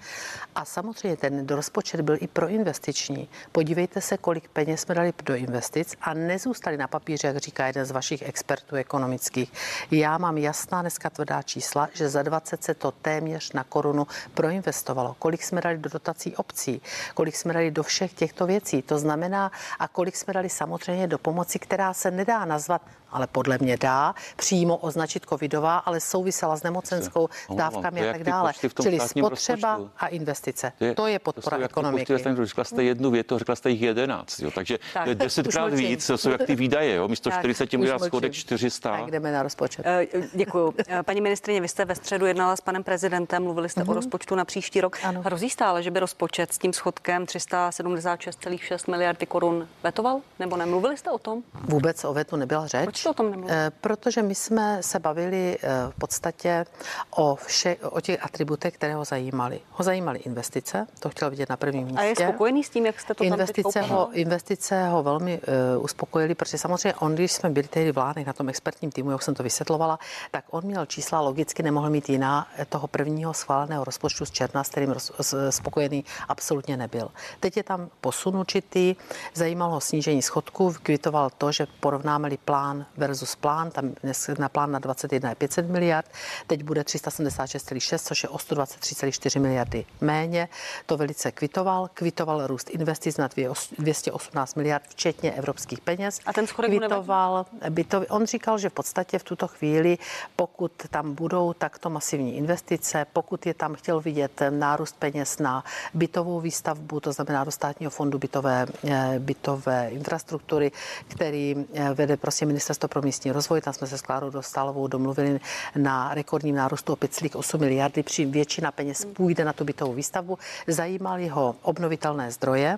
A 0.56 0.66
samozřejmě 0.66 1.18
ten 1.18 1.48
rozpočet 1.48 2.02
byl 2.02 2.18
i 2.20 2.28
pro 2.28 2.48
investiční. 2.48 3.30
Podívejte 3.52 4.02
se, 4.02 4.18
kolik 4.18 4.48
peněz 4.48 4.82
jsme 4.82 4.96
dali 4.96 5.14
do 5.24 5.36
investic 5.36 5.96
a 6.02 6.14
nezůstali 6.14 6.78
na 6.78 6.88
papíře, 6.88 7.28
jak 7.28 7.38
říká 7.38 7.68
jeden 7.68 7.86
z 7.86 7.92
vašich 7.92 8.22
expertů 8.22 8.76
ekonomických. 8.76 9.54
Já 9.92 10.18
mám 10.18 10.38
jasná 10.38 10.82
dneska 10.82 11.10
tvrdá 11.10 11.42
čísla, 11.42 11.90
že 11.94 12.10
za 12.10 12.24
20 12.24 12.64
se 12.64 12.74
to 12.74 12.92
téměř 12.92 13.54
na 13.54 13.64
korunu 13.64 14.08
proinvestovalo. 14.34 15.16
Kolik 15.20 15.44
jsme 15.44 15.62
dali 15.62 15.78
do 15.78 15.90
dotací 15.90 16.36
obcí, 16.36 16.82
kolik 17.14 17.36
jsme 17.36 17.54
dali 17.54 17.72
do 17.72 17.84
všech 17.84 18.14
těchto 18.14 18.48
věcí. 18.48 18.82
To 18.82 19.00
znamená, 19.00 19.52
a 19.80 19.88
kolik 19.88 20.16
jsme 20.16 20.34
dali 20.34 20.50
samozřejmě 20.50 21.08
do 21.08 21.18
pomoci, 21.18 21.60
která 21.60 21.94
se 21.94 22.12
nedá 22.12 22.46
nazvat 22.46 22.82
ale 23.16 23.28
podle 23.28 23.58
mě 23.62 23.75
dá 23.78 24.16
přímo 24.36 24.78
označit 24.78 25.26
covidová, 25.30 25.78
ale 25.78 26.00
souvisela 26.00 26.56
s 26.56 26.64
nemocenskou, 26.64 27.30
s 27.52 27.56
dávkami 27.56 28.10
a 28.10 28.14
tak 28.14 28.24
dále. 28.24 28.54
Čili 28.82 29.00
spotřeba 29.00 29.76
rozpočtu. 29.76 29.92
a 29.98 30.08
investice. 30.08 30.72
To 30.78 30.86
je, 30.86 30.96
to 30.96 31.08
je 31.08 31.20
podpora 31.20 31.58
to 31.58 31.64
ekonomiky. 31.64 32.14
Řekla 32.44 32.64
jste 32.64 32.84
jednu 32.84 33.12
větu, 33.12 33.38
řekla 33.38 33.56
jste 33.56 33.70
jich 33.70 33.82
jedenáct, 33.82 34.40
jo, 34.40 34.52
takže 34.52 34.80
tak, 34.94 35.04
to 35.04 35.10
je 35.10 35.16
desetkrát 35.16 35.74
víc, 35.74 36.08
to 36.08 36.18
jsou 36.18 36.30
jak 36.30 36.44
ty 36.44 36.56
výdaje, 36.56 36.96
jo, 36.96 37.08
místo 37.08 37.30
tak, 37.30 37.40
40 37.40 37.74
miliard 37.74 38.04
schodek 38.04 38.34
400. 38.34 38.98
Tak 38.98 39.12
jdeme 39.12 39.32
na 39.32 39.44
rozpočet. 39.44 39.86
Uh, 40.16 40.24
děkuju. 40.34 40.74
Eh, 40.88 41.04
paní 41.04 41.22
ministrině, 41.22 41.62
vy 41.62 41.68
jste 41.68 41.86
ve 41.86 41.96
středu 41.96 42.26
jednala 42.26 42.56
s 42.56 42.62
panem 42.62 42.84
prezidentem, 42.84 43.44
mluvili 43.44 43.70
jste 43.70 43.82
uh-huh. 43.82 43.84
o 43.84 43.92
mhm. 43.92 43.96
rozpočtu 43.96 44.36
na 44.36 44.46
příští 44.46 44.82
rok. 44.82 44.98
Ano. 45.04 45.22
Hrozí 45.22 45.50
stále, 45.50 45.84
že 45.84 45.92
by 45.92 46.00
rozpočet 46.00 46.54
s 46.54 46.58
tím 46.58 46.74
schodkem 46.74 47.26
376,6 47.26 48.92
miliardy 48.92 49.26
korun 49.26 49.68
vetoval? 49.84 50.22
Nebo 50.40 50.58
nemluvili 50.58 50.98
jste 50.98 51.12
o 51.12 51.18
tom? 51.18 51.44
Vůbec 51.54 52.04
o 52.04 52.14
vetu 52.14 52.36
nebyla 52.36 52.68
řeč. 52.68 52.84
Proč 52.84 53.04
to 53.04 53.10
o 53.10 53.14
tom 53.14 53.32
nemluvili? 53.32 53.58
Eh, 53.66 53.72
protože 53.82 54.22
my 54.22 54.36
jsme 54.36 54.84
se 54.84 55.00
bavili 55.00 55.58
eh, 55.62 55.70
v 55.90 56.00
podstatě 56.00 56.66
o, 57.10 57.36
vše, 57.36 57.76
o 57.82 58.02
těch 58.02 58.26
atributech, 58.26 58.74
které 58.74 58.96
ho 58.96 59.06
zajímaly. 59.06 59.60
Ho 59.72 59.84
zajímaly 59.84 60.20
investice, 60.20 60.88
to 61.00 61.10
chtěl 61.10 61.30
vidět 61.30 61.50
na 61.50 61.58
prvním 61.58 61.88
místě. 61.88 62.00
A 62.00 62.04
je 62.04 62.16
spokojený 62.16 62.64
s 62.64 62.70
tím, 62.70 62.86
jak 62.86 63.00
jste 63.00 63.14
to 63.14 63.24
investice 63.24 63.80
tam 63.80 63.90
ho, 63.90 64.10
investice 64.12 64.88
ho 64.88 65.04
velmi 65.04 65.40
uh, 65.78 65.84
uspokojili, 65.84 66.36
protože 66.36 66.58
samozřejmě 66.58 66.94
on, 66.94 67.16
když 67.16 67.32
jsme 67.32 67.50
byli 67.50 67.68
tehdy 67.68 67.92
vlády 67.92 68.26
na 68.26 68.34
tom 68.34 68.50
expertním 68.50 68.92
týmu, 68.92 69.12
jak 69.12 69.22
jsem 69.22 69.36
to 69.36 69.44
vysvětlovala, 69.44 70.00
tak 70.32 70.46
on 70.50 70.64
měl 70.64 70.86
čísla, 70.86 71.20
logicky 71.20 71.64
nemohl 71.64 71.90
mít 71.90 72.10
jiná 72.10 72.48
toho 72.70 72.88
prvního 72.88 73.34
schváleného 73.34 73.84
rozpočtu 73.84 74.26
z 74.26 74.32
června, 74.32 74.64
s 74.64 74.70
kterým 74.70 74.92
roz, 74.92 75.12
spokojený 75.50 76.06
absolutně 76.28 76.78
nebyl. 76.78 77.12
Teď 77.40 77.58
je 77.58 77.64
tam 77.64 77.90
posun 78.02 78.38
určitý, 78.38 78.96
zajímalo 79.34 79.72
ho 79.72 79.82
snížení 79.82 80.22
schodku, 80.22 80.74
kvitoval 80.84 81.30
to, 81.38 81.52
že 81.52 81.68
porovnáme-li 81.80 82.38
plán 82.38 82.86
versus 82.98 83.36
plán, 83.36 83.55
tam 83.72 83.94
dnes 84.04 84.30
na 84.40 84.50
plán 84.50 84.72
na 84.72 84.80
21 84.80 85.30
je 85.30 85.36
500 85.36 85.70
miliard, 85.70 86.06
teď 86.48 86.64
bude 86.64 86.82
376,6, 86.82 87.98
což 87.98 88.24
je 88.24 88.30
o 88.30 88.38
123,4 88.38 89.42
miliardy 89.42 89.86
méně. 90.02 90.48
To 90.86 90.98
velice 90.98 91.32
kvitoval. 91.32 91.90
Kvitoval 91.94 92.48
růst 92.48 92.70
investic 92.70 93.18
na 93.18 93.30
218 93.78 94.56
miliard, 94.56 94.84
včetně 94.90 95.32
evropských 95.32 95.82
peněz. 95.82 96.20
A 96.26 96.34
ten 96.34 96.48
schodek 96.48 96.72
kvitoval, 96.72 97.46
by 97.70 97.84
to, 97.84 98.06
On 98.10 98.26
říkal, 98.26 98.58
že 98.58 98.70
v 98.70 98.74
podstatě 98.74 99.20
v 99.20 99.24
tuto 99.24 99.48
chvíli, 99.48 99.98
pokud 100.36 100.72
tam 100.90 101.16
budou 101.16 101.54
takto 101.54 101.90
masivní 101.90 102.38
investice, 102.38 103.06
pokud 103.14 103.46
je 103.46 103.54
tam 103.54 103.76
chtěl 103.76 104.02
vidět 104.02 104.42
nárůst 104.50 104.96
peněz 105.00 105.40
na 105.40 105.64
bytovou 105.94 106.40
výstavbu, 106.40 107.00
to 107.00 107.12
znamená 107.12 107.44
do 107.44 107.52
státního 107.52 107.90
fondu 107.90 108.18
bytové, 108.18 108.66
eh, 108.88 109.20
bytové 109.20 109.90
infrastruktury, 109.90 110.72
který 111.08 111.66
eh, 111.74 111.94
vede 111.94 112.18
prostě 112.18 112.46
ministerstvo 112.46 112.88
pro 112.88 113.02
místní 113.02 113.32
rozvoj, 113.32 113.45
rozvoj. 113.46 113.62
Tam 113.62 113.74
jsme 113.74 113.88
se 113.88 113.98
s 113.98 114.02
Klárou 114.02 114.30
Dostálovou 114.30 114.88
domluvili 114.88 115.40
na 115.76 116.14
rekordním 116.14 116.56
nárůstu 116.56 116.94
o 116.94 116.96
5,8 116.96 117.60
miliardy. 117.60 118.04
Při 118.04 118.26
většina 118.26 118.72
peněz 118.72 119.06
půjde 119.06 119.46
na 119.46 119.54
tu 119.54 119.64
bytovou 119.64 119.94
výstavbu. 119.94 120.38
Zajímaly 120.68 121.28
ho 121.28 121.56
obnovitelné 121.62 122.32
zdroje. 122.32 122.78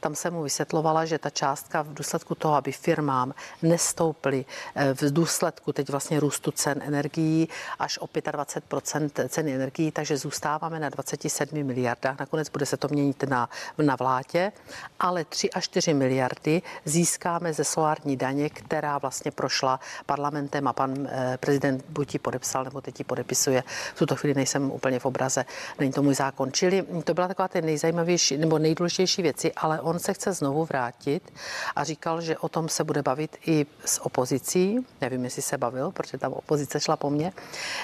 Tam 0.00 0.14
se 0.14 0.30
mu 0.30 0.42
vysvětlovala, 0.42 1.04
že 1.04 1.18
ta 1.18 1.30
částka 1.30 1.82
v 1.82 1.94
důsledku 1.94 2.34
toho, 2.34 2.54
aby 2.54 2.72
firmám 2.72 3.34
nestouply 3.62 4.44
eh, 4.74 4.94
v 4.94 5.12
důsledku 5.12 5.72
teď 5.72 5.90
vlastně 5.90 6.20
růstu 6.20 6.50
cen 6.50 6.82
energií 6.82 7.48
až 7.78 7.98
o 7.98 8.06
25% 8.06 9.28
ceny 9.28 9.54
energií, 9.54 9.90
takže 9.90 10.16
zůstáváme 10.16 10.80
na 10.80 10.88
27 10.88 11.64
miliardách. 11.64 12.18
Nakonec 12.18 12.48
bude 12.48 12.66
se 12.66 12.76
to 12.76 12.88
měnit 12.88 13.22
na, 13.22 13.48
na 13.78 13.96
vládě, 13.96 14.52
ale 15.00 15.24
3 15.24 15.50
až 15.50 15.64
4 15.64 15.94
miliardy 15.94 16.62
získáme 16.84 17.52
ze 17.52 17.64
solární 17.64 18.16
daně, 18.16 18.50
která 18.50 18.98
vlastně 18.98 19.30
prošla 19.30 19.80
parlamentem 20.06 20.68
a 20.68 20.72
pan 20.72 21.08
eh, 21.10 21.38
prezident 21.40 21.84
buď 21.88 22.14
ji 22.14 22.18
podepsal, 22.18 22.64
nebo 22.64 22.80
teď 22.80 23.00
ji 23.00 23.04
podepisuje. 23.04 23.64
V 23.94 23.98
tuto 23.98 24.16
chvíli 24.16 24.34
nejsem 24.34 24.70
úplně 24.70 24.98
v 24.98 25.06
obraze, 25.06 25.44
není 25.78 25.92
to 25.92 26.02
můj 26.02 26.14
zákon. 26.14 26.52
Čili 26.52 26.84
to 27.04 27.14
byla 27.14 27.28
taková 27.28 27.48
ty 27.48 27.62
nejzajímavější 27.62 28.36
nebo 28.36 28.58
nejdůležitější 28.58 29.22
věci, 29.22 29.52
ale 29.52 29.80
on 29.80 29.98
se 29.98 30.14
chce 30.14 30.32
znovu 30.32 30.64
vrátit 30.64 31.32
a 31.76 31.84
říkal, 31.84 32.20
že 32.20 32.38
o 32.38 32.48
tom 32.48 32.68
se 32.68 32.84
bude 32.84 33.02
bavit 33.02 33.36
i 33.46 33.66
s 33.84 34.06
opozicí. 34.06 34.86
Nevím, 35.00 35.24
jestli 35.24 35.42
se 35.42 35.58
bavil, 35.58 35.90
protože 35.90 36.18
tam 36.18 36.32
opozice 36.32 36.80
šla 36.80 36.96
po 36.96 37.10
mně, 37.10 37.32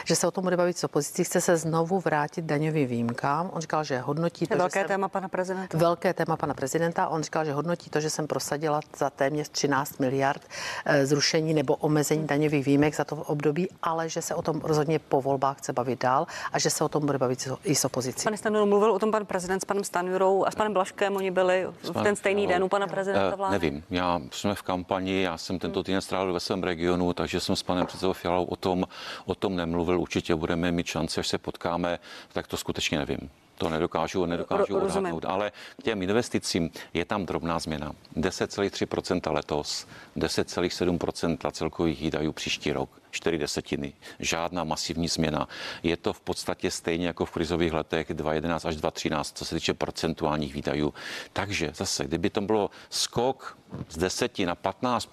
že 0.05 0.17
se 0.17 0.27
o 0.27 0.31
tom 0.31 0.45
bude 0.45 0.57
bavit 0.57 0.79
s 0.79 0.85
opozicí. 0.85 1.25
Chce 1.25 1.41
se 1.41 1.57
znovu 1.57 2.01
vrátit 2.01 2.45
daňovým 2.45 2.89
výjimkám. 2.89 3.51
On 3.53 3.61
říkal, 3.61 3.85
že 3.85 3.99
hodnotí 3.99 4.47
to, 4.47 4.57
velké 4.57 4.81
že 4.81 4.89
téma 4.89 5.09
pana 5.09 5.29
prezidenta. 5.29 5.79
Velké 5.79 6.15
téma 6.15 6.37
pana 6.37 6.55
prezidenta. 6.55 7.09
On 7.09 7.23
říkal, 7.23 7.45
že 7.45 7.53
hodnotí 7.53 7.91
to, 7.91 8.01
že 8.01 8.11
jsem 8.11 8.27
prosadila 8.27 8.81
za 8.97 9.11
téměř 9.11 9.49
13 9.49 9.99
miliard 9.99 10.43
eh, 10.85 11.07
zrušení 11.07 11.55
nebo 11.55 11.77
omezení 11.77 12.00
daňových 12.27 12.67
výjimek 12.67 12.95
za 12.95 13.05
to 13.05 13.17
období, 13.17 13.69
ale 13.83 14.09
že 14.09 14.23
se 14.23 14.35
o 14.35 14.43
tom 14.43 14.61
rozhodně 14.61 14.99
po 14.99 15.21
volbách 15.21 15.59
chce 15.59 15.73
bavit 15.73 16.03
dál 16.03 16.27
a 16.53 16.59
že 16.59 16.71
se 16.71 16.85
o 16.85 16.89
tom 16.89 17.07
bude 17.07 17.19
bavit 17.19 17.49
i 17.65 17.75
s 17.75 17.85
opozicí. 17.85 18.25
Pane 18.25 18.37
Stanuro, 18.37 18.67
mluvil 18.67 18.93
o 18.93 18.99
tom 18.99 19.11
pan 19.11 19.27
prezident 19.27 19.61
s 19.61 19.65
panem 19.65 19.85
Stanurou 19.85 20.45
a 20.47 20.51
s 20.51 20.55
panem 20.55 20.73
Blaškem. 20.73 21.17
Oni 21.17 21.31
byli 21.31 21.67
v 21.83 22.03
ten 22.03 22.17
stejný 22.17 22.47
den 22.47 22.65
u 22.65 22.69
pana 22.69 22.87
prezidenta 22.87 23.33
eh, 23.33 23.37
vlády. 23.37 23.53
Nevím, 23.53 23.85
já 23.91 24.21
jsme 24.31 24.55
v 24.55 24.63
kampani, 24.63 25.23
já 25.23 25.39
jsem 25.39 25.59
tento 25.59 25.83
týden 25.83 26.01
strávil 26.01 26.33
ve 26.33 26.41
svém 26.41 26.63
regionu, 26.63 27.13
takže 27.13 27.41
jsem 27.41 27.57
s 27.57 27.63
panem 27.63 27.87
předsedou 27.87 28.13
Fialou 28.13 28.45
o 28.45 28.57
tom, 28.57 28.85
o 29.25 29.35
tom 29.35 29.57
nemluvil. 29.57 30.01
Určitě 30.01 30.35
budeme 30.35 30.73
mít 30.73 30.87
šanci, 30.87 31.21
až 31.21 31.29
se 31.29 31.39
potkáme, 31.39 31.99
tak 32.33 32.47
to 32.47 32.57
skutečně 32.57 32.99
nevím. 32.99 33.31
To 33.61 33.69
nedokážu, 33.69 34.27
nedokážu 34.27 34.75
Ro, 34.79 34.85
odhadnout. 34.85 35.25
Ale 35.25 35.53
k 35.81 35.83
těm 35.83 36.03
investicím 36.03 36.71
je 36.95 37.05
tam 37.05 37.27
drobná 37.27 37.59
změna. 37.59 37.93
10,3% 38.17 39.33
letos, 39.33 39.87
10,7% 40.17 41.51
celkových 41.53 42.01
výdajů 42.01 42.33
příští 42.33 42.73
rok, 42.73 42.91
4 43.11 43.39
desetiny. 43.39 43.93
Žádná 44.19 44.65
masivní 44.65 45.09
změna. 45.09 45.49
Je 45.83 45.97
to 45.97 46.13
v 46.13 46.21
podstatě 46.21 46.71
stejně 46.71 47.07
jako 47.07 47.25
v 47.25 47.31
krizových 47.31 47.73
letech 47.73 48.15
2011 48.15 48.65
až 48.65 48.77
2013, 48.77 49.39
co 49.39 49.45
se 49.45 49.55
týče 49.55 49.75
procentuálních 49.75 50.55
výdajů. 50.55 50.95
Takže 51.33 51.71
zase, 51.75 52.05
kdyby 52.05 52.31
to 52.31 52.41
bylo 52.41 52.71
skok 52.91 53.59
z 53.89 53.99
10 53.99 54.39
na 54.39 54.55
15 54.55 55.09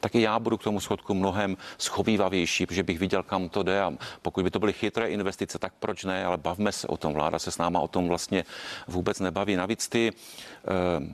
tak 0.00 0.14
i 0.14 0.20
já 0.20 0.38
budu 0.38 0.58
k 0.58 0.62
tomu 0.62 0.80
schodku 0.80 1.14
mnohem 1.14 1.56
schovývavější, 1.78 2.66
protože 2.66 2.82
bych 2.82 2.98
viděl, 2.98 3.22
kam 3.22 3.48
to 3.48 3.62
jde. 3.62 3.82
A 3.82 3.92
pokud 4.22 4.44
by 4.44 4.50
to 4.50 4.58
byly 4.58 4.72
chytré 4.72 5.08
investice, 5.08 5.58
tak 5.58 5.72
proč 5.78 6.04
ne? 6.04 6.24
Ale 6.24 6.36
bavme 6.36 6.72
se 6.72 6.86
o 6.86 6.96
tom. 6.96 7.12
Vláda 7.12 7.38
se 7.38 7.50
s 7.50 7.58
náma 7.58 7.80
o 7.80 7.88
tom 7.88 8.08
vlastně 8.08 8.44
vůbec 8.88 9.20
nebaví. 9.20 9.56
Navíc 9.56 9.88
ty 9.88 10.12
eh, 10.12 10.66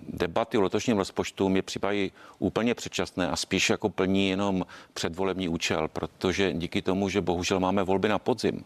debaty 0.08 0.58
o 0.58 0.60
letošním 0.60 0.98
rozpočtu 0.98 1.48
mě 1.48 1.62
připadají 1.62 2.12
úplně 2.38 2.74
předčasné 2.74 3.28
a 3.30 3.36
spíš 3.36 3.70
jako 3.70 3.88
plní 3.88 4.28
jenom 4.28 4.66
předvolební 4.94 5.48
účel, 5.48 5.88
protože 5.88 6.52
díky 6.52 6.82
tomu, 6.82 7.08
že 7.08 7.20
bohužel 7.20 7.60
máme 7.60 7.82
volby 7.82 8.08
na 8.08 8.18
podzim, 8.18 8.64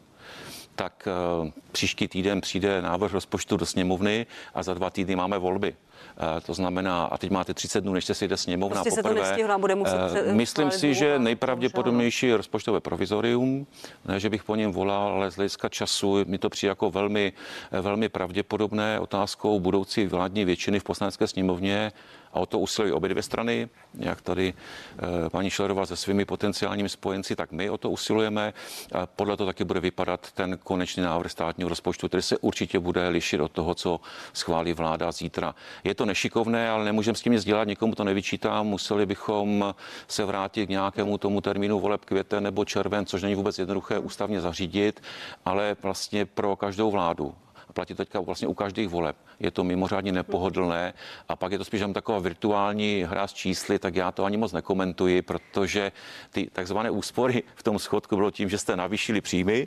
tak 0.74 1.08
eh, 1.08 1.52
příští 1.72 2.08
týden 2.08 2.40
přijde 2.40 2.82
návrh 2.82 3.12
rozpočtu 3.12 3.56
do 3.56 3.66
sněmovny 3.66 4.26
a 4.54 4.62
za 4.62 4.74
dva 4.74 4.90
týdny 4.90 5.16
máme 5.16 5.38
volby. 5.38 5.76
Eh, 6.22 6.40
to 6.40 6.54
znamená, 6.54 7.04
a 7.04 7.18
teď 7.18 7.30
máte 7.30 7.54
30 7.54 7.80
dnů, 7.80 7.92
než 7.92 8.04
se 8.04 8.28
jde 8.28 8.36
sněmovna 8.36 8.82
prostě 8.82 9.02
poprvé. 9.02 9.20
Se 9.20 9.24
to 9.24 9.28
nestihlo, 9.28 9.58
bude 9.58 9.74
muset 9.74 9.96
uh, 10.26 10.32
Myslím 10.32 10.70
si, 10.70 10.94
že 10.94 11.18
nejpravděpodobnější 11.18 12.26
je 12.26 12.36
rozpočtové 12.36 12.80
provizorium, 12.80 13.66
ne, 14.04 14.20
že 14.20 14.30
bych 14.30 14.44
po 14.44 14.56
něm 14.56 14.72
volal, 14.72 15.08
ale 15.08 15.30
z 15.30 15.36
hlediska 15.36 15.68
času 15.68 16.16
mi 16.26 16.38
to 16.38 16.48
přijde 16.48 16.70
jako 16.70 16.90
velmi, 16.90 17.32
velmi 17.70 18.08
pravděpodobné 18.08 19.00
otázkou 19.00 19.60
budoucí 19.60 20.06
vládní 20.06 20.44
většiny 20.44 20.80
v 20.80 20.84
poslanecké 20.84 21.26
sněmovně 21.26 21.92
a 22.32 22.40
o 22.40 22.46
to 22.46 22.58
usilují 22.58 22.92
obě 22.92 23.08
dvě 23.08 23.22
strany, 23.22 23.68
jak 23.94 24.20
tady 24.20 24.54
eh, 24.54 25.30
paní 25.30 25.50
Šlerová 25.50 25.86
se 25.86 25.96
svými 25.96 26.24
potenciálními 26.24 26.88
spojenci, 26.88 27.36
tak 27.36 27.52
my 27.52 27.70
o 27.70 27.78
to 27.78 27.90
usilujeme. 27.90 28.52
A 28.92 29.06
podle 29.06 29.36
toho 29.36 29.46
taky 29.46 29.64
bude 29.64 29.80
vypadat 29.80 30.32
ten 30.32 30.58
konečný 30.58 31.02
návrh 31.02 31.30
státního 31.30 31.68
rozpočtu, 31.68 32.08
který 32.08 32.22
se 32.22 32.38
určitě 32.38 32.78
bude 32.78 33.08
lišit 33.08 33.40
od 33.40 33.52
toho, 33.52 33.74
co 33.74 34.00
schválí 34.32 34.72
vláda 34.72 35.12
zítra. 35.12 35.54
Je 35.84 35.94
to 35.94 36.04
nešikovné, 36.04 36.70
ale 36.70 36.84
nemůžeme 36.84 37.16
s 37.16 37.22
tím 37.22 37.32
nic 37.32 37.44
dělat, 37.44 37.68
nikomu 37.68 37.94
to 37.94 38.04
nevyčítám. 38.04 38.66
Museli 38.66 39.06
bychom 39.06 39.74
se 40.08 40.24
vrátit 40.24 40.66
k 40.66 40.70
nějakému 40.70 41.18
tomu 41.18 41.40
termínu 41.40 41.80
voleb 41.80 42.04
květen 42.04 42.42
nebo 42.42 42.64
červen, 42.64 43.06
což 43.06 43.22
není 43.22 43.34
vůbec 43.34 43.58
jednoduché 43.58 43.98
ústavně 43.98 44.40
zařídit, 44.40 45.02
ale 45.44 45.76
vlastně 45.82 46.26
pro 46.26 46.56
každou 46.56 46.90
vládu 46.90 47.34
platí 47.72 47.94
teďka 47.94 48.20
vlastně 48.20 48.48
u 48.48 48.54
každých 48.54 48.88
voleb. 48.88 49.16
Je 49.40 49.50
to 49.50 49.64
mimořádně 49.64 50.12
nepohodlné 50.12 50.94
a 51.28 51.36
pak 51.36 51.52
je 51.52 51.58
to 51.58 51.64
spíš 51.64 51.82
taková 51.94 52.18
virtuální 52.18 53.04
hra 53.08 53.26
s 53.26 53.32
čísly, 53.32 53.78
tak 53.78 53.94
já 53.96 54.12
to 54.12 54.24
ani 54.24 54.36
moc 54.36 54.52
nekomentuji, 54.52 55.22
protože 55.22 55.92
ty 56.30 56.50
takzvané 56.52 56.90
úspory 56.90 57.42
v 57.54 57.62
tom 57.62 57.78
schodku 57.78 58.16
bylo 58.16 58.30
tím, 58.30 58.48
že 58.48 58.58
jste 58.58 58.76
navýšili 58.76 59.20
příjmy 59.20 59.66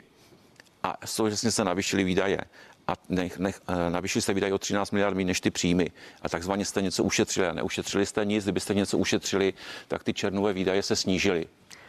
a 0.82 0.96
současně 1.04 1.50
se 1.50 1.64
navýšili 1.64 2.04
výdaje 2.04 2.40
a 2.88 2.92
nech, 3.08 3.38
nech, 3.38 3.60
eh, 3.68 3.90
navýšili 3.90 4.22
jste 4.22 4.34
výdaje 4.34 4.54
o 4.54 4.58
13 4.58 4.90
miliard 4.90 5.16
méně 5.16 5.26
než 5.26 5.40
ty 5.40 5.50
příjmy 5.50 5.90
a 6.22 6.28
takzvaně 6.28 6.64
jste 6.64 6.82
něco 6.82 7.04
ušetřili 7.04 7.46
a 7.48 7.52
neušetřili 7.52 8.06
jste 8.06 8.24
nic. 8.24 8.44
Kdybyste 8.44 8.74
něco 8.74 8.98
ušetřili, 8.98 9.54
tak 9.88 10.04
ty 10.04 10.12
černové 10.12 10.52
výdaje 10.52 10.82
se 10.82 10.96
snížily. 10.96 11.46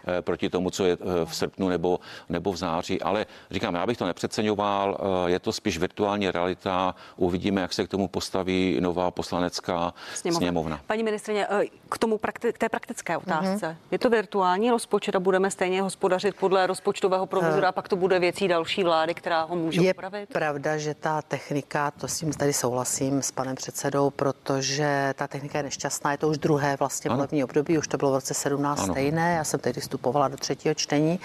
Eh, 0.07 0.21
proti 0.21 0.49
tomu, 0.49 0.69
co 0.69 0.85
je 0.85 0.93
eh, 0.93 1.25
v 1.25 1.35
srpnu 1.35 1.69
nebo, 1.69 1.99
nebo 2.29 2.51
v 2.51 2.57
září. 2.57 3.01
Ale 3.01 3.25
říkám, 3.51 3.75
já 3.75 3.85
bych 3.85 3.97
to 3.97 4.05
nepřeceňoval, 4.05 4.97
eh, 4.99 5.29
je 5.31 5.39
to 5.39 5.53
spíš 5.53 5.77
virtuální 5.77 6.31
realita. 6.31 6.95
Uvidíme, 7.15 7.61
jak 7.61 7.73
se 7.73 7.85
k 7.85 7.89
tomu 7.89 8.07
postaví 8.07 8.77
nová 8.79 9.11
poslanecká 9.11 9.93
sněmovna. 10.13 10.39
sněmovna. 10.39 10.81
Paní 10.87 11.03
ministrině, 11.03 11.47
k 11.89 11.97
tomu 11.97 12.17
prakti- 12.17 12.53
k 12.53 12.57
té 12.57 12.69
praktické 12.69 13.17
otázce. 13.17 13.67
Mm-hmm. 13.67 13.91
Je 13.91 13.99
to 13.99 14.09
virtuální 14.09 14.71
rozpočet 14.71 15.15
a 15.15 15.19
budeme 15.19 15.51
stejně 15.51 15.81
hospodařit 15.81 16.35
podle 16.35 16.67
rozpočtového 16.67 17.25
provizora, 17.25 17.69
a 17.69 17.71
pak 17.71 17.87
to 17.87 17.95
bude 17.95 18.19
věcí 18.19 18.47
další 18.47 18.83
vlády, 18.83 19.13
která 19.13 19.43
ho 19.43 19.55
může 19.55 19.81
je 19.81 19.93
upravit? 19.93 20.29
pravda, 20.29 20.77
že 20.77 20.93
ta 20.93 21.21
technika, 21.21 21.91
to 21.91 22.07
s 22.07 22.19
tím 22.19 22.33
tady 22.33 22.53
souhlasím 22.53 23.21
s 23.21 23.31
panem 23.31 23.55
předsedou, 23.55 24.09
protože 24.09 25.13
ta 25.17 25.27
technika 25.27 25.57
je 25.57 25.63
nešťastná, 25.63 26.11
je 26.11 26.17
to 26.17 26.29
už 26.29 26.37
druhé 26.37 26.75
vlastně 26.79 27.11
volební 27.11 27.43
období, 27.43 27.77
už 27.77 27.87
to 27.87 27.97
bylo 27.97 28.11
v 28.11 28.15
roce 28.15 28.33
17 28.33 28.79
ano. 28.79 28.93
stejné, 28.93 29.35
já 29.35 29.43
jsem 29.43 29.59
tehdy 29.59 29.81
vstupovala 29.95 30.27
do 30.27 30.37
třetího 30.37 30.75
čtení, 30.75 31.19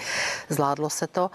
zvládlo 0.49 0.89
se 0.89 1.07
to. 1.07 1.31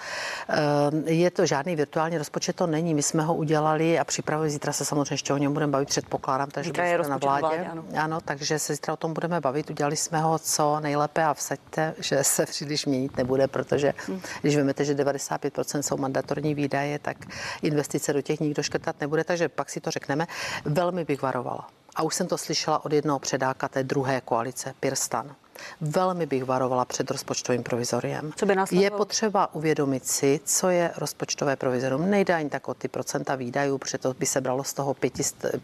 Ehm, 0.49 1.03
je 1.07 1.31
to 1.31 1.47
žádný 1.47 1.77
virtuální 1.77 2.19
rozpočet, 2.19 2.57
to 2.57 2.67
není. 2.67 2.95
My 2.95 3.03
jsme 3.03 3.23
ho 3.23 3.35
udělali 3.35 3.99
a 3.99 4.05
připravili, 4.05 4.51
zítra 4.51 4.73
se 4.73 4.85
samozřejmě 4.85 5.15
ještě 5.15 5.33
o 5.33 5.37
něm 5.37 5.53
budeme 5.53 5.73
bavit, 5.73 5.89
předpokládám, 5.89 6.51
takže 6.51 6.69
zítra 6.69 6.85
je 6.85 6.99
na 6.99 7.17
vládě. 7.17 7.41
vládě 7.41 7.69
ano. 7.71 7.85
ano. 8.01 8.21
takže 8.21 8.59
se 8.59 8.75
zítra 8.75 8.95
o 8.95 8.97
tom 8.97 9.13
budeme 9.13 9.41
bavit. 9.41 9.71
Udělali 9.71 9.97
jsme 9.97 10.21
ho 10.21 10.39
co 10.39 10.81
nejlépe 10.81 11.25
a 11.25 11.35
vsaďte, 11.35 11.95
že 11.99 12.25
se 12.25 12.47
příliš 12.47 12.87
měnit 12.87 13.17
nebude, 13.17 13.49
protože 13.49 13.93
hmm. 14.07 14.21
když 14.41 14.57
víme, 14.57 14.73
že 14.81 14.95
95% 14.95 15.81
jsou 15.81 15.97
mandatorní 15.97 16.55
výdaje, 16.55 16.99
tak 16.99 17.17
investice 17.63 18.13
do 18.13 18.23
těch 18.23 18.41
nikdo 18.41 18.63
škrtat 18.63 19.01
nebude, 19.01 19.25
takže 19.25 19.49
pak 19.49 19.71
si 19.71 19.81
to 19.81 19.91
řekneme. 19.91 20.27
Velmi 20.65 21.05
bych 21.05 21.23
varovala. 21.23 21.69
A 21.97 22.03
už 22.03 22.15
jsem 22.15 22.27
to 22.27 22.39
slyšela 22.39 22.85
od 22.85 22.93
jednoho 22.93 23.19
předáka 23.19 23.69
té 23.69 23.83
druhé 23.85 24.21
koalice, 24.21 24.75
Pirstan 24.81 25.37
Velmi 25.81 26.27
bych 26.27 26.45
varovala 26.45 26.85
před 26.85 27.11
rozpočtovým 27.11 27.63
provizoriem. 27.63 28.31
Co 28.37 28.47
by 28.47 28.57
je 28.71 28.91
potřeba 28.91 29.55
uvědomit 29.55 30.07
si, 30.07 30.41
co 30.45 30.69
je 30.69 30.91
rozpočtové 30.97 31.57
provizorium. 31.57 32.11
Nejde 32.11 32.35
ani 32.35 32.51
tak 32.51 32.69
o 32.69 32.75
ty 32.75 32.89
procenta 32.89 33.35
výdajů, 33.35 33.79
protože 33.79 33.99
to 33.99 34.15
by 34.15 34.27
se 34.27 34.41
bralo 34.41 34.65
z 34.65 34.75
toho 34.75 34.95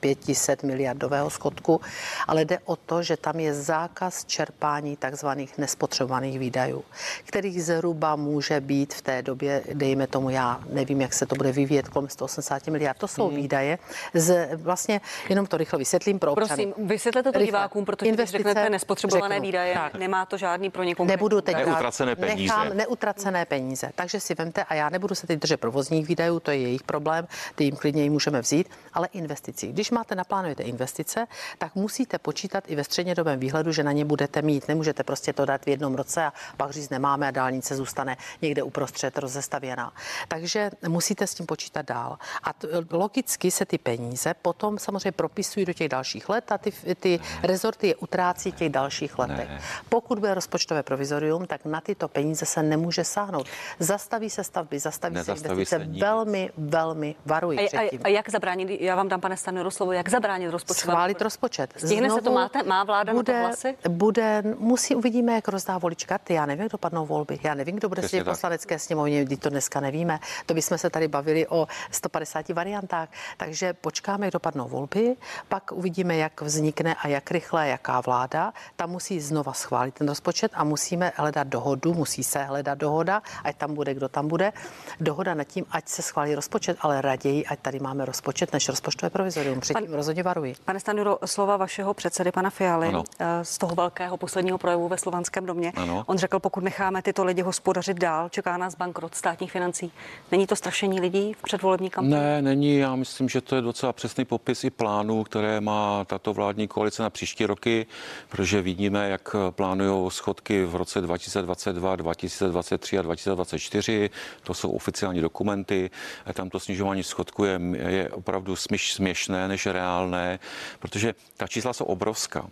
500 0.01 0.63
miliardového 0.63 1.31
schodku, 1.31 1.81
ale 2.27 2.45
jde 2.45 2.59
o 2.65 2.77
to, 2.77 3.03
že 3.03 3.17
tam 3.17 3.41
je 3.41 3.55
zákaz 3.55 4.25
čerpání 4.25 4.97
takzvaných 4.97 5.59
nespotřebovaných 5.59 6.39
výdajů, 6.39 6.85
kterých 7.25 7.65
zhruba 7.65 8.17
může 8.17 8.61
být 8.61 8.95
v 8.95 9.03
té 9.03 9.23
době, 9.23 9.63
dejme 9.73 10.07
tomu, 10.07 10.31
já 10.31 10.61
nevím, 10.71 11.01
jak 11.01 11.13
se 11.13 11.27
to 11.27 11.35
bude 11.35 11.53
vyvíjet, 11.53 11.89
kolem 11.89 12.09
180 12.09 12.67
miliard. 12.67 12.99
To 12.99 13.09
jsou 13.09 13.29
hmm. 13.29 13.37
výdaje. 13.37 13.79
Z, 14.15 14.49
vlastně 14.57 15.01
jenom 15.29 15.47
to 15.47 15.57
rychle 15.57 15.79
vysvětlím 15.79 16.19
pro 16.19 16.33
občany. 16.33 16.67
Prosím, 16.67 16.89
vysvětlete 16.89 17.33
to 17.33 17.39
divákům, 17.39 17.85
protože 17.85 18.13
když 18.13 18.31
řeknete 18.31 18.71
nespotřebované 18.71 19.35
řeknu. 19.35 19.47
výdaje, 19.47 19.75
tak, 19.91 20.01
nemá 20.01 20.27
to 20.27 20.37
žádný 20.37 20.71
pro 20.71 20.83
někoho. 20.83 21.07
Nebudu 21.07 21.41
teď 21.41 21.57
dát- 21.57 21.67
Neutracené 21.67 22.17
peníze. 22.17 22.55
Nechám 22.55 22.77
neutracené 22.77 23.45
peníze. 23.45 23.91
Takže 23.95 24.21
si 24.21 24.35
vemte, 24.35 24.65
a 24.65 24.75
já 24.75 24.89
nebudu 24.89 25.15
se 25.15 25.27
teď 25.27 25.39
držet 25.39 25.57
provozních 25.57 26.07
výdajů, 26.09 26.41
to 26.41 26.51
je 26.51 26.57
jejich 26.59 26.83
problém, 26.83 27.27
ty 27.55 27.65
jim 27.65 27.77
klidně 27.77 28.03
ji 28.03 28.11
můžeme 28.11 28.41
vzít, 28.41 28.71
ale 28.95 29.09
investicí. 29.13 29.73
Když 29.73 29.91
máte 29.91 30.15
naplánujete 30.15 30.63
investice, 30.63 31.27
tak 31.59 31.75
musíte 31.75 32.19
počítat 32.19 32.65
i 32.67 32.77
ve 32.77 32.85
střednědobém 32.85 33.41
výhledu, 33.41 33.73
že 33.73 33.83
na 33.83 33.93
ně 33.93 34.05
budete 34.05 34.43
mít. 34.43 34.69
Nemůžete 34.69 35.03
prostě 35.05 35.33
to 35.33 35.45
dát 35.45 35.65
v 35.65 35.69
jednom 35.69 35.95
roce 35.95 36.25
a 36.25 36.33
pak 36.57 36.71
říct 36.71 36.89
nemáme 36.91 37.29
a 37.29 37.31
dálnice 37.31 37.77
zůstane 37.77 38.17
někde 38.43 38.63
uprostřed 38.63 39.19
rozestavěná. 39.19 39.93
Takže 40.29 40.71
musíte 40.89 41.27
s 41.27 41.35
tím 41.35 41.47
počítat 41.47 41.87
dál. 41.87 42.19
A 42.43 42.53
t- 42.53 42.69
logicky 42.91 43.51
se 43.51 43.65
ty 43.67 43.79
peníze 43.79 44.35
potom 44.43 44.79
samozřejmě 44.79 45.13
propisují 45.13 45.67
do 45.67 45.73
těch 45.73 45.89
dalších 45.89 46.29
let 46.29 46.53
a 46.53 46.59
ty, 46.59 46.73
ty 47.01 47.21
rezorty 47.43 47.87
je 47.89 47.95
utrácí 47.97 48.51
v 48.51 48.55
těch 48.55 48.69
dalších 48.69 49.19
letech. 49.19 49.49
Ne. 49.49 49.61
Pokud 49.89 50.19
bude 50.19 50.35
rozpočtové 50.35 50.83
provizorium, 50.83 51.47
tak 51.47 51.65
na 51.65 51.81
tyto 51.81 52.09
peníze 52.09 52.47
se 52.47 52.63
nemůže 52.63 53.05
sáhnout. 53.05 53.47
Zastaví 53.79 54.31
se 54.31 54.45
stavby, 54.45 54.79
zastaví 54.79 55.15
se 55.15 55.19
Nezastaví 55.19 55.53
investice. 55.55 55.79
se 55.79 55.87
nic. 55.87 56.01
Velmi, 56.01 56.51
velmi 56.57 57.15
varuji 57.27 57.59
A, 57.59 57.81
a, 57.81 57.91
a, 58.05 58.09
jak 58.09 58.31
zabránit, 58.31 58.81
já 58.81 58.97
vám 58.97 59.09
dám, 59.09 59.21
pane 59.21 59.37
Stanero, 59.37 59.71
slovo, 59.71 59.93
jak 59.93 60.09
zabránit 60.09 60.51
rozpočtovému 60.51 60.93
Schválit 60.97 61.23
rozpočet. 61.23 61.75
Stihne 61.77 62.11
se 62.11 62.21
to, 62.21 62.33
máte? 62.33 62.63
Má 62.63 62.85
vláda 62.85 63.13
na 63.13 63.19
to 63.19 63.19
bude, 63.19 63.41
hlasy? 63.41 63.77
Bude, 63.89 64.43
musí, 64.59 64.95
uvidíme, 64.95 65.35
jak 65.35 65.49
rozdá 65.49 65.79
volič 65.79 66.05
karty. 66.05 66.35
Já 66.35 66.47
nevím, 66.47 66.63
jak 66.63 66.73
dopadnou 66.73 67.07
volby. 67.07 67.39
Já 67.43 67.55
nevím, 67.55 67.77
kdo 67.77 67.89
bude 67.89 68.03
sedět 68.03 68.23
v 68.23 68.25
poslanecké 68.27 68.79
sněmovně, 68.79 69.25
když 69.25 69.39
to 69.39 69.49
dneska 69.51 69.81
nevíme. 69.81 70.19
To 70.47 70.55
bychom 70.55 70.79
se 70.79 70.91
tady 70.91 71.09
bavili 71.09 71.47
o 71.49 71.67
150 71.91 72.49
variantách. 72.49 73.09
Takže 73.37 73.73
počkáme, 73.73 74.27
jak 74.27 74.33
dopadnou 74.33 74.69
volby, 74.69 75.17
pak 75.49 75.73
uvidíme, 75.73 76.17
jak 76.17 76.41
vznikne 76.41 76.95
a 76.95 77.09
jak 77.09 77.31
rychle, 77.31 77.69
jaká 77.69 78.01
vláda. 78.01 78.53
Tam 78.77 78.91
musí 78.91 79.21
znova 79.21 79.53
schválit 79.63 79.95
ten 79.95 80.09
rozpočet 80.09 80.53
a 80.55 80.65
musíme 80.65 81.13
hledat 81.17 81.47
dohodu, 81.47 81.95
musí 81.95 82.23
se 82.25 82.43
hledat 82.43 82.79
dohoda, 82.79 83.23
ať 83.45 83.57
tam 83.57 83.75
bude, 83.75 83.95
kdo 83.95 84.09
tam 84.09 84.29
bude. 84.29 84.53
Dohoda 85.01 85.35
nad 85.35 85.45
tím, 85.45 85.65
ať 85.71 85.89
se 85.89 86.03
schválí 86.03 86.35
rozpočet, 86.35 86.77
ale 86.81 87.01
raději, 87.03 87.47
ať 87.47 87.59
tady 87.61 87.79
máme 87.81 88.05
rozpočet, 88.05 88.53
než 88.53 88.69
rozpočtové 88.69 89.11
provizorium. 89.11 89.61
Předtím 89.61 89.87
Pan- 89.87 89.95
rozhodně 89.97 90.23
varuji. 90.23 90.55
Pane 90.65 90.81
Stanuro, 90.81 91.19
slova 91.25 91.57
vašeho 91.57 91.95
předsedy, 91.95 92.33
pana 92.33 92.51
Fialy, 92.51 92.89
Ano. 92.89 93.05
eh, 93.21 93.45
z 93.45 93.59
toho 93.59 93.75
velkého 93.75 94.17
posledního 94.17 94.59
projevu 94.59 94.89
ve 94.89 94.99
Slovanském 94.99 95.47
domě. 95.47 95.73
Ano. 95.77 96.05
On 96.07 96.19
řekl, 96.19 96.39
pokud 96.39 96.65
necháme 96.65 97.03
tyto 97.03 97.25
lidi 97.25 97.43
hospodařit 97.43 97.97
dál, 97.99 98.29
čeká 98.29 98.57
nás 98.57 98.75
bankrot 98.75 99.15
státních 99.15 99.53
financí. 99.53 99.93
Není 100.33 100.47
to 100.47 100.57
strašení 100.57 101.01
lidí 101.01 101.33
v 101.35 101.43
předvolební 101.43 101.91
kampani? 101.91 102.15
Ne, 102.15 102.43
není. 102.43 102.77
Já 102.79 102.97
myslím, 102.97 103.29
že 103.29 103.41
to 103.41 103.57
je 103.57 103.63
docela 103.63 103.93
přesný 103.93 104.25
popis 104.25 104.65
i 104.65 104.71
plánů, 104.71 105.25
které 105.25 105.61
má 105.61 106.05
tato 106.05 106.33
vládní 106.33 106.69
koalice 106.69 107.03
na 107.03 107.11
příští 107.11 107.47
roky, 107.47 107.87
protože 108.29 108.63
vidíme, 108.63 109.09
jak 109.09 109.37
plánují 109.53 110.11
schodky 110.11 110.65
v 110.65 110.75
roce 110.77 111.01
2022, 111.01 111.97
2023 111.97 112.99
a 112.99 113.03
2024. 113.03 114.11
To 114.43 114.55
jsou 114.55 114.71
oficiální 114.71 115.21
dokumenty. 115.21 115.91
Tam 116.35 116.51
to 116.51 116.61
snižování 116.61 117.03
schodku 117.03 117.45
je, 117.45 117.61
je 117.89 118.09
opravdu 118.09 118.57
smyš, 118.57 118.95
směšné 118.95 119.49
než 119.49 119.67
reálné, 119.67 120.39
protože 120.79 121.15
ta 121.37 121.47
čísla 121.47 121.73
jsou 121.73 121.85
obrovská. 121.85 122.49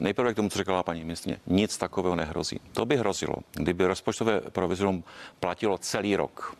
Nejprve 0.00 0.32
k 0.32 0.36
tomu, 0.36 0.48
co 0.48 0.58
řekla 0.58 0.82
paní 0.82 1.04
ministrině, 1.04 1.40
nic 1.46 1.78
takového 1.78 2.16
nehrozí. 2.16 2.60
To 2.72 2.86
by 2.86 2.96
hrozilo, 2.96 3.34
kdyby 3.52 3.86
rozpočtové 3.86 4.40
provizorium 4.40 5.04
platilo 5.40 5.78
celý 5.78 6.16
rok 6.16 6.56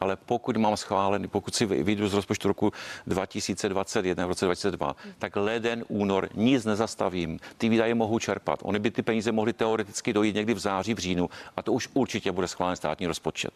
ale 0.00 0.16
pokud 0.16 0.56
mám 0.56 0.76
schválený, 0.76 1.28
pokud 1.28 1.54
si 1.54 1.66
vyjdu 1.66 2.08
z 2.08 2.14
rozpočtu 2.14 2.48
roku 2.48 2.72
2021 3.06 4.26
v 4.26 4.28
roce 4.28 4.44
2022, 4.44 4.96
tak 5.18 5.36
leden, 5.36 5.84
únor 5.88 6.28
nic 6.34 6.64
nezastavím. 6.64 7.38
Ty 7.58 7.68
výdaje 7.68 7.94
mohou 7.94 8.18
čerpat. 8.18 8.58
Oni 8.62 8.78
by 8.78 8.90
ty 8.90 9.02
peníze 9.02 9.32
mohly 9.32 9.52
teoreticky 9.52 10.12
dojít 10.12 10.34
někdy 10.34 10.54
v 10.54 10.58
září, 10.58 10.94
v 10.94 10.98
říjnu 10.98 11.30
a 11.56 11.62
to 11.62 11.72
už 11.72 11.88
určitě 11.94 12.32
bude 12.32 12.48
schválen 12.48 12.76
státní 12.76 13.06
rozpočet. 13.06 13.52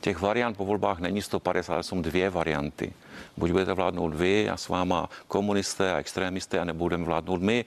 Těch 0.00 0.20
variant 0.20 0.56
po 0.56 0.64
volbách 0.64 0.98
není 0.98 1.22
150, 1.22 1.74
ale 1.74 1.82
jsou 1.82 2.02
dvě 2.02 2.30
varianty. 2.30 2.92
Buď 3.36 3.50
budete 3.50 3.72
vládnout 3.72 4.14
vy 4.14 4.50
a 4.50 4.56
s 4.56 4.68
váma 4.68 5.08
komunisté 5.28 5.94
a 5.94 5.98
extrémisté 5.98 6.58
a 6.58 6.64
nebudeme 6.64 7.04
vládnout 7.04 7.42
my. 7.42 7.64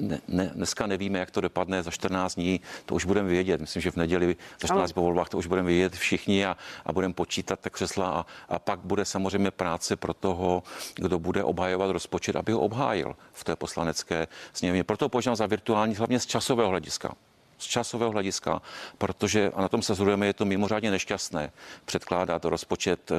Ne, 0.00 0.20
ne, 0.28 0.50
dneska 0.54 0.86
nevíme, 0.86 1.18
jak 1.18 1.30
to 1.30 1.40
dopadne 1.40 1.82
za 1.82 1.90
14 1.90 2.34
dní, 2.34 2.60
to 2.86 2.94
už 2.94 3.04
budeme 3.04 3.28
vědět. 3.28 3.60
Myslím, 3.60 3.82
že 3.82 3.90
v 3.90 3.96
neděli 3.96 4.36
za 4.60 4.68
14 4.68 4.92
po 4.92 5.02
volbách 5.02 5.28
to 5.28 5.38
už 5.38 5.46
budeme 5.46 5.68
vědět 5.68 5.92
všichni 5.92 6.46
a, 6.46 6.56
a 6.86 6.92
budeme 6.92 7.14
počítat 7.14 7.60
ta 7.60 7.70
křesla 7.70 8.08
a, 8.08 8.26
a 8.48 8.58
pak 8.58 8.80
bude 8.80 9.04
samozřejmě 9.04 9.50
práce 9.50 9.96
pro 9.96 10.14
toho, 10.14 10.62
kdo 10.94 11.18
bude 11.18 11.44
obhajovat 11.44 11.90
rozpočet, 11.90 12.36
aby 12.36 12.52
ho 12.52 12.60
obhájil 12.60 13.16
v 13.32 13.44
té 13.44 13.56
poslanecké 13.56 14.28
sněmovně. 14.52 14.84
Proto 14.84 15.08
považuji 15.08 15.34
za 15.34 15.46
virtuální 15.46 15.94
hlavně 15.94 16.20
z 16.20 16.26
časového 16.26 16.70
hlediska 16.70 17.14
z 17.58 17.64
časového 17.64 18.12
hlediska, 18.12 18.62
protože, 18.98 19.50
a 19.54 19.60
na 19.60 19.68
tom 19.68 19.82
se 19.82 19.94
zhodujeme, 19.94 20.26
je 20.26 20.32
to 20.32 20.44
mimořádně 20.44 20.90
nešťastné 20.90 21.52
předkládat 21.84 22.44
rozpočet 22.44 23.10
eh, 23.10 23.14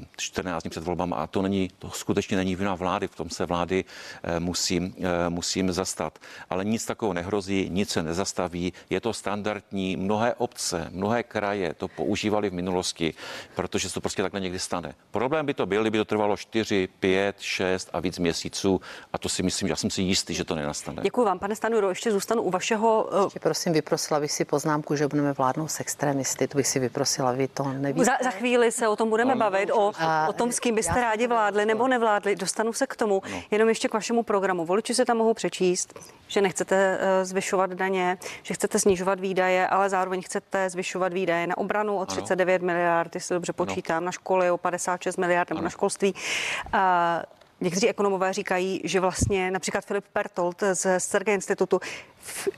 eh, 0.00 0.06
14 0.16 0.62
dní 0.62 0.70
před 0.70 0.84
volbami 0.84 1.14
a 1.16 1.26
to 1.26 1.42
není, 1.42 1.70
to 1.78 1.90
skutečně 1.90 2.36
není 2.36 2.56
vina 2.56 2.74
vlády, 2.74 3.08
v 3.08 3.14
tom 3.14 3.30
se 3.30 3.46
vlády 3.46 3.84
eh, 4.22 4.40
musím, 4.40 4.94
eh, 4.98 5.30
musím 5.30 5.72
zastat. 5.72 6.18
Ale 6.50 6.64
nic 6.64 6.86
takového 6.86 7.14
nehrozí, 7.14 7.68
nic 7.70 7.90
se 7.90 8.02
nezastaví, 8.02 8.72
je 8.90 9.00
to 9.00 9.12
standardní, 9.12 9.96
mnohé 9.96 10.34
obce, 10.34 10.88
mnohé 10.90 11.22
kraje 11.22 11.74
to 11.74 11.88
používali 11.88 12.50
v 12.50 12.52
minulosti, 12.52 13.14
protože 13.54 13.88
se 13.88 13.94
to 13.94 14.00
prostě 14.00 14.22
takhle 14.22 14.40
někdy 14.40 14.58
stane. 14.58 14.94
Problém 15.10 15.46
by 15.46 15.54
to 15.54 15.66
byl, 15.66 15.82
kdyby 15.82 15.98
to 15.98 16.04
trvalo 16.04 16.36
4, 16.36 16.88
5, 17.00 17.40
6 17.40 17.90
a 17.92 18.00
víc 18.00 18.18
měsíců 18.18 18.80
a 19.12 19.18
to 19.18 19.28
si 19.28 19.42
myslím, 19.42 19.68
že 19.68 19.72
já 19.72 19.76
jsem 19.76 19.90
si 19.90 20.02
jistý, 20.02 20.34
že 20.34 20.44
to 20.44 20.54
nenastane. 20.54 21.02
Děkuji 21.02 21.24
vám, 21.24 21.38
pane 21.38 21.56
Stanuro. 21.56 21.88
Ještě 21.88 22.12
zůstanu 22.12 22.42
u 22.42 22.50
vašeho 22.50 23.08
Ještě 23.36 23.48
prosím, 23.48 23.72
vyprosila 23.72 24.20
bych 24.20 24.32
si 24.32 24.44
poznámku, 24.44 24.96
že 24.96 25.08
budeme 25.08 25.32
vládnout 25.32 25.68
s 25.68 25.80
extremisty. 25.80 26.48
To 26.48 26.56
bych 26.58 26.66
si 26.66 26.78
vyprosila, 26.78 27.32
vy 27.32 27.48
to 27.48 27.64
nevíte. 27.64 28.04
Za, 28.04 28.12
za 28.24 28.30
chvíli 28.30 28.72
se 28.72 28.88
o 28.88 28.96
tom 28.96 29.10
budeme 29.10 29.32
Ano, 29.32 29.38
bavit, 29.38 29.70
o, 29.70 29.92
A 29.98 30.28
o 30.28 30.32
tom, 30.32 30.52
s 30.52 30.60
kým 30.60 30.74
byste 30.74 30.94
rádi 31.00 31.26
vládli 31.26 31.66
nebo 31.66 31.88
nevládli. 31.88 32.36
Dostanu 32.36 32.72
se 32.72 32.86
k 32.86 32.96
tomu. 32.96 33.22
Jenom 33.50 33.68
ještě 33.68 33.88
k 33.88 33.94
vašemu 33.94 34.22
programu. 34.22 34.64
Voliči 34.66 34.94
se 34.94 35.04
tam 35.04 35.16
mohou 35.16 35.34
přečíst, 35.34 35.94
že 36.28 36.40
nechcete 36.40 36.98
eh, 37.00 37.24
zvyšovat 37.24 37.70
daně, 37.70 38.18
že 38.42 38.54
chcete 38.54 38.78
snižovat 38.78 39.20
výdaje, 39.20 39.68
ale 39.68 39.90
zároveň 39.90 40.22
chcete 40.22 40.70
zvyšovat 40.70 41.12
výdaje 41.12 41.46
na 41.46 41.58
obranu 41.58 41.96
o 41.98 42.06
39 42.06 42.62
miliard, 42.62 43.14
jestli 43.14 43.34
dobře 43.34 43.52
počítám, 43.52 44.04
na 44.04 44.12
školy 44.12 44.50
o 44.50 44.58
56 44.58 45.16
miliard 45.16 45.50
nebo 45.50 45.62
na 45.62 45.70
školství. 45.70 46.14
A 46.72 47.22
Někteří 47.60 47.88
ekonomové 47.88 48.32
říkají, 48.32 48.80
že 48.84 49.00
vlastně 49.00 49.50
například 49.50 49.84
Filip 49.84 50.04
Pertold 50.12 50.62
z 50.72 51.00
Sergej 51.00 51.34
institutu 51.34 51.80
v- 52.18 52.48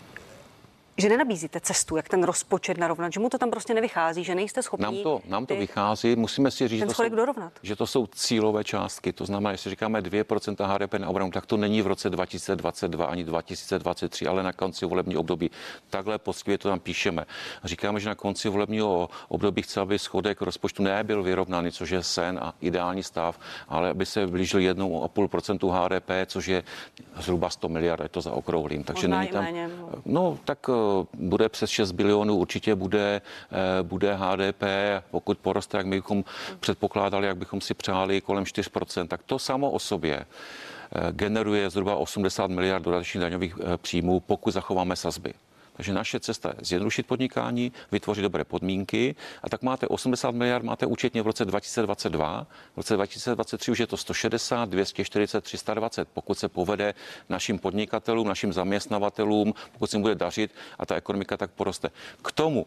že 0.98 1.08
nenabízíte 1.08 1.61
cestu, 1.61 1.96
jak 1.96 2.08
ten 2.08 2.22
rozpočet 2.24 2.78
narovnat, 2.78 3.12
že 3.12 3.20
mu 3.20 3.28
to 3.28 3.38
tam 3.38 3.50
prostě 3.50 3.74
nevychází, 3.74 4.24
že 4.24 4.34
nejste 4.34 4.62
schopni. 4.62 4.84
Nám 4.84 4.96
to, 4.96 5.20
nám 5.28 5.46
to 5.46 5.54
ty- 5.54 5.61
vychází, 5.61 6.16
musíme 6.16 6.50
si 6.50 6.68
říct, 6.68 6.80
že 6.80 6.87
to, 6.87 6.94
jsou, 6.94 7.08
dorovnat. 7.08 7.52
že 7.62 7.76
to 7.76 7.87
jsou 7.87 8.06
cílové 8.06 8.64
částky. 8.64 9.12
To 9.12 9.24
znamená, 9.26 9.50
jestli 9.50 9.70
říkáme 9.70 10.00
2% 10.00 10.66
HDP 10.66 10.94
na 10.94 11.08
obranu, 11.08 11.30
tak 11.30 11.46
to 11.46 11.56
není 11.56 11.82
v 11.82 11.87
roce 11.87 12.11
2022 12.11 13.06
ani 13.06 13.24
2023, 13.24 14.26
ale 14.26 14.42
na 14.42 14.52
konci 14.52 14.87
volebního 14.87 15.20
období. 15.20 15.50
Takhle 15.90 16.18
poctivě 16.18 16.58
to 16.58 16.68
tam 16.68 16.80
píšeme. 16.80 17.24
Říkáme, 17.64 18.00
že 18.00 18.08
na 18.08 18.14
konci 18.14 18.48
volebního 18.48 19.08
období 19.28 19.62
chce, 19.62 19.80
aby 19.80 19.98
schodek 19.98 20.42
rozpočtu 20.42 20.82
nebyl 20.82 21.22
vyrovnaný, 21.22 21.72
což 21.72 21.90
je 21.90 22.02
sen 22.02 22.38
a 22.42 22.54
ideální 22.61 23.02
stav, 23.02 23.38
ale 23.68 23.90
aby 23.90 24.06
se 24.06 24.26
blížil 24.26 24.61
1,5% 24.61 25.70
HDP, 25.70 26.11
což 26.26 26.46
je 26.46 26.62
zhruba 27.16 27.50
100 27.50 27.68
miliard, 27.68 28.02
je 28.02 28.08
to 28.08 28.20
za 28.20 28.32
okrouhlým. 28.32 28.84
Takže 28.84 29.08
Možná 29.08 29.18
není 29.18 29.30
tam, 29.30 29.44
méně, 29.44 29.68
no. 29.68 29.88
No, 30.06 30.38
tak 30.44 30.70
bude 31.14 31.48
přes 31.48 31.70
6 31.70 31.92
bilionů, 31.92 32.37
určitě 32.37 32.74
bude, 32.74 33.20
eh, 33.20 33.83
bude 33.83 34.14
HDP. 34.14 34.62
Pokud 35.11 35.38
poroste, 35.38 35.77
jak 35.77 35.87
bychom 35.87 36.24
předpokládali, 36.61 37.27
jak 37.27 37.37
bychom 37.37 37.61
si 37.61 37.74
přáli 37.74 38.20
kolem 38.20 38.44
4%, 38.44 39.09
tak 39.09 39.22
to 39.22 39.38
samo 39.38 39.70
o 39.70 39.79
sobě 39.79 40.16
eh, 40.20 41.12
generuje 41.12 41.70
zhruba 41.70 41.96
80 41.96 42.51
miliard 42.51 42.83
dodatečných 42.83 43.20
daňových 43.20 43.55
eh, 43.61 43.77
příjmů, 43.77 44.20
pokud 44.20 44.51
zachováme 44.51 44.96
sazby. 44.96 45.35
Takže 45.78 45.92
naše 45.92 46.20
cesta 46.20 46.48
je 46.48 46.54
zjednodušit 46.60 47.06
podnikání, 47.06 47.72
vytvořit 47.92 48.22
dobré 48.22 48.44
podmínky 48.44 49.14
a 49.42 49.48
tak 49.48 49.62
máte 49.62 49.86
80 49.86 50.30
miliard, 50.30 50.64
máte 50.64 50.86
účetně 50.86 51.22
v 51.22 51.26
roce 51.26 51.44
2022, 51.44 52.46
v 52.74 52.76
roce 52.76 52.94
2023 52.94 53.70
už 53.70 53.78
je 53.78 53.86
to 53.86 53.96
160, 53.96 54.68
240, 54.68 55.44
320, 55.44 56.08
pokud 56.14 56.38
se 56.38 56.48
povede 56.48 56.94
našim 57.28 57.58
podnikatelům, 57.58 58.28
našim 58.28 58.52
zaměstnavatelům, 58.52 59.54
pokud 59.72 59.90
se 59.90 59.96
jim 59.96 60.02
bude 60.02 60.14
dařit 60.14 60.50
a 60.78 60.86
ta 60.86 60.94
ekonomika 60.94 61.36
tak 61.36 61.50
poroste. 61.50 61.90
K 62.22 62.32
tomu 62.32 62.66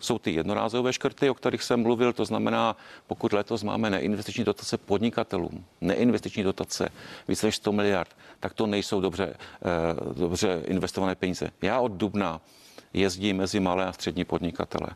jsou 0.00 0.18
ty 0.18 0.34
jednorázové 0.34 0.92
škrty, 0.92 1.30
o 1.30 1.34
kterých 1.34 1.62
jsem 1.62 1.82
mluvil, 1.82 2.12
to 2.12 2.24
znamená, 2.24 2.76
pokud 3.06 3.32
letos 3.32 3.62
máme 3.62 3.90
neinvestiční 3.90 4.44
dotace 4.44 4.78
podnikatelům, 4.78 5.64
neinvestiční 5.80 6.42
dotace 6.42 6.88
více 7.28 7.46
než 7.46 7.56
100 7.56 7.72
miliard, 7.72 8.16
tak 8.40 8.54
to 8.54 8.66
nejsou 8.66 9.00
dobře, 9.00 9.34
eh, 9.34 10.14
dobře 10.14 10.62
investované 10.64 11.14
peníze. 11.14 11.50
Já 11.62 11.80
od 11.80 11.92
dubna 11.92 12.40
jezdím 12.92 13.36
mezi 13.36 13.60
malé 13.60 13.86
a 13.86 13.92
střední 13.92 14.24
podnikatele. 14.24 14.88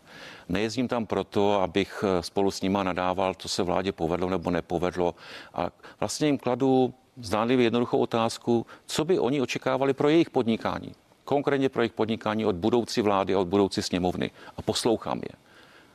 Nejezdím 0.49 0.89
tam 0.89 1.07
proto, 1.07 1.61
abych 1.61 2.05
eh, 2.07 2.23
spolu 2.23 2.51
s 2.51 2.63
nima 2.63 2.83
nadával, 2.83 3.35
co 3.35 3.49
se 3.49 3.63
vládě 3.63 3.93
povedlo 3.93 4.31
nebo 4.31 4.51
nepovedlo. 4.51 5.15
A 5.55 5.71
vlastně 6.01 6.27
jim 6.27 6.39
kladu 6.39 6.95
zdánlivě 7.17 7.67
jednoduchou 7.67 7.99
otázku, 7.99 8.67
co 8.87 9.05
by 9.05 9.19
oni 9.19 9.41
očekávali 9.41 9.95
pro 9.95 10.09
jejich 10.09 10.31
podnikání. 10.31 10.95
Konkrétně 11.25 11.69
pro 11.69 11.83
jejich 11.83 11.93
podnikání 11.93 12.47
od 12.47 12.57
budoucí 12.57 13.01
vlády 13.01 13.35
a 13.35 13.39
od 13.39 13.49
budoucí 13.49 13.83
sněmovny 13.83 14.31
a 14.57 14.63
poslouchám 14.63 15.19
je. 15.19 15.37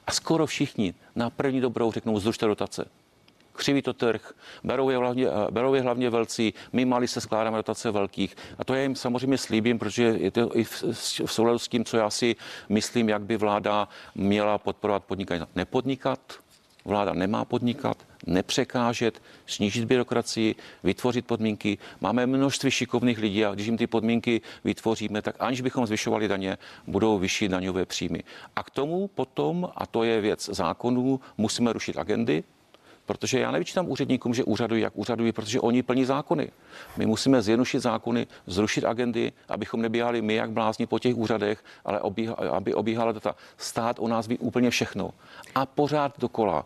A 0.08 0.12
skoro 0.12 0.46
všichni 0.46 0.94
na 1.16 1.30
první 1.30 1.62
dobrou 1.62 1.92
řeknou, 1.92 2.20
zrušte 2.20 2.46
dotace. 2.46 2.86
Křiví 3.54 3.82
to 3.82 3.94
trh, 3.94 4.34
berou 4.64 4.90
je, 4.90 4.98
hlavně, 4.98 5.28
eh, 5.28 5.52
berou 5.52 5.74
je 5.74 5.82
hlavně 5.82 6.10
velcí, 6.10 6.54
my 6.74 6.86
mali 6.86 7.08
se 7.08 7.22
skládáme 7.22 7.58
dotace 7.58 7.92
velkých. 7.92 8.36
A 8.60 8.64
to 8.64 8.74
já 8.74 8.82
jim 8.82 8.96
samozřejmě 8.96 9.38
slíbím, 9.38 9.80
protože 9.80 10.04
je 10.04 10.32
to 10.32 10.58
i 10.58 10.64
v, 10.64 10.84
v 11.26 11.32
souladu 11.34 11.60
s 11.60 11.68
tím, 11.68 11.86
co 11.86 11.98
já 11.98 12.10
si 12.10 12.36
myslím, 12.70 13.10
jak 13.10 13.22
by 13.22 13.38
vláda 13.38 13.88
měla 14.16 14.58
podporovat 14.58 15.04
podnikání. 15.04 15.42
Nepodnikat, 15.56 16.20
vláda 16.90 17.14
nemá 17.14 17.46
podnikat, 17.46 17.98
nepřekážet, 18.28 19.22
snížit 19.46 19.86
byrokracii, 19.86 20.56
vytvořit 20.84 21.26
podmínky. 21.26 21.78
Máme 22.02 22.26
množství 22.26 22.72
šikovných 22.72 23.18
lidí 23.18 23.46
a 23.46 23.54
když 23.54 23.66
jim 23.66 23.78
ty 23.78 23.88
podmínky 23.88 24.42
vytvoříme, 24.64 25.22
tak 25.22 25.36
aniž 25.40 25.62
bychom 25.62 25.88
zvyšovali 25.88 26.28
daně, 26.28 26.58
budou 26.88 27.18
vyšší 27.20 27.48
daňové 27.48 27.86
příjmy. 27.86 28.24
A 28.56 28.64
k 28.64 28.70
tomu 28.70 29.08
potom, 29.08 29.70
a 29.76 29.86
to 29.86 30.04
je 30.04 30.22
věc 30.22 30.50
zákonů, 30.54 31.20
musíme 31.38 31.74
rušit 31.74 31.98
agendy, 31.98 32.44
protože 33.10 33.40
já 33.40 33.52
nevyčítám 33.52 33.90
úředníkům, 33.90 34.34
že 34.34 34.44
úřadují, 34.44 34.82
jak 34.82 34.94
úřadují, 34.96 35.32
protože 35.32 35.60
oni 35.60 35.84
plní 35.84 36.06
zákony. 36.06 36.52
My 36.98 37.06
musíme 37.06 37.42
zjednodušit 37.42 37.80
zákony, 37.80 38.28
zrušit 38.48 38.86
agendy, 38.86 39.32
abychom 39.50 39.82
nebíhali 39.82 40.22
my 40.22 40.34
jak 40.34 40.52
blázni 40.52 40.86
po 40.86 41.00
těch 41.00 41.16
úřadech, 41.16 41.64
ale 41.86 42.02
obíha, 42.02 42.34
aby 42.34 42.74
obíhala 42.74 43.12
data. 43.12 43.36
Stát 43.58 44.00
o 44.00 44.08
nás 44.08 44.28
ví 44.28 44.38
úplně 44.38 44.70
všechno. 44.70 45.12
A 45.56 45.66
pořád 45.66 46.20
dokola 46.20 46.66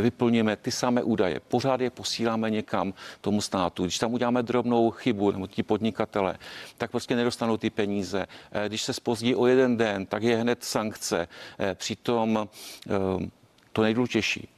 vyplňujeme 0.00 0.56
ty 0.56 0.70
samé 0.70 1.02
údaje, 1.02 1.40
pořád 1.48 1.80
je 1.80 1.90
posíláme 1.90 2.50
někam 2.50 2.94
tomu 3.20 3.40
státu. 3.40 3.82
Když 3.82 3.98
tam 3.98 4.14
uděláme 4.14 4.42
drobnou 4.42 4.90
chybu, 4.90 5.30
nebo 5.30 5.46
ti 5.46 5.62
podnikatele, 5.62 6.38
tak 6.78 6.90
prostě 6.90 7.16
nedostanou 7.16 7.56
ty 7.56 7.70
peníze. 7.70 8.26
Eh, 8.52 8.68
když 8.68 8.82
se 8.82 8.92
spozdí 8.92 9.34
o 9.34 9.46
jeden 9.46 9.76
den, 9.76 10.06
tak 10.06 10.22
je 10.22 10.36
hned 10.36 10.64
sankce. 10.64 11.28
Eh, 11.58 11.74
přitom 11.74 12.38
eh, 12.38 13.28
to 13.72 13.82
nejdůležitější 13.82 14.48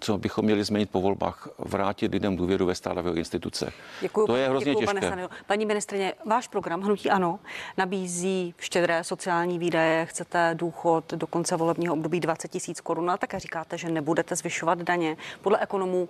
co 0.00 0.18
bychom 0.18 0.44
měli 0.44 0.64
změnit 0.64 0.90
po 0.90 1.00
volbách, 1.00 1.48
vrátit 1.58 2.12
lidem 2.12 2.36
důvěru 2.36 2.66
ve 2.66 2.74
stále 2.74 3.02
instituce. 3.14 3.72
Děkuji, 4.00 4.26
to 4.26 4.36
je 4.36 4.48
hrozně 4.48 4.74
děkuji, 4.74 4.86
těžké. 4.86 5.10
Pane 5.10 5.28
Paní 5.46 5.66
ministrině, 5.66 6.14
váš 6.26 6.48
program 6.48 6.80
Hnutí 6.80 7.10
Ano 7.10 7.38
nabízí 7.76 8.54
štědré 8.58 9.04
sociální 9.04 9.58
výdaje, 9.58 10.06
chcete 10.06 10.50
důchod 10.54 11.12
do 11.12 11.26
konce 11.26 11.56
volebního 11.56 11.94
období 11.94 12.20
20 12.20 12.48
tisíc 12.48 12.80
korun, 12.80 13.10
ale 13.10 13.18
také 13.18 13.40
říkáte, 13.40 13.78
že 13.78 13.88
nebudete 13.88 14.36
zvyšovat 14.36 14.78
daně. 14.78 15.16
Podle 15.42 15.58
ekonomů 15.58 16.08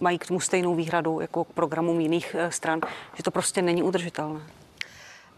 mají 0.00 0.18
k 0.18 0.26
tomu 0.26 0.40
stejnou 0.40 0.74
výhradu 0.74 1.20
jako 1.20 1.44
k 1.44 1.52
programům 1.52 2.00
jiných 2.00 2.36
eh, 2.38 2.50
stran, 2.50 2.80
že 3.14 3.22
to 3.22 3.30
prostě 3.30 3.62
není 3.62 3.82
udržitelné. 3.82 4.40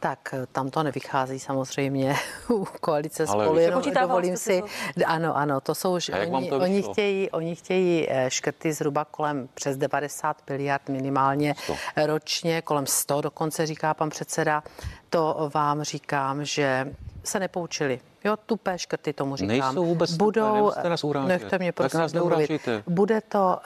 Tak 0.02 0.34
tam 0.52 0.70
to 0.70 0.82
nevychází 0.82 1.38
samozřejmě 1.38 2.16
u 2.50 2.64
koalice 2.80 3.24
Ale 3.28 3.44
spolu, 3.44 3.58
jenom 3.58 3.82
dovolím 4.00 4.36
si. 4.36 4.62
To? 4.62 5.02
Ano, 5.06 5.36
ano, 5.36 5.60
to 5.60 5.74
jsou, 5.74 5.98
oni, 6.32 6.48
to 6.48 6.58
oni, 6.58 6.82
chtějí, 6.82 7.30
oni 7.30 7.56
chtějí 7.56 8.06
eh, 8.10 8.30
škrty 8.30 8.72
zhruba 8.72 9.04
kolem 9.04 9.48
přes 9.54 9.76
90 9.76 10.36
miliard 10.50 10.88
minimálně 10.88 11.54
100. 11.64 11.76
ročně, 12.06 12.62
kolem 12.62 12.86
100 12.86 13.20
dokonce 13.20 13.66
říká 13.66 13.94
pan 13.94 14.10
předseda. 14.10 14.62
To 15.10 15.50
vám 15.54 15.82
říkám, 15.82 16.44
že 16.44 16.94
se 17.24 17.40
nepoučili. 17.40 18.00
Jo, 18.24 18.37
tupé 18.46 18.78
škrty 18.78 19.12
tomu 19.12 19.37
říkám. 19.37 19.48
Nejsou 19.48 19.85
vůbec 19.85 20.12
Budou, 20.12 20.70
tupé, 20.70 20.88
nás 20.88 21.04
nechte 21.26 21.58
mě 21.58 21.72
prosím 21.72 22.00
nás 22.00 22.12
Bude 22.87 23.20
to 23.20 23.61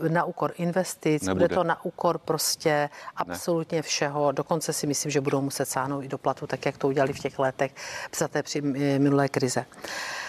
uh, 0.00 0.08
na 0.08 0.24
úkor 0.24 0.52
investic, 0.56 1.22
Nebude. 1.22 1.44
bude 1.44 1.54
to 1.54 1.64
na 1.64 1.84
úkor 1.84 2.18
prostě 2.18 2.88
absolutně 3.16 3.78
ne. 3.78 3.82
všeho. 3.82 4.32
Dokonce 4.32 4.72
si 4.72 4.86
myslím, 4.86 5.10
že 5.10 5.20
budou 5.20 5.40
muset 5.40 5.68
sáhnout 5.68 6.00
i 6.00 6.08
do 6.08 6.18
platu, 6.18 6.46
tak 6.46 6.66
jak 6.66 6.78
to 6.78 6.88
udělali 6.88 7.12
v 7.12 7.18
těch 7.18 7.38
letech 7.38 7.74
za 8.16 8.28
té 8.28 8.42
při 8.42 8.60
minulé 8.98 9.28
krize. 9.28 9.60
Uh, 9.60 10.23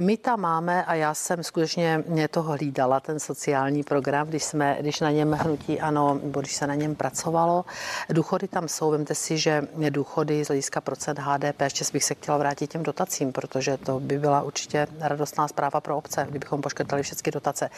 my 0.00 0.16
tam 0.16 0.40
máme, 0.40 0.84
a 0.84 0.94
já 0.94 1.14
jsem 1.14 1.42
skutečně 1.42 2.04
mě 2.06 2.28
toho 2.28 2.52
hlídala, 2.52 3.00
ten 3.00 3.20
sociální 3.20 3.82
program, 3.82 4.28
když, 4.28 4.44
jsme, 4.44 4.76
když 4.80 5.00
na 5.00 5.10
něm 5.10 5.32
hnutí 5.32 5.80
ano, 5.80 6.20
nebo 6.22 6.40
když 6.40 6.54
se 6.56 6.66
na 6.66 6.74
něm 6.74 6.94
pracovalo. 6.94 7.64
Důchody 8.08 8.48
tam 8.48 8.68
jsou, 8.68 8.90
vemte 8.90 9.14
si, 9.14 9.38
že 9.38 9.68
důchody 9.90 10.44
z 10.44 10.48
hlediska 10.48 10.80
procent 10.80 11.18
HDP, 11.18 11.60
ještě 11.60 11.84
bych 11.92 12.04
se 12.04 12.14
chtěla 12.14 12.38
vrátit 12.38 12.70
těm 12.70 12.82
dotacím, 12.82 13.32
protože 13.32 13.76
to 13.76 14.00
by 14.00 14.18
byla 14.18 14.42
určitě 14.42 14.86
radostná 15.00 15.48
zpráva 15.48 15.80
pro 15.80 15.96
obce, 15.96 16.26
kdybychom 16.30 16.62
poškrtali 16.62 17.02
všechny 17.02 17.32
dotace. 17.32 17.70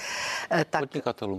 Eh, 0.51 0.65
tak, 0.71 0.85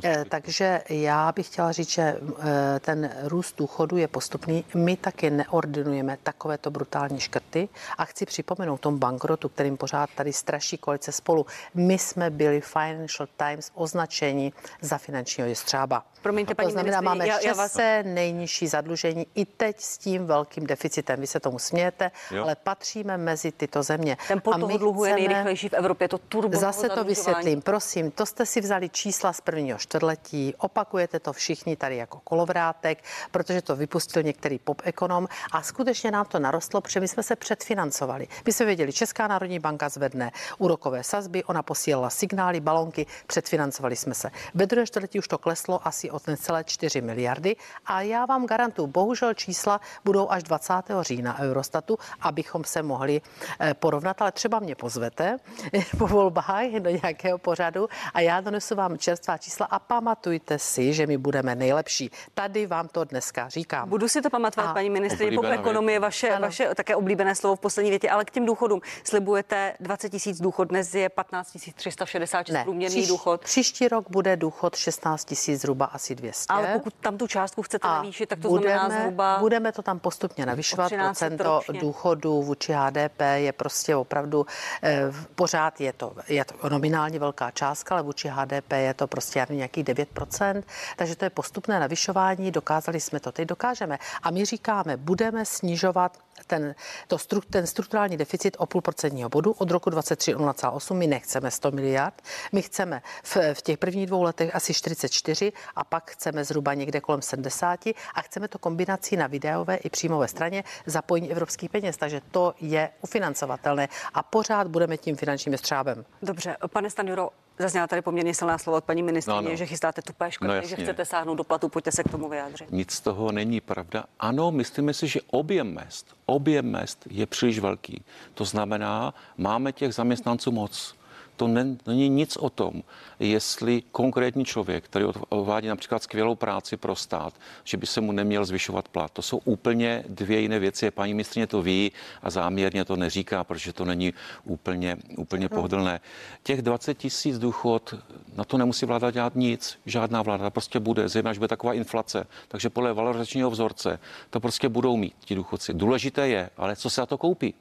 eh, 0.03 0.25
takže 0.29 0.81
já 0.89 1.31
bych 1.31 1.45
chtěla 1.47 1.71
říct, 1.71 1.89
že 1.89 2.01
eh, 2.01 2.79
ten 2.79 3.11
růst 3.23 3.57
důchodu 3.57 3.97
je 3.97 4.07
postupný. 4.07 4.65
My 4.75 4.97
taky 4.97 5.29
neordinujeme 5.29 6.17
takovéto 6.23 6.71
brutální 6.71 7.19
škrty 7.19 7.69
a 7.97 8.05
chci 8.05 8.25
připomenout 8.25 8.81
tom 8.81 8.99
bankrotu, 8.99 9.49
kterým 9.49 9.77
pořád 9.77 10.06
tady 10.15 10.33
straší 10.33 10.77
koalice 10.77 11.11
spolu. 11.11 11.45
My 11.73 11.97
jsme 11.97 12.29
byli 12.29 12.61
Financial 12.61 13.27
Times 13.37 13.71
označení 13.73 14.53
za 14.81 14.97
finančního 14.97 15.49
jestřába. 15.49 16.05
Promiňte, 16.21 16.55
paní 16.55 16.67
to 16.67 16.71
znamená, 16.71 17.01
máme 17.01 17.27
já, 17.27 17.39
já 17.39 17.53
vás... 17.53 17.77
nejnižší 18.03 18.67
zadlužení 18.67 19.27
i 19.35 19.45
teď 19.45 19.81
s 19.81 19.97
tím 19.97 20.25
velkým 20.25 20.67
deficitem. 20.67 21.21
Vy 21.21 21.27
se 21.27 21.39
tomu 21.39 21.59
smějete, 21.59 22.11
jo. 22.31 22.43
ale 22.43 22.55
patříme 22.55 23.17
mezi 23.17 23.51
tyto 23.51 23.83
země. 23.83 24.17
Tempo 24.27 24.53
a 24.53 24.59
toho 24.59 24.77
dluhu 24.77 25.03
chceme... 25.03 25.19
je 25.19 25.27
nejrychlejší 25.27 25.69
v 25.69 25.73
Evropě, 25.73 26.07
to 26.07 26.17
turbo. 26.17 26.57
Zase 26.59 26.89
to 26.89 27.03
vysvětlím, 27.03 27.61
prosím, 27.61 28.11
to 28.11 28.25
jste 28.25 28.45
si 28.45 28.61
vzali 28.61 28.89
čísla 28.89 29.33
z 29.33 29.41
prvního 29.41 29.77
čtvrtletí, 29.77 30.53
opakujete 30.57 31.19
to 31.19 31.33
všichni 31.33 31.75
tady 31.75 31.97
jako 31.97 32.19
kolovrátek, 32.23 33.03
protože 33.31 33.61
to 33.61 33.75
vypustil 33.75 34.23
některý 34.23 34.59
pop 34.59 34.81
ekonom 34.83 35.27
a 35.51 35.61
skutečně 35.61 36.11
nám 36.11 36.25
to 36.25 36.39
narostlo, 36.39 36.81
protože 36.81 36.99
my 36.99 37.07
jsme 37.07 37.23
se 37.23 37.35
předfinancovali. 37.35 38.27
My 38.45 38.53
jsme 38.53 38.65
věděli, 38.65 38.93
Česká 38.93 39.27
národní 39.27 39.59
banka 39.59 39.89
zvedne 39.89 40.31
úrokové 40.57 41.03
sazby, 41.03 41.43
ona 41.43 41.63
posílala 41.63 42.09
signály, 42.09 42.59
balonky, 42.59 43.05
předfinancovali 43.27 43.95
jsme 43.95 44.13
se. 44.13 44.31
Ve 44.53 44.65
druhé 44.65 44.87
čtvrtletí 44.87 45.19
už 45.19 45.27
to 45.27 45.37
kleslo 45.37 45.87
asi 45.87 46.06
o 46.11 46.19
necelé 46.27 46.63
4 46.63 47.01
miliardy 47.01 47.55
a 47.85 48.01
já 48.01 48.25
vám 48.25 48.45
garantuju, 48.45 48.87
bohužel 48.87 49.33
čísla 49.33 49.81
budou 50.05 50.29
až 50.29 50.43
20. 50.43 50.73
října 51.01 51.39
Eurostatu, 51.39 51.97
abychom 52.21 52.63
se 52.63 52.83
mohli 52.83 53.21
eh, 53.59 53.73
porovnat, 53.73 54.21
ale 54.21 54.31
třeba 54.31 54.59
mě 54.59 54.75
pozvete 54.75 55.37
po 55.97 56.07
volbách 56.07 56.47
do 56.79 56.89
nějakého 56.89 57.37
pořadu 57.37 57.87
a 58.13 58.19
já 58.19 58.41
donesu 58.41 58.75
vám 58.75 58.97
čerstvá 58.97 59.37
čísla 59.37 59.65
a 59.65 59.79
pamatujte 59.79 60.59
si, 60.59 60.93
že 60.93 61.07
my 61.07 61.17
budeme 61.17 61.55
nejlepší. 61.55 62.11
Tady 62.33 62.65
vám 62.65 62.87
to 62.87 63.03
dneska 63.03 63.49
říkám. 63.49 63.89
Budu 63.89 64.07
si 64.07 64.21
to 64.21 64.29
pamatovat, 64.29 64.69
a... 64.69 64.73
paní 64.73 64.89
ministrině. 64.89 65.35
Pop 65.35 65.45
ekonomie, 65.45 65.99
vaše, 65.99 66.39
vaše 66.39 66.75
také 66.75 66.95
oblíbené 66.95 67.35
slovo 67.35 67.55
v 67.55 67.59
poslední 67.59 67.89
větě, 67.89 68.09
ale 68.09 68.25
k 68.25 68.31
těm 68.31 68.45
důchodům 68.45 68.81
slibujete 69.03 69.73
20 69.79 70.09
tisíc 70.09 70.41
důchod, 70.41 70.63
dnes 70.65 70.95
je 70.95 71.09
15 71.09 71.57
366 71.75 72.53
ne, 72.53 72.63
průměrný 72.63 72.95
příš, 72.95 73.07
důchod. 73.07 73.41
Příští 73.41 73.87
rok 73.87 74.05
bude 74.09 74.37
důchod 74.37 74.75
16 74.75 75.25
tisíc 75.25 75.61
zhruba 75.61 75.85
asi 75.97 76.15
200. 76.15 76.53
Ale 76.53 76.67
pokud 76.73 76.93
tam 76.93 77.17
tu 77.17 77.27
částku 77.27 77.61
chcete 77.61 77.87
navýšit, 77.87 78.25
tak 78.29 78.39
to 78.39 78.47
budeme, 78.47 78.79
znamená 78.79 79.01
zhruba... 79.01 79.37
Budeme 79.39 79.71
to 79.71 79.81
tam 79.81 79.99
postupně 79.99 80.45
navyšovat. 80.45 80.91
Procento 80.93 81.61
důchodu 81.81 82.43
vůči 82.43 82.73
HDP 82.73 83.21
je 83.35 83.51
prostě 83.53 83.95
opravdu, 83.95 84.45
eh, 84.83 85.11
pořád 85.35 85.81
je 85.81 85.93
to, 85.93 86.13
je 86.27 86.45
to 86.45 86.69
nominálně 86.69 87.19
velká 87.19 87.51
částka, 87.51 87.95
ale 87.95 88.03
vůči 88.03 88.27
HDP 88.27 88.71
je 88.71 88.93
to 88.93 89.07
prostě 89.07 89.45
nějaký 89.49 89.83
9%, 89.83 90.63
takže 90.95 91.15
to 91.15 91.25
je 91.25 91.29
postupné 91.29 91.79
navyšování, 91.79 92.51
dokázali 92.51 92.99
jsme 92.99 93.19
to, 93.19 93.31
teď 93.31 93.47
dokážeme. 93.47 93.97
A 94.23 94.31
my 94.31 94.45
říkáme, 94.45 94.97
budeme 94.97 95.45
snižovat 95.45 96.17
ten, 96.47 96.75
to 97.07 97.17
stru, 97.17 97.41
ten 97.49 97.67
strukturální 97.67 98.17
deficit 98.17 98.57
o 98.59 98.65
půl 98.65 98.81
procentního 98.81 99.29
bodu 99.29 99.51
od 99.51 99.71
roku 99.71 99.89
23 99.89 100.35
0,8. 100.35 100.93
My 100.93 101.07
nechceme 101.07 101.51
100 101.51 101.71
miliard, 101.71 102.21
my 102.51 102.61
chceme 102.61 103.01
v, 103.23 103.37
v 103.53 103.61
těch 103.61 103.77
prvních 103.77 104.07
dvou 104.07 104.23
letech 104.23 104.55
asi 104.55 104.73
44 104.73 105.53
a 105.75 105.83
pak 105.83 106.11
chceme 106.11 106.43
zhruba 106.43 106.73
někde 106.73 107.01
kolem 107.01 107.21
70 107.21 107.79
a 108.13 108.21
chceme 108.21 108.47
to 108.47 108.59
kombinací 108.59 109.17
na 109.17 109.27
videové 109.27 109.75
i 109.75 109.89
příjmové 109.89 110.27
straně 110.27 110.63
zapojení 110.85 111.31
evropských 111.31 111.69
peněz, 111.69 111.97
takže 111.97 112.21
to 112.31 112.53
je 112.61 112.89
ufinancovatelné 113.01 113.89
a 114.13 114.23
pořád 114.23 114.67
budeme 114.67 114.97
tím 114.97 115.15
finančním 115.15 115.57
střábem. 115.57 116.05
Dobře, 116.21 116.57
pane 116.67 116.89
Stanjuro, 116.89 117.29
Zazněla 117.59 117.87
tady 117.87 118.01
poměrně 118.01 118.33
silná 118.33 118.57
slova 118.57 118.77
od 118.77 118.83
paní 118.83 119.03
ministrině, 119.03 119.41
no, 119.41 119.49
no. 119.49 119.55
že 119.55 119.65
chystáte 119.65 120.01
tu 120.01 120.13
škrty, 120.29 120.61
no, 120.61 120.67
že 120.67 120.75
chcete 120.75 121.05
sáhnout 121.05 121.35
do 121.35 121.43
platu, 121.43 121.69
pojďte 121.69 121.91
se 121.91 122.03
k 122.03 122.11
tomu 122.11 122.29
vyjádřit. 122.29 122.71
Nic 122.71 122.91
z 122.91 123.01
toho 123.01 123.31
není 123.31 123.61
pravda. 123.61 124.03
Ano, 124.19 124.51
myslíme 124.51 124.93
si, 124.93 125.07
že 125.07 125.19
objem 125.27 125.73
mest, 125.73 126.15
objem 126.25 126.71
mest 126.71 127.07
je 127.09 127.25
příliš 127.25 127.59
velký. 127.59 128.03
To 128.33 128.45
znamená, 128.45 129.13
máme 129.37 129.71
těch 129.71 129.93
zaměstnanců 129.93 130.51
moc. 130.51 130.95
To 131.37 131.47
není 131.87 132.09
nic 132.09 132.37
o 132.37 132.49
tom, 132.49 132.83
jestli 133.19 133.83
konkrétní 133.91 134.45
člověk, 134.45 134.83
který 134.83 135.05
odvádí 135.29 135.67
například 135.67 136.03
skvělou 136.03 136.35
práci 136.35 136.77
pro 136.77 136.95
stát, 136.95 137.33
že 137.63 137.77
by 137.77 137.85
se 137.85 138.01
mu 138.01 138.11
neměl 138.11 138.45
zvyšovat 138.45 138.87
plat. 138.87 139.11
To 139.11 139.21
jsou 139.21 139.37
úplně 139.37 140.03
dvě 140.09 140.39
jiné 140.39 140.59
věci. 140.59 140.91
Paní 140.91 141.13
ministrině 141.13 141.47
to 141.47 141.61
ví 141.61 141.91
a 142.23 142.29
záměrně 142.29 142.85
to 142.85 142.95
neříká, 142.95 143.43
protože 143.43 143.73
to 143.73 143.85
není 143.85 144.13
úplně, 144.43 144.97
úplně 145.17 145.49
pohodlné. 145.49 145.99
Těch 146.43 146.61
20 146.61 146.97
tisíc 146.97 147.39
důchod, 147.39 147.93
na 148.35 148.43
to 148.43 148.57
nemusí 148.57 148.85
vláda 148.85 149.11
dělat 149.11 149.35
nic. 149.35 149.79
Žádná 149.85 150.21
vláda 150.21 150.49
prostě 150.49 150.79
bude, 150.79 151.09
zejména, 151.09 151.33
že 151.33 151.39
bude 151.39 151.47
taková 151.47 151.73
inflace. 151.73 152.27
Takže 152.47 152.69
podle 152.69 152.93
valorizačního 152.93 153.49
vzorce 153.49 153.99
to 154.29 154.39
prostě 154.39 154.69
budou 154.69 154.97
mít 154.97 155.13
ti 155.19 155.35
důchodci. 155.35 155.73
Důležité 155.73 156.27
je, 156.27 156.49
ale 156.57 156.75
co 156.75 156.89
se 156.89 157.01
na 157.01 157.05
to 157.05 157.17
koupí? 157.17 157.53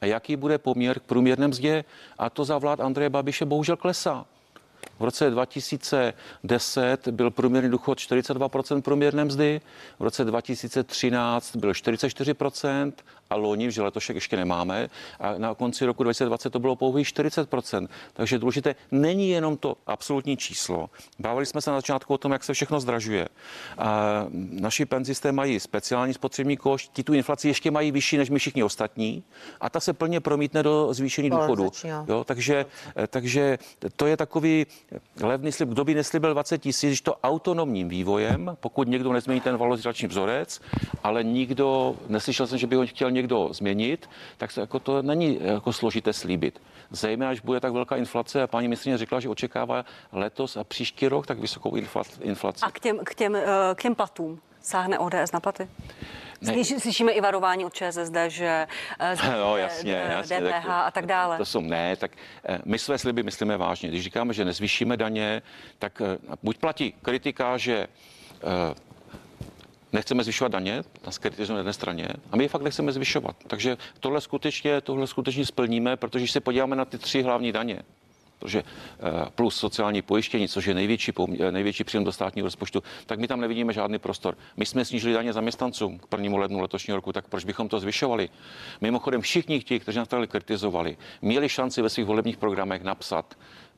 A 0.00 0.06
jaký 0.06 0.36
bude 0.36 0.58
poměr 0.58 1.00
k 1.00 1.02
průměrné 1.02 1.48
mzdě? 1.48 1.84
A 2.18 2.30
to 2.30 2.44
za 2.44 2.58
vlád 2.58 2.80
Andreje 2.80 3.10
Babiše 3.10 3.44
bohužel 3.44 3.76
klesá. 3.76 4.24
V 4.98 5.04
roce 5.04 5.30
2010 5.30 7.08
byl 7.08 7.30
průměrný 7.30 7.70
důchod 7.70 7.98
42% 7.98 8.82
průměrné 8.82 9.24
mzdy, 9.24 9.60
v 9.98 10.02
roce 10.02 10.24
2013 10.24 11.56
byl 11.56 11.72
44%, 11.72 12.92
a 13.30 13.36
loni, 13.36 13.70
že 13.70 13.82
letošek 13.82 14.14
ještě 14.14 14.36
nemáme. 14.36 14.90
A 15.20 15.38
na 15.38 15.54
konci 15.54 15.86
roku 15.86 16.02
2020 16.02 16.50
to 16.50 16.58
bylo 16.58 16.76
pouhých 16.76 17.06
40%. 17.06 17.88
Takže 18.12 18.38
důležité 18.38 18.74
není 18.90 19.30
jenom 19.30 19.56
to 19.56 19.76
absolutní 19.86 20.36
číslo. 20.36 20.90
Bavili 21.18 21.46
jsme 21.46 21.60
se 21.60 21.70
na 21.70 21.76
začátku 21.76 22.14
o 22.14 22.18
tom, 22.18 22.32
jak 22.32 22.44
se 22.44 22.54
všechno 22.54 22.80
zdražuje. 22.80 23.28
A 23.78 24.26
naši 24.50 24.86
penzisté 24.86 25.32
mají 25.32 25.60
speciální 25.60 26.14
spotřební 26.14 26.56
koš, 26.56 26.88
ti 26.88 27.02
tu 27.02 27.12
inflaci 27.12 27.48
ještě 27.48 27.70
mají 27.70 27.90
vyšší 27.90 28.16
než 28.16 28.30
my 28.30 28.38
všichni 28.38 28.62
ostatní 28.62 29.24
a 29.60 29.70
ta 29.70 29.80
se 29.80 29.92
plně 29.92 30.20
promítne 30.20 30.62
do 30.62 30.88
zvýšení 30.94 31.30
důchodu. 31.30 31.70
Jo, 32.08 32.24
takže, 32.24 32.66
takže 33.08 33.58
to 33.96 34.06
je 34.06 34.16
takový 34.16 34.66
levný 35.22 35.52
slib. 35.52 35.68
Kdo 35.68 35.84
by 35.84 35.94
neslibil 35.94 36.32
20 36.32 36.58
tisíc, 36.58 36.88
když 36.88 37.00
to 37.00 37.14
autonomním 37.14 37.88
vývojem, 37.88 38.56
pokud 38.60 38.88
někdo 38.88 39.12
nezmění 39.12 39.40
ten 39.40 39.56
valorizační 39.56 40.08
vzorec, 40.08 40.60
ale 41.04 41.24
nikdo, 41.24 41.96
neslyšel 42.08 42.46
jsem, 42.46 42.58
že 42.58 42.66
by 42.66 42.76
ho 42.76 42.86
chtěl 42.86 43.10
někdo 43.10 43.48
změnit, 43.52 44.10
tak 44.36 44.50
se 44.50 44.60
jako 44.60 44.78
to 44.78 45.02
není 45.02 45.38
jako 45.40 45.72
složité 45.72 46.12
slíbit. 46.12 46.60
Zejména, 46.90 47.30
až 47.30 47.40
bude 47.40 47.60
tak 47.60 47.72
velká 47.72 47.96
inflace 47.96 48.42
a 48.42 48.46
paní 48.46 48.68
ministrině 48.68 48.98
řekla, 48.98 49.20
že 49.20 49.28
očekává 49.28 49.84
letos 50.12 50.56
a 50.56 50.64
příští 50.64 51.08
rok 51.08 51.26
tak 51.26 51.38
vysokou 51.38 51.76
inflaci. 52.20 52.62
A 52.62 52.70
k 52.70 52.80
těm, 52.80 52.98
k 53.04 53.14
těm, 53.14 53.36
eh, 53.36 53.46
k 53.74 53.82
těm 53.82 53.94
platům 53.94 54.40
sáhne 54.62 54.98
ODS 54.98 55.32
na 55.32 55.40
platy? 55.40 55.68
Ne. 56.40 56.64
Slyšíme 56.64 57.12
i 57.12 57.20
varování 57.20 57.64
od 57.64 57.74
ČSSD, 57.74 58.16
že 58.28 58.66
no, 59.32 59.56
jasně, 59.56 59.92
jasně, 59.92 60.40
DPH 60.40 60.50
tak, 60.52 60.66
a 60.68 60.90
tak 60.90 61.06
dále. 61.06 61.38
To 61.38 61.44
jsou 61.44 61.60
ne, 61.60 61.96
tak 61.96 62.10
eh, 62.44 62.58
my 62.64 62.78
své 62.78 62.98
sliby 62.98 63.22
myslíme 63.22 63.56
vážně. 63.56 63.88
Když 63.88 64.04
říkáme, 64.04 64.34
že 64.34 64.44
nezvýšíme 64.44 64.96
daně, 64.96 65.42
tak 65.78 66.02
buď 66.42 66.58
platí 66.58 66.94
kritika, 67.02 67.56
že 67.56 67.86
nechceme 69.96 70.24
zvyšovat 70.24 70.52
daně, 70.52 70.82
na 71.06 71.12
kritizujeme 71.20 71.54
na 71.54 71.58
jedné 71.58 71.72
straně, 71.72 72.08
a 72.32 72.36
my 72.36 72.44
je 72.44 72.48
fakt 72.48 72.62
nechceme 72.62 72.92
zvyšovat. 72.92 73.36
Takže 73.46 73.76
tohle 74.00 74.20
skutečně, 74.20 74.80
tohle 74.80 75.06
skutečně 75.06 75.46
splníme, 75.46 75.96
protože 75.96 76.22
když 76.22 76.32
se 76.32 76.40
podíváme 76.40 76.76
na 76.76 76.84
ty 76.84 76.98
tři 76.98 77.22
hlavní 77.22 77.52
daně, 77.52 77.82
protože 78.38 78.62
eh, 78.62 79.02
plus 79.34 79.56
sociální 79.56 80.02
pojištění, 80.02 80.48
což 80.48 80.66
je 80.66 80.74
největší, 80.74 81.12
eh, 81.40 81.52
největší 81.52 81.84
příjem 81.84 82.04
do 82.04 82.12
státního 82.12 82.46
rozpočtu, 82.46 82.82
tak 83.06 83.18
my 83.18 83.28
tam 83.28 83.40
nevidíme 83.40 83.72
žádný 83.72 83.98
prostor. 83.98 84.36
My 84.56 84.66
jsme 84.66 84.84
snížili 84.84 85.14
daně 85.14 85.32
zaměstnancům 85.32 85.98
k 85.98 86.06
prvnímu 86.06 86.36
lednu 86.36 86.60
letošního 86.60 86.96
roku, 86.96 87.12
tak 87.12 87.28
proč 87.28 87.44
bychom 87.44 87.68
to 87.68 87.80
zvyšovali? 87.80 88.28
Mimochodem 88.80 89.20
všichni 89.20 89.60
ti, 89.60 89.80
kteří 89.80 89.98
nás 89.98 90.08
tady 90.08 90.26
kritizovali, 90.26 90.96
měli 91.22 91.48
šanci 91.48 91.82
ve 91.82 91.88
svých 91.88 92.06
volebních 92.06 92.36
programech 92.36 92.82
napsat, 92.82 93.34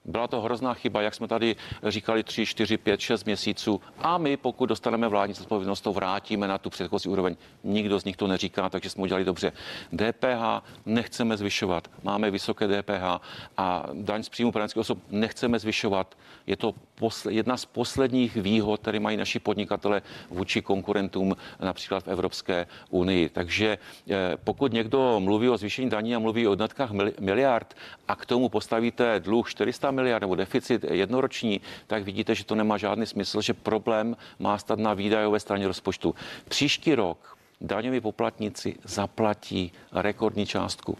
byla 0.09 0.27
to 0.27 0.41
hrozná 0.41 0.75
chyba, 0.75 1.03
jak 1.03 1.15
jsme 1.15 1.29
tady 1.29 1.57
říkali 1.83 2.23
3, 2.23 2.47
4, 2.47 2.77
5, 2.77 3.01
6 3.01 3.25
měsíců 3.25 3.81
a 3.99 4.19
my, 4.19 4.37
pokud 4.37 4.67
dostaneme 4.67 5.09
vládní 5.09 5.35
zodpovědnost, 5.35 5.81
to 5.81 5.93
vrátíme 5.93 6.49
na 6.49 6.59
tu 6.59 6.71
předchozí 6.71 7.09
úroveň. 7.09 7.37
Nikdo 7.65 8.01
z 8.01 8.05
nich 8.05 8.17
to 8.17 8.27
neříká, 8.27 8.69
takže 8.69 8.91
jsme 8.91 9.03
udělali 9.03 9.25
dobře. 9.25 9.53
DPH 9.97 10.65
nechceme 10.87 11.37
zvyšovat. 11.37 11.89
Máme 12.03 12.31
vysoké 12.31 12.69
DPH 12.69 13.21
a 13.57 13.87
daň 13.93 14.23
z 14.23 14.29
příjmu 14.29 14.53
právnických 14.53 14.81
osob 14.81 14.99
nechceme 15.11 15.59
zvyšovat. 15.59 16.19
Je 16.47 16.57
to 16.57 16.75
posle, 16.95 17.33
jedna 17.33 17.57
z 17.57 17.65
posledních 17.65 18.37
výhod, 18.37 18.81
které 18.81 19.01
mají 19.01 19.17
naši 19.17 19.39
podnikatele 19.39 20.03
vůči 20.31 20.63
konkurentům 20.63 21.37
například 21.61 22.05
v 22.05 22.09
Evropské 22.09 22.67
unii. 22.91 23.29
Takže 23.29 23.79
eh, 24.11 24.37
pokud 24.45 24.73
někdo 24.73 25.21
mluví 25.21 25.49
o 25.49 25.57
zvýšení 25.57 25.91
daní 25.91 26.15
a 26.15 26.19
mluví 26.19 26.47
o 26.47 26.51
hodnotkách 26.51 26.91
miliard 27.21 27.77
a 28.09 28.17
k 28.17 28.27
tomu 28.27 28.49
postavíte 28.49 29.21
dluh 29.21 29.49
400 29.51 29.91
miliard 29.99 30.21
nebo 30.21 30.35
deficit 30.35 30.85
jednoroční, 30.91 31.61
tak 31.87 32.03
vidíte, 32.03 32.35
že 32.35 32.45
to 32.45 32.55
nemá 32.55 32.79
žádný 32.79 33.07
smysl, 33.07 33.41
že 33.41 33.55
problém 33.55 34.17
má 34.39 34.59
stát 34.59 34.79
na 34.79 34.95
výdajové 34.95 35.41
straně 35.41 35.67
rozpočtu. 35.67 36.15
Příští 36.49 36.95
rok 36.95 37.37
daňoví 37.61 38.01
poplatníci 38.01 38.75
zaplatí 38.85 39.73
rekordní 39.93 40.47
částku 40.47 40.99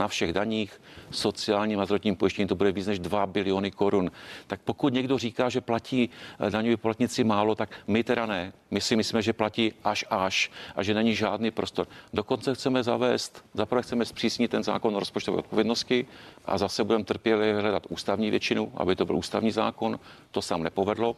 na 0.00 0.08
všech 0.08 0.32
daních, 0.32 0.80
sociálním 1.10 1.80
a 1.80 1.84
zdravotním 1.84 2.16
pojištění 2.16 2.48
to 2.48 2.54
bude 2.54 2.72
víc 2.72 2.86
než 2.86 2.98
2 2.98 3.26
biliony 3.26 3.70
korun. 3.70 4.10
Tak 4.46 4.60
pokud 4.64 4.92
někdo 4.92 5.18
říká, 5.18 5.48
že 5.48 5.60
platí 5.60 6.10
eh, 6.10 6.50
daňoví 6.50 6.76
poplatníci 6.76 7.24
málo, 7.24 7.54
tak 7.54 7.70
my 7.86 8.04
teda 8.04 8.26
ne. 8.26 8.52
My 8.70 8.80
si 8.80 8.96
myslíme, 8.96 9.22
že 9.22 9.32
platí 9.32 9.72
až 9.84 10.04
až 10.10 10.50
a 10.76 10.82
že 10.82 10.94
není 10.94 11.14
žádný 11.14 11.50
prostor. 11.50 11.86
Dokonce 12.12 12.54
chceme 12.54 12.82
zavést, 12.82 13.44
zaprvé 13.54 13.82
chceme 13.82 14.04
zpřísnit 14.04 14.50
ten 14.50 14.64
zákon 14.64 14.96
o 14.96 14.98
rozpočtové 14.98 15.38
odpovědnosti 15.38 16.06
a 16.44 16.58
zase 16.58 16.84
budeme 16.84 17.04
trpěli 17.04 17.52
hledat 17.52 17.86
ústavní 17.88 18.30
většinu, 18.30 18.72
aby 18.76 18.96
to 18.96 19.04
byl 19.04 19.16
ústavní 19.16 19.50
zákon. 19.50 20.00
To 20.30 20.42
sám 20.42 20.62
nepovedlo. 20.62 21.16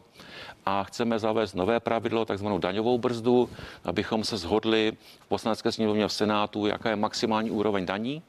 A 0.65 0.83
chceme 0.83 1.19
zavést 1.19 1.53
nové 1.53 1.79
pravidlo, 1.79 2.25
takzvanou 2.25 2.57
daňovou 2.57 2.97
brzdu, 2.97 3.49
abychom 3.83 4.23
se 4.23 4.37
shodli 4.37 4.91
v 5.19 5.27
poslanecké 5.27 5.71
sněmovně 5.71 6.07
v 6.07 6.13
Senátu, 6.13 6.67
jaká 6.67 6.89
je 6.89 6.95
maximální 6.95 7.51
úroveň 7.51 7.85
daní 7.85 8.21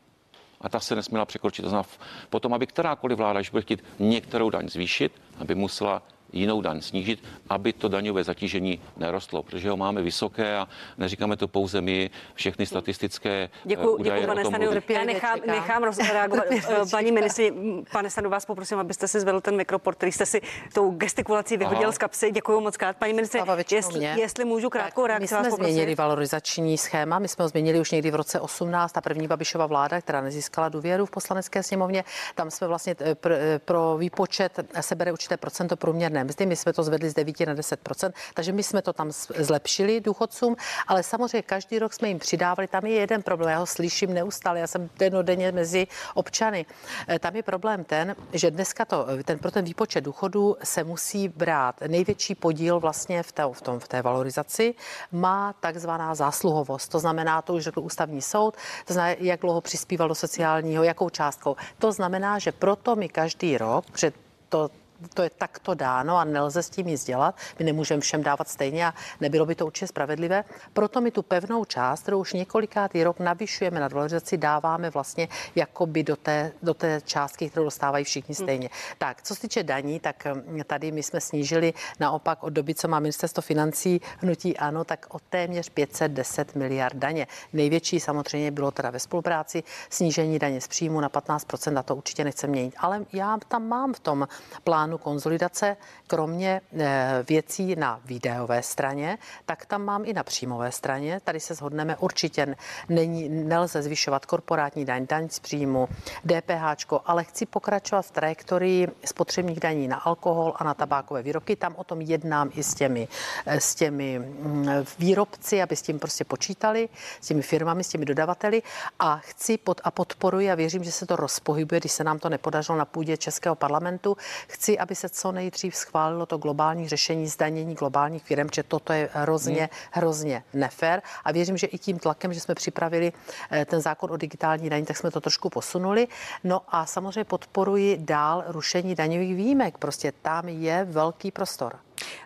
a 0.64 0.68
ta 0.68 0.80
se 0.80 0.96
nesměla 0.96 1.24
překročit. 1.24 1.62
To 1.62 1.68
znamená 1.68 1.88
potom, 2.30 2.54
aby 2.54 2.66
kterákoliv 2.66 3.18
vláda, 3.18 3.40
když 3.40 3.50
bude 3.50 3.62
chtít 3.62 3.84
některou 3.98 4.50
daň 4.50 4.68
zvýšit, 4.68 5.12
aby 5.38 5.54
musela 5.54 6.02
jinou 6.34 6.60
daň 6.60 6.80
snížit, 6.80 7.22
aby 7.48 7.72
to 7.72 7.88
daňové 7.88 8.24
zatížení 8.24 8.80
nerostlo, 8.96 9.42
protože 9.42 9.70
ho 9.70 9.76
máme 9.76 10.02
vysoké 10.02 10.56
a 10.56 10.68
neříkáme 10.98 11.36
to 11.36 11.48
pouze 11.48 11.80
my, 11.80 12.10
všechny 12.34 12.66
statistické 12.66 13.48
děkuji, 13.64 13.94
eh, 13.94 14.00
údaje 14.00 14.20
děkuji, 14.20 14.26
pane 14.26 14.44
Stanu. 14.44 14.70
Já 14.88 15.04
nechám, 15.04 15.38
nechám 15.46 15.84
reagovat. 16.12 16.44
Eh, 16.54 16.90
paní 16.90 17.12
ministři, 17.12 17.52
pane 17.92 18.10
Stanu, 18.10 18.30
vás 18.30 18.44
poprosím, 18.44 18.78
abyste 18.78 19.08
si 19.08 19.20
zvedl 19.20 19.40
ten 19.40 19.56
mikroport, 19.56 19.96
který 19.96 20.12
jste 20.12 20.26
si 20.26 20.40
tou 20.72 20.90
gestikulací 20.90 21.56
vyhodil 21.56 21.82
Aha. 21.82 21.92
z 21.92 21.98
kapsy. 21.98 22.30
Děkuji 22.30 22.60
moc 22.60 22.76
krát. 22.76 22.96
Paní 22.96 23.12
ministři, 23.12 23.38
jestli, 23.70 24.04
jestli 24.04 24.44
můžu 24.44 24.70
krátkou 24.70 25.06
reakci. 25.06 25.22
My 25.22 25.28
jsme 25.28 25.50
změnili 25.50 25.94
valorizační 25.94 26.78
schéma, 26.78 27.18
my 27.18 27.28
jsme 27.28 27.42
ho 27.42 27.48
změnili 27.48 27.80
už 27.80 27.90
někdy 27.90 28.10
v 28.10 28.14
roce 28.14 28.40
18, 28.40 28.92
ta 28.92 29.00
první 29.00 29.28
Babišova 29.28 29.66
vláda, 29.66 30.00
která 30.00 30.20
nezískala 30.20 30.68
důvěru 30.68 31.06
v 31.06 31.10
poslanecké 31.10 31.62
sněmovně, 31.62 32.04
tam 32.34 32.50
jsme 32.50 32.66
vlastně 32.66 32.96
eh, 33.00 33.14
pro 33.58 33.96
výpočet 33.98 34.60
sebere 34.80 35.12
určité 35.12 35.36
procento 35.36 35.76
průměrné 35.76 36.23
mzdy. 36.24 36.46
My 36.46 36.56
jsme 36.56 36.72
to 36.72 36.82
zvedli 36.82 37.10
z 37.10 37.14
9 37.14 37.40
na 37.40 37.54
10% 37.54 38.12
takže 38.34 38.52
my 38.52 38.62
jsme 38.62 38.82
to 38.82 38.92
tam 38.92 39.10
zlepšili 39.38 40.00
důchodcům, 40.00 40.56
ale 40.86 41.02
samozřejmě 41.02 41.42
každý 41.42 41.78
rok 41.78 41.92
jsme 41.92 42.08
jim 42.08 42.18
přidávali. 42.18 42.68
Tam 42.68 42.86
je 42.86 42.94
jeden 42.94 43.22
problém, 43.22 43.50
já 43.50 43.58
ho 43.58 43.66
slyším 43.66 44.14
neustále, 44.14 44.60
já 44.60 44.66
jsem 44.66 44.90
denodenně 44.98 45.52
mezi 45.52 45.86
občany. 46.14 46.66
Eh, 47.08 47.18
tam 47.18 47.36
je 47.36 47.42
problém 47.42 47.84
ten, 47.84 48.16
že 48.32 48.50
dneska 48.50 48.84
to, 48.84 49.06
ten, 49.24 49.38
pro 49.38 49.50
ten 49.50 49.64
výpočet 49.64 50.04
důchodu 50.04 50.56
se 50.64 50.84
musí 50.84 51.28
brát 51.28 51.80
největší 51.86 52.34
podíl 52.34 52.80
vlastně 52.80 53.22
v 53.22 53.32
té, 53.32 53.42
v 53.52 53.62
tom, 53.62 53.80
v 53.80 53.88
té 53.88 54.02
valorizaci, 54.02 54.74
má 55.12 55.54
takzvaná 55.60 56.14
zásluhovost. 56.14 56.90
To 56.90 56.98
znamená, 56.98 57.42
to 57.42 57.54
už 57.54 57.62
řekl 57.62 57.80
ústavní 57.80 58.22
soud, 58.22 58.54
to 58.84 58.92
znamená, 58.92 59.16
jak 59.20 59.40
dlouho 59.40 59.60
přispíval 59.60 60.08
do 60.08 60.14
sociálního, 60.14 60.84
jakou 60.84 61.10
částkou. 61.10 61.56
To 61.78 61.92
znamená, 61.92 62.38
že 62.38 62.52
proto 62.52 62.96
my 62.96 63.08
každý 63.08 63.58
rok 63.58 63.90
před 63.90 64.14
to 64.48 64.70
to 65.14 65.22
je 65.22 65.30
takto 65.30 65.74
dáno 65.74 66.16
a 66.16 66.24
nelze 66.24 66.62
s 66.62 66.70
tím 66.70 66.86
nic 66.86 67.04
dělat. 67.04 67.36
My 67.58 67.64
nemůžeme 67.64 68.00
všem 68.00 68.22
dávat 68.22 68.48
stejně 68.48 68.86
a 68.86 68.94
nebylo 69.20 69.46
by 69.46 69.54
to 69.54 69.66
určitě 69.66 69.86
spravedlivé. 69.86 70.44
Proto 70.72 71.00
my 71.00 71.10
tu 71.10 71.22
pevnou 71.22 71.64
část, 71.64 72.02
kterou 72.02 72.20
už 72.20 72.32
několikátý 72.32 73.04
rok 73.04 73.20
navyšujeme 73.20 73.80
na 73.80 73.88
valorizaci, 73.88 74.36
dáváme 74.36 74.90
vlastně 74.90 75.28
jakoby 75.54 76.02
do 76.02 76.16
té, 76.16 76.52
do 76.62 76.74
té 76.74 77.00
částky, 77.04 77.50
kterou 77.50 77.64
dostávají 77.64 78.04
všichni 78.04 78.34
hmm. 78.38 78.44
stejně. 78.44 78.68
Hmm. 78.72 78.96
Tak, 78.98 79.22
co 79.22 79.34
se 79.34 79.40
týče 79.40 79.62
daní, 79.62 80.00
tak 80.00 80.26
hm, 80.26 80.60
tady 80.66 80.92
my 80.92 81.02
jsme 81.02 81.20
snížili 81.20 81.74
naopak 82.00 82.42
od 82.42 82.50
doby, 82.50 82.74
co 82.74 82.88
má 82.88 83.00
ministerstvo 83.00 83.42
financí 83.42 84.00
hnutí 84.18 84.56
ano, 84.56 84.84
tak 84.84 85.14
o 85.14 85.18
téměř 85.30 85.68
510 85.68 86.54
miliard 86.54 86.96
daně. 86.96 87.26
Největší 87.52 88.00
samozřejmě 88.00 88.50
bylo 88.50 88.70
teda 88.70 88.90
ve 88.90 88.98
spolupráci 88.98 89.62
snížení 89.90 90.38
daně 90.38 90.60
z 90.60 90.68
příjmu 90.68 91.00
na 91.00 91.08
15% 91.08 91.78
a 91.78 91.82
to 91.82 91.96
určitě 91.96 92.24
nechce 92.24 92.46
měnit. 92.46 92.74
Ale 92.78 93.04
já 93.12 93.38
tam 93.48 93.68
mám 93.68 93.94
v 93.94 94.00
tom 94.00 94.28
plánu 94.64 94.93
plánu 94.94 94.98
konzolidace, 94.98 95.76
kromě 96.06 96.60
eh, 96.78 97.24
věcí 97.28 97.76
na 97.76 98.00
výdajové 98.04 98.62
straně, 98.62 99.18
tak 99.46 99.66
tam 99.66 99.82
mám 99.82 100.04
i 100.04 100.12
na 100.12 100.22
příjmové 100.22 100.72
straně. 100.72 101.20
Tady 101.24 101.40
se 101.40 101.54
shodneme, 101.54 101.96
určitě 101.96 102.56
není, 102.88 103.28
nelze 103.28 103.82
zvyšovat 103.82 104.26
korporátní 104.26 104.84
daň, 104.84 105.06
daň 105.06 105.28
z 105.28 105.38
příjmu, 105.38 105.88
DPH, 106.24 106.86
ale 107.04 107.24
chci 107.24 107.46
pokračovat 107.46 108.02
v 108.06 108.10
trajektorii 108.10 108.88
spotřebních 109.04 109.60
daní 109.60 109.88
na 109.88 109.96
alkohol 109.96 110.54
a 110.56 110.64
na 110.64 110.74
tabákové 110.74 111.22
výrobky. 111.22 111.56
Tam 111.56 111.74
o 111.76 111.84
tom 111.84 112.00
jednám 112.00 112.50
i 112.54 112.62
s 112.62 112.74
těmi, 112.74 113.08
eh, 113.46 113.60
s 113.60 113.74
těmi 113.74 114.18
mm, 114.18 114.68
výrobci, 114.98 115.62
aby 115.62 115.76
s 115.76 115.82
tím 115.82 115.98
prostě 115.98 116.24
počítali, 116.24 116.88
s 117.20 117.26
těmi 117.26 117.42
firmami, 117.42 117.84
s 117.84 117.88
těmi 117.88 118.04
dodavateli 118.04 118.62
a 118.98 119.16
chci 119.16 119.58
pod, 119.58 119.80
a 119.84 119.90
podporuji 119.90 120.50
a 120.50 120.54
věřím, 120.54 120.84
že 120.84 120.92
se 120.92 121.06
to 121.06 121.16
rozpohybuje, 121.16 121.80
když 121.80 121.92
se 121.92 122.04
nám 122.04 122.18
to 122.18 122.28
nepodařilo 122.28 122.78
na 122.78 122.84
půdě 122.84 123.16
Českého 123.16 123.54
parlamentu. 123.54 124.16
Chci, 124.48 124.73
aby 124.78 124.94
se 124.94 125.08
co 125.08 125.32
nejdřív 125.32 125.76
schválilo 125.76 126.26
to 126.26 126.38
globální 126.38 126.88
řešení 126.88 127.26
zdanění 127.26 127.74
globálních 127.74 128.22
firm, 128.22 128.48
že 128.54 128.62
toto 128.62 128.92
je 128.92 129.08
hrozně, 129.12 129.60
hmm. 129.60 129.68
hrozně 129.90 130.42
nefér 130.54 131.02
a 131.24 131.32
věřím, 131.32 131.56
že 131.56 131.66
i 131.66 131.78
tím 131.78 131.98
tlakem, 131.98 132.32
že 132.34 132.40
jsme 132.40 132.54
připravili 132.54 133.12
eh, 133.50 133.64
ten 133.64 133.80
zákon 133.80 134.10
o 134.12 134.16
digitální 134.16 134.70
daní, 134.70 134.86
tak 134.86 134.96
jsme 134.96 135.10
to 135.10 135.20
trošku 135.20 135.50
posunuli. 135.50 136.08
No 136.44 136.62
a 136.68 136.86
samozřejmě 136.86 137.24
podporuji 137.24 137.96
dál 138.00 138.44
rušení 138.46 138.94
daňových 138.94 139.36
výjimek. 139.36 139.78
Prostě 139.78 140.12
tam 140.22 140.48
je 140.48 140.84
velký 140.84 141.30
prostor. 141.30 141.76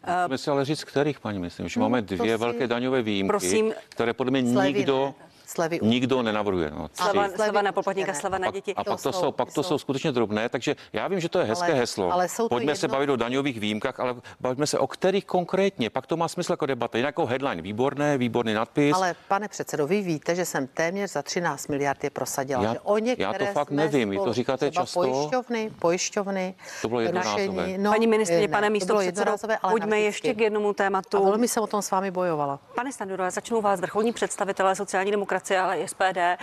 Musíme 0.07 0.39
si 0.39 0.51
ale 0.51 0.65
říct, 0.65 0.85
kterých, 0.85 1.21
paní 1.21 1.39
myslím, 1.39 1.69
že 1.69 1.81
máme 1.81 2.03
dvě 2.03 2.35
si... 2.35 2.41
velké 2.41 2.67
daňové 2.67 3.03
výjimky, 3.03 3.29
Prosím, 3.29 3.75
které 3.89 4.13
podle 4.13 4.31
mě 4.31 4.43
nikdo, 4.43 5.15
ne 5.21 5.28
slevy 5.49 5.81
nikdo 5.83 6.23
nenavrhuje. 6.23 6.71
No, 6.71 6.89
sleva, 6.95 7.29
sleva 7.29 7.63
na 7.63 7.73
poplatníka, 7.73 8.15
sleva 8.15 8.39
na 8.39 8.51
děti. 8.51 8.75
A 8.75 8.85
pak 8.85 9.03
to, 9.03 9.13
jsou, 9.13 9.33
pak 9.33 9.53
to 9.53 9.63
jsou 9.63 9.79
skutečně 9.79 10.13
drobné, 10.13 10.49
takže 10.49 10.77
já 10.93 11.09
vím, 11.09 11.21
že 11.21 11.29
to 11.29 11.39
je 11.39 11.45
hezké 11.45 11.73
ale, 11.73 11.81
heslo. 11.81 12.13
Ale 12.13 12.29
jsou 12.29 12.49
Pojďme 12.49 12.73
jedno... 12.73 12.81
se 12.81 12.89
bavit 12.89 13.11
o 13.11 13.17
daňových 13.17 13.61
výjimkách, 13.61 14.01
ale 14.01 14.15
bavíme 14.41 14.67
se 14.67 14.79
o 14.79 14.87
kterých 14.87 15.25
konkrétně. 15.25 15.91
Pak 15.91 16.07
to 16.07 16.17
má 16.17 16.29
smysl 16.29 16.53
jako 16.53 16.67
debata. 16.67 16.99
Jinak 16.99 17.09
jako 17.09 17.27
headline 17.27 17.63
výborné, 17.63 18.19
výborný 18.19 18.55
nadpis. 18.55 18.97
Ale 18.97 19.15
pane 19.29 19.49
předsedo, 19.49 19.87
vy 19.87 20.03
víte, 20.03 20.35
že 20.35 20.45
jsem 20.45 20.67
téměř 20.67 21.13
za 21.13 21.23
13 21.23 21.69
miliard 21.69 22.05
je 22.05 22.11
prosadila. 22.11 22.63
Já, 22.63 22.73
že 22.73 22.81
o 22.81 22.97
já 23.19 23.33
to 23.33 23.47
fakt 23.47 23.71
nevím, 23.71 24.11
vy 24.11 24.19
to 24.19 24.33
říkáte 24.33 24.71
často. 24.71 25.01
Pojišťovny, 25.01 25.71
pojišťovny. 25.79 26.55
To 26.83 26.89
bylo 26.89 27.01
jednorázové. 27.01 27.79
No, 27.79 27.91
Paní 27.91 28.07
ministrině, 28.07 28.49
pane 28.49 28.71
místo 28.71 28.99
předsedo, 28.99 29.37
pojďme 29.71 30.01
ještě 30.01 30.35
k 30.35 30.41
jednomu 30.41 30.73
tématu. 30.73 31.17
A 31.17 31.21
velmi 31.21 31.49
jsem 31.49 31.63
o 31.63 31.67
tom 31.67 31.83
s 31.83 31.91
vámi 31.91 32.11
bojovala. 32.11 32.61
Pane 32.75 32.93
Standuro, 32.93 33.31
začnu 33.31 33.61
vás 33.61 33.81
vrcholní 33.81 34.13
představitelé 34.13 34.77
sociální 34.77 35.11
demokracie, 35.11 35.38
ale 35.59 35.79
i 35.79 35.89
SPD 35.89 36.17
eh, 36.17 36.39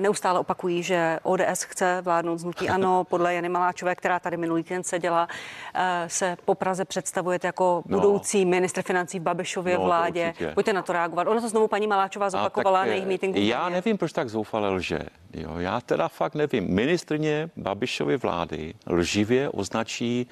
neustále 0.00 0.38
opakují, 0.38 0.82
že 0.82 1.18
ODS 1.22 1.62
chce 1.62 2.00
vládnout 2.02 2.38
znutí 2.38 2.68
ano. 2.76 3.04
Podle 3.04 3.34
Jany 3.34 3.48
Maláčové, 3.48 3.94
která 3.94 4.20
tady 4.20 4.36
minulý 4.36 4.62
týden 4.62 4.84
seděla, 4.84 5.28
eh, 5.74 6.04
se 6.06 6.36
po 6.44 6.54
Praze 6.54 6.84
představujete 6.84 7.48
jako 7.48 7.82
no. 7.86 7.98
budoucí 7.98 8.44
ministr 8.44 8.82
financí 8.82 9.18
v 9.18 9.22
Babišově 9.22 9.78
no, 9.78 9.84
vládě. 9.84 10.34
Pojďte 10.54 10.72
na 10.72 10.82
to 10.82 10.92
reagovat. 10.92 11.28
Ona 11.28 11.40
to 11.40 11.48
znovu 11.48 11.68
paní 11.68 11.86
Maláčová 11.86 12.30
zopakovala 12.30 12.80
na 12.80 12.86
jejich 12.86 13.06
meetingu. 13.06 13.38
Já 13.40 13.68
nevím, 13.68 13.98
proč 13.98 14.12
tak 14.12 14.28
zoufale 14.28 14.68
lže. 14.68 14.98
Jo, 15.36 15.58
já 15.58 15.80
teda 15.80 16.08
fakt 16.08 16.34
nevím. 16.34 16.74
Ministrně 16.74 17.50
Babišovy 17.56 18.16
vlády 18.16 18.74
lživě 18.86 19.48
označí 19.48 20.26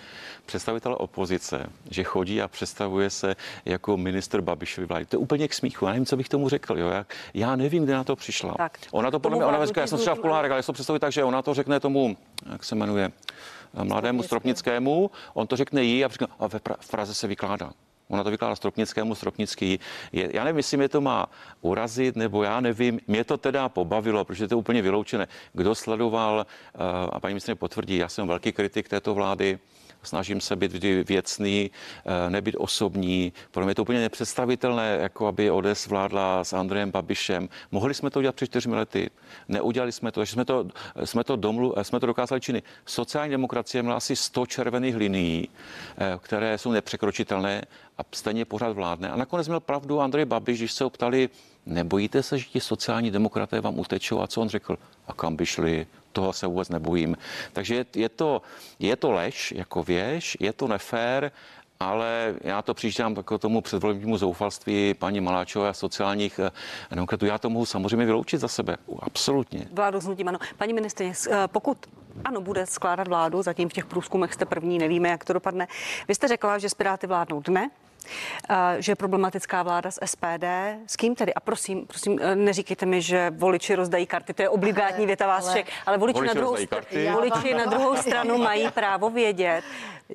představitele 0.47 0.97
opozice, 0.97 1.67
že 1.91 2.05
chodí 2.05 2.43
a 2.43 2.49
představuje 2.49 3.11
se 3.11 3.37
jako 3.65 3.97
minister 3.97 4.41
Babišovy 4.41 4.87
vlády. 4.87 5.05
To 5.05 5.17
je 5.17 5.19
úplně 5.19 5.49
k 5.49 5.55
smíchu. 5.55 5.85
Já 5.85 5.91
nevím, 5.91 6.07
co 6.07 6.17
bych 6.17 6.29
tomu 6.29 6.49
řekl. 6.49 6.79
Jo. 6.79 6.89
Já, 6.89 7.07
já 7.35 7.57
nevím, 7.57 7.85
kde 7.85 7.95
na 7.95 8.05
to 8.05 8.17
přišla. 8.17 8.55
Tak, 8.55 8.79
ona 8.91 9.11
to 9.11 9.21
podle 9.21 9.37
mě, 9.39 9.47
ona 9.47 9.67
říká, 9.67 9.81
já 9.81 9.87
jsem 9.87 9.99
třeba 9.99 10.17
v 10.17 10.21
kulárech, 10.21 10.53
ale 10.53 10.63
to 10.63 10.73
představit 10.73 11.01
tak, 11.01 11.13
že 11.13 11.25
ona 11.25 11.43
to 11.43 11.55
řekne 11.55 11.81
tomu, 11.81 12.17
jak 12.53 12.65
se 12.65 12.75
jmenuje, 12.75 13.11
mladému 13.83 14.23
Stropnickému, 14.23 15.11
on 15.35 15.47
to 15.47 15.57
řekne 15.57 15.83
jí 15.83 16.05
a, 16.05 16.09
řekne, 16.09 16.27
a 16.39 16.47
ve 16.47 16.61
pra, 16.61 16.77
v 16.81 16.89
Praze 16.89 17.15
se 17.15 17.27
vykládá. 17.27 17.71
Ona 18.09 18.25
to 18.25 18.31
vykládá 18.31 18.57
Stropnickému, 18.57 19.15
Stropnický. 19.15 19.81
Je, 20.13 20.31
já 20.37 20.45
nevím, 20.45 20.57
jestli 20.57 20.77
mě 20.77 20.89
to 20.89 21.01
má 21.01 21.27
urazit, 21.61 22.17
nebo 22.17 22.43
já 22.43 22.61
nevím. 22.61 23.01
Mě 23.07 23.25
to 23.25 23.37
teda 23.37 23.69
pobavilo, 23.69 24.25
protože 24.25 24.49
to 24.49 24.55
je 24.55 24.57
úplně 24.57 24.83
vyloučené. 24.83 25.29
Kdo 25.53 25.75
sledoval, 25.75 26.47
eh, 26.47 26.79
a 27.13 27.21
paní 27.21 27.35
ministrině 27.35 27.57
potvrdí, 27.57 27.97
já 27.97 28.09
jsem 28.09 28.29
velký 28.29 28.53
kritik 28.53 28.89
této 28.89 29.15
vlády, 29.15 29.59
snažím 30.05 30.41
se 30.41 30.57
být 30.57 30.73
vždy 30.73 31.05
věcný, 31.05 31.71
eh, 31.71 32.31
nebyt 32.31 32.55
osobní. 32.59 33.33
Pro 33.51 33.65
mě 33.65 33.71
je 33.71 33.75
to 33.75 33.83
úplně 33.83 34.01
nepředstavitelné, 34.01 34.99
jako 35.03 35.27
aby 35.27 35.51
ODS 35.51 35.87
vládla 35.87 36.45
s 36.45 36.53
Andrejem 36.53 36.91
Babišem. 36.91 37.49
Mohli 37.71 37.95
jsme 37.95 38.11
to 38.11 38.19
udělat 38.19 38.35
před 38.35 38.47
čtyřmi 38.47 38.77
lety, 38.77 39.11
neudělali 39.49 39.93
jsme 39.93 40.13
to, 40.13 40.21
takže 40.21 40.33
jsme 40.33 40.45
to, 40.45 40.67
jsme 41.05 41.25
to, 41.25 41.37
domlu, 41.37 41.75
jsme 41.83 42.01
to 42.01 42.07
dokázali 42.07 42.41
činy. 42.41 42.63
Sociální 42.87 43.31
demokracie 43.31 43.83
měla 43.83 43.97
asi 43.97 44.17
100 44.17 44.47
červených 44.47 44.97
linií, 44.97 45.49
eh, 45.99 46.19
které 46.23 46.59
jsou 46.59 46.73
nepřekročitelné 46.73 47.63
a 47.99 48.03
stejně 48.13 48.45
pořád 48.45 48.73
vládne. 48.73 49.11
A 49.11 49.17
nakonec 49.17 49.49
měl 49.49 49.61
pravdu 49.61 50.01
Andrej 50.01 50.25
Babiš, 50.25 50.59
když 50.59 50.73
se 50.73 50.85
ho 50.85 50.91
ptali, 50.91 51.29
nebojíte 51.67 52.23
se, 52.23 52.39
že 52.39 52.45
ti 52.45 52.61
sociální 52.61 53.11
demokraté 53.11 53.61
vám 53.61 53.79
utečou? 53.79 54.21
A 54.21 54.27
co 54.27 54.41
on 54.41 54.49
řekl? 54.49 54.77
A 55.07 55.13
kam 55.13 55.37
by 55.37 55.47
šli? 55.47 55.87
Toho 56.15 56.33
se 56.33 56.47
vůbec 56.47 56.69
nebojím. 56.69 57.17
Takže 57.53 57.85
je 57.95 58.09
to, 58.09 58.43
je 58.79 58.97
to 58.97 59.11
lež 59.11 59.53
jako 59.57 59.83
věž, 59.83 60.37
je 60.41 60.53
to 60.53 60.69
nefér, 60.69 61.33
ale 61.81 62.35
já 62.41 62.63
to 62.63 62.75
přijíždám 62.75 63.15
k 63.15 63.39
tomu 63.39 63.61
předvolebnímu 63.61 64.17
zoufalství 64.17 64.95
paní 64.95 65.21
Maláčové 65.21 65.69
a 65.69 65.73
sociálních 65.73 66.39
eh, 66.39 66.51
demokratů. 66.91 67.27
Já 67.27 67.39
to 67.39 67.51
mohu 67.51 67.67
samozřejmě 67.67 68.07
vyloučit 68.07 68.41
za 68.41 68.49
sebe. 68.49 68.77
Absolutně. 69.01 69.67
Vládu 69.73 70.01
s 70.01 70.09
ano. 70.27 70.39
Paní 70.57 70.73
ministrině, 70.73 71.13
eh, 71.31 71.49
pokud 71.49 71.79
ano, 72.25 72.41
bude 72.41 72.67
skládat 72.67 73.09
vládu, 73.09 73.43
zatím 73.43 73.69
v 73.69 73.73
těch 73.73 73.87
průzkumech 73.87 74.33
jste 74.33 74.45
první, 74.45 74.79
nevíme, 74.79 75.09
jak 75.09 75.25
to 75.25 75.33
dopadne. 75.33 75.69
Vy 76.09 76.15
jste 76.15 76.29
řekla, 76.29 76.59
že 76.59 76.69
Piráty 76.77 77.07
vládnou 77.07 77.41
dne, 77.41 77.71
že 78.79 78.93
je 78.93 78.97
problematická 78.97 79.63
vláda 79.63 79.91
s 79.91 80.01
SPD. 80.05 80.45
S 80.87 80.97
kým 80.97 81.15
tedy? 81.15 81.35
A 81.35 81.41
prosím, 81.41 81.87
prosím, 81.87 82.19
eh, 82.23 82.37
neříkejte 82.37 82.87
mi, 82.87 83.03
že 83.03 83.31
voliči 83.31 83.75
rozdají 83.75 84.07
karty, 84.07 84.35
to 84.35 84.43
je 84.43 84.49
obligátní 84.49 85.07
věta 85.07 85.27
vás 85.27 85.49
všech, 85.49 85.67
ale 85.87 85.99
voliči, 85.99 86.19
voliči, 86.19 86.35
na 86.35 86.41
druhou, 86.41 86.57
voliči 87.13 87.55
na 87.55 87.67
druhou 87.67 87.97
stranu 87.97 88.39
mají 88.39 88.71
právo 88.71 89.11
vědět, 89.11 89.65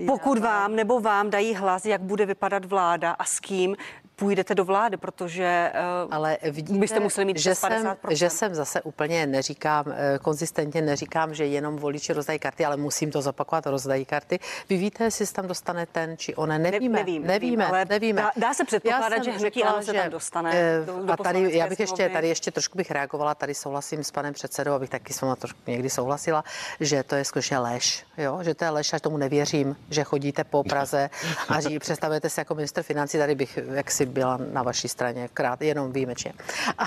pokud 0.08 0.38
vám 0.40 0.76
nebo 0.76 1.00
vám 1.00 1.30
dají 1.30 1.56
hlas, 1.56 1.86
jak 1.86 2.02
bude 2.02 2.26
vypadat 2.26 2.66
vláda 2.66 3.12
a 3.12 3.26
s 3.26 3.40
kým 3.40 3.76
půjdete 4.20 4.56
do 4.56 4.66
vlády, 4.66 4.98
protože 4.98 5.72
uh, 6.06 6.14
Ale 6.14 6.38
vidíte, 6.44 6.80
byste 6.80 7.00
museli 7.00 7.26
mít 7.26 7.38
že 7.38 7.56
jsem, 7.56 7.96
že 8.10 8.30
jsem 8.30 8.56
zase 8.56 8.82
úplně 8.82 9.28
neříkám, 9.28 9.86
uh, 9.88 9.94
konzistentně 10.22 10.82
neříkám, 10.82 11.34
že 11.34 11.46
jenom 11.46 11.76
voliči 11.76 12.14
rozdají 12.14 12.40
karty, 12.40 12.66
ale 12.66 12.78
musím 12.78 13.12
to 13.12 13.22
zopakovat, 13.22 13.66
rozdají 13.68 14.06
karty. 14.06 14.40
Vy 14.70 14.78
víte, 14.78 15.04
jestli 15.04 15.26
se 15.26 15.34
tam 15.34 15.48
dostane 15.48 15.86
ten 15.86 16.18
či 16.18 16.36
ona, 16.36 16.58
nevíme, 16.58 17.00
ne, 17.00 17.00
nevím, 17.00 17.28
nevíme, 17.28 17.66
ale 17.66 17.86
nevíme. 17.86 18.22
Dá, 18.22 18.32
dá 18.38 18.54
se 18.54 18.66
předpokládat, 18.66 19.24
že 19.24 19.32
hnutí 19.32 19.64
ano 19.64 19.84
se 19.84 19.94
tam 19.94 20.10
dostane. 20.10 20.52
Uh, 20.80 20.86
do, 20.86 21.06
do 21.06 21.14
a 21.14 21.18
tady, 21.18 21.58
já 21.58 21.68
bych 21.68 21.80
ještě, 21.80 22.10
tady 22.10 22.28
ještě 22.28 22.52
trošku 22.52 22.78
bych 22.78 22.92
reagovala, 22.92 23.36
tady 23.36 23.54
souhlasím 23.54 24.04
s 24.04 24.12
panem 24.12 24.34
předsedou, 24.34 24.72
abych 24.72 24.90
taky 24.90 25.14
s 25.14 25.22
váma 25.22 25.36
trošku 25.36 25.60
někdy 25.68 25.90
souhlasila, 25.90 26.44
že 26.80 27.04
to 27.04 27.16
je 27.16 27.26
skutečně 27.26 27.58
lež, 27.58 28.06
jo? 28.18 28.40
že 28.42 28.54
to 28.54 28.64
je 28.64 28.70
lež, 28.70 28.94
až 28.94 29.02
tomu 29.02 29.18
nevěřím, 29.18 29.76
že 29.90 30.04
chodíte 30.04 30.44
po 30.44 30.64
Praze 30.64 31.10
a 31.50 31.62
že 31.62 31.80
představujete 31.80 32.30
se 32.30 32.42
jako 32.42 32.56
minister 32.56 32.84
financí, 32.84 33.18
tady 33.18 33.36
bych 33.36 33.60
jaksi 33.74 34.09
byla 34.10 34.40
na 34.52 34.64
vaší 34.64 34.88
straně, 34.88 35.30
krát, 35.34 35.62
jenom 35.62 35.92
výjimečně. 35.92 36.34
A, 36.78 36.84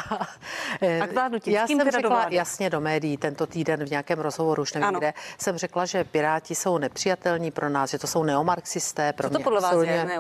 a 1.02 1.06
k 1.06 1.12
vládnutí, 1.12 1.52
já 1.52 1.66
jsem 1.66 1.90
řekla 1.90 2.24
do 2.24 2.36
jasně 2.36 2.70
do 2.70 2.80
médií 2.80 3.16
tento 3.16 3.46
týden 3.46 3.84
v 3.84 3.90
nějakém 3.90 4.18
rozhovoru, 4.18 4.62
už 4.62 4.72
nevím 4.72 4.88
ano. 4.88 4.98
kde, 4.98 5.14
jsem 5.38 5.58
řekla, 5.58 5.84
že 5.84 6.04
Piráti 6.04 6.54
jsou 6.54 6.78
nepřijatelní 6.78 7.50
pro 7.50 7.68
nás, 7.68 7.90
že 7.90 7.98
to 7.98 8.06
jsou 8.06 8.22
neomarxisté. 8.22 9.12
Pro 9.12 9.28
Co 9.28 9.32
to 9.32 9.38
mě 9.38 9.44
podle 9.44 9.60
vás 9.60 9.74
je? 9.82 10.04
Ne, 10.04 10.14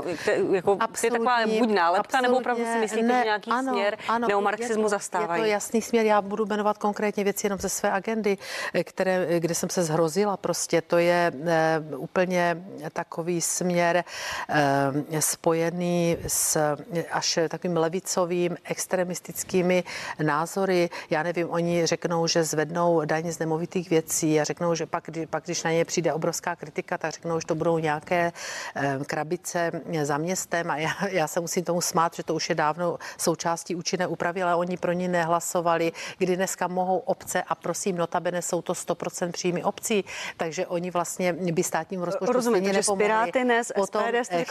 jako, 0.52 0.78
je 1.02 1.10
taková 1.10 1.46
buď 1.58 1.70
nálepka, 1.70 2.20
nebo 2.20 2.36
opravdu 2.36 2.64
si 2.64 2.78
myslíte, 2.78 3.06
ne, 3.06 3.18
že 3.18 3.24
nějaký 3.24 3.50
ano, 3.50 3.72
směr 3.72 3.98
ano, 4.08 4.28
neomarxismu 4.28 4.82
je 4.82 4.82
to, 4.82 4.88
zastávají? 4.88 5.42
Je 5.42 5.46
to 5.46 5.52
jasný 5.52 5.82
směr, 5.82 6.06
já 6.06 6.22
budu 6.22 6.46
jmenovat 6.46 6.78
konkrétně 6.78 7.24
věci 7.24 7.46
jenom 7.46 7.58
ze 7.58 7.68
své 7.68 7.92
agendy, 7.92 8.38
které, 8.84 9.40
kde 9.40 9.54
jsem 9.54 9.68
se 9.68 9.82
zhrozila. 9.84 10.36
Prostě 10.36 10.82
to 10.82 10.98
je 10.98 11.32
e, 11.46 11.82
úplně 11.96 12.64
takový 12.92 13.40
směr 13.40 14.04
e, 14.48 15.22
spojený 15.22 16.16
s 16.26 16.76
až 17.10 17.38
takovým 17.48 17.76
levicovým, 17.76 18.56
extremistickými 18.64 19.84
názory. 20.22 20.90
Já 21.10 21.22
nevím, 21.22 21.50
oni 21.50 21.86
řeknou, 21.86 22.26
že 22.26 22.44
zvednou 22.44 23.04
daň 23.04 23.32
z 23.32 23.38
nemovitých 23.38 23.90
věcí 23.90 24.40
a 24.40 24.44
řeknou, 24.44 24.74
že 24.74 24.86
pak, 24.86 25.10
pak 25.30 25.44
když 25.44 25.62
na 25.62 25.70
ně 25.70 25.84
přijde 25.84 26.12
obrovská 26.12 26.56
kritika, 26.56 26.98
tak 26.98 27.12
řeknou, 27.12 27.40
že 27.40 27.46
to 27.46 27.54
budou 27.54 27.78
nějaké 27.78 28.32
eh, 28.76 28.98
krabice 29.06 29.72
za 30.02 30.18
městem 30.18 30.70
a 30.70 30.76
já, 30.76 30.90
já 31.08 31.26
se 31.26 31.40
musím 31.40 31.64
tomu 31.64 31.80
smát, 31.80 32.14
že 32.14 32.22
to 32.22 32.34
už 32.34 32.48
je 32.48 32.54
dávno 32.54 32.98
součástí 33.18 33.74
účinné 33.74 34.06
úpravy, 34.06 34.42
ale 34.42 34.54
oni 34.54 34.76
pro 34.76 34.92
ní 34.92 35.08
nehlasovali, 35.08 35.92
kdy 36.18 36.36
dneska 36.36 36.68
mohou 36.68 36.98
obce 36.98 37.42
a 37.42 37.54
prosím, 37.54 37.96
notabene 37.96 38.42
jsou 38.42 38.62
to 38.62 38.72
100% 38.72 39.30
příjmy 39.30 39.64
obcí, 39.64 40.04
takže 40.36 40.66
oni 40.66 40.90
vlastně 40.90 41.32
by 41.32 41.62
státním 41.62 42.02
rozpočtu 42.02 42.32
Rozumím, 42.32 42.62
stejně 42.62 42.78
nepomohli. 42.78 43.04
Piráty, 43.04 43.44
SPD, 43.62 43.74
Potom 43.74 44.02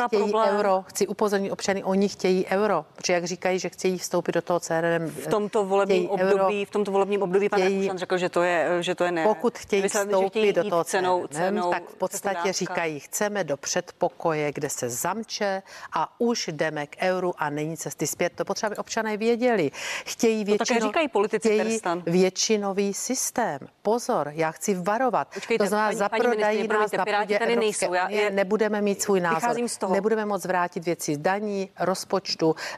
chtějí 0.07 0.21
problém. 0.21 0.55
euro, 0.55 0.83
chci 0.87 1.07
upozornit 1.07 1.51
občany, 1.51 1.83
oni 1.83 2.09
chtějí 2.09 2.30
chtějí 2.31 2.45
euro, 2.45 2.85
protože 2.95 3.13
jak 3.13 3.25
říkají, 3.25 3.59
že 3.59 3.69
chtějí 3.69 3.97
vstoupit 3.97 4.31
do 4.31 4.41
toho 4.41 4.59
CRM. 4.59 5.07
V 5.07 5.27
tomto 5.27 5.65
volebním 5.65 6.09
období, 6.09 6.65
v 6.65 6.69
tomto 6.69 6.91
volebním 6.91 7.21
období 7.21 7.49
pan 7.49 7.59
chtějí, 7.59 7.91
řekl, 7.95 8.17
že 8.17 8.29
to 8.29 8.43
je, 8.43 8.77
že 8.79 8.95
to 8.95 9.03
je 9.03 9.11
ne. 9.11 9.23
Pokud 9.23 9.57
chtějí 9.57 9.87
vstoupit 9.87 10.53
do 10.53 10.69
toho 10.69 10.83
cenou, 10.83 11.27
cenou, 11.27 11.71
tak 11.71 11.89
v 11.89 11.95
podstatě 11.95 12.53
říkají, 12.53 12.99
chceme 12.99 13.43
do 13.43 13.57
předpokoje, 13.57 14.51
kde 14.53 14.69
se 14.69 14.89
zamče 14.89 15.63
a 15.93 16.19
už 16.19 16.47
jdeme 16.47 16.87
k 16.87 16.95
euru 17.01 17.33
a 17.37 17.49
není 17.49 17.77
cesty 17.77 18.07
zpět. 18.07 18.33
To 18.35 18.45
potřeba, 18.45 18.67
aby 18.67 18.77
občané 18.77 19.17
věděli. 19.17 19.71
Chtějí 20.05 20.43
většinu, 20.43 20.57
to 20.57 20.65
také 20.65 20.87
říkají 20.87 21.07
politici 21.07 21.59
chtějí 21.59 21.79
většinový 22.05 22.93
systém. 22.93 23.59
Pozor, 23.81 24.31
já 24.35 24.51
chci 24.51 24.73
varovat. 24.75 25.27
Počkejte, 25.33 25.63
to 25.63 25.67
znamená, 25.67 25.87
paní, 25.87 25.97
zaprodají 25.97 26.67
paní 26.67 26.79
nás 26.79 26.91
na 26.91 27.05
půdě 27.05 27.39
tady 27.39 27.55
nejsou. 27.55 27.93
Já, 27.93 28.09
je, 28.09 28.29
nebudeme 28.29 28.81
mít 28.81 29.01
svůj 29.01 29.19
názor. 29.19 29.67
Z 29.67 29.77
toho. 29.77 29.93
Nebudeme 29.93 30.25
moc 30.25 30.45
vrátit 30.45 30.85
věci 30.85 31.17
daní, 31.17 31.69
rozpočtu, 31.79 32.20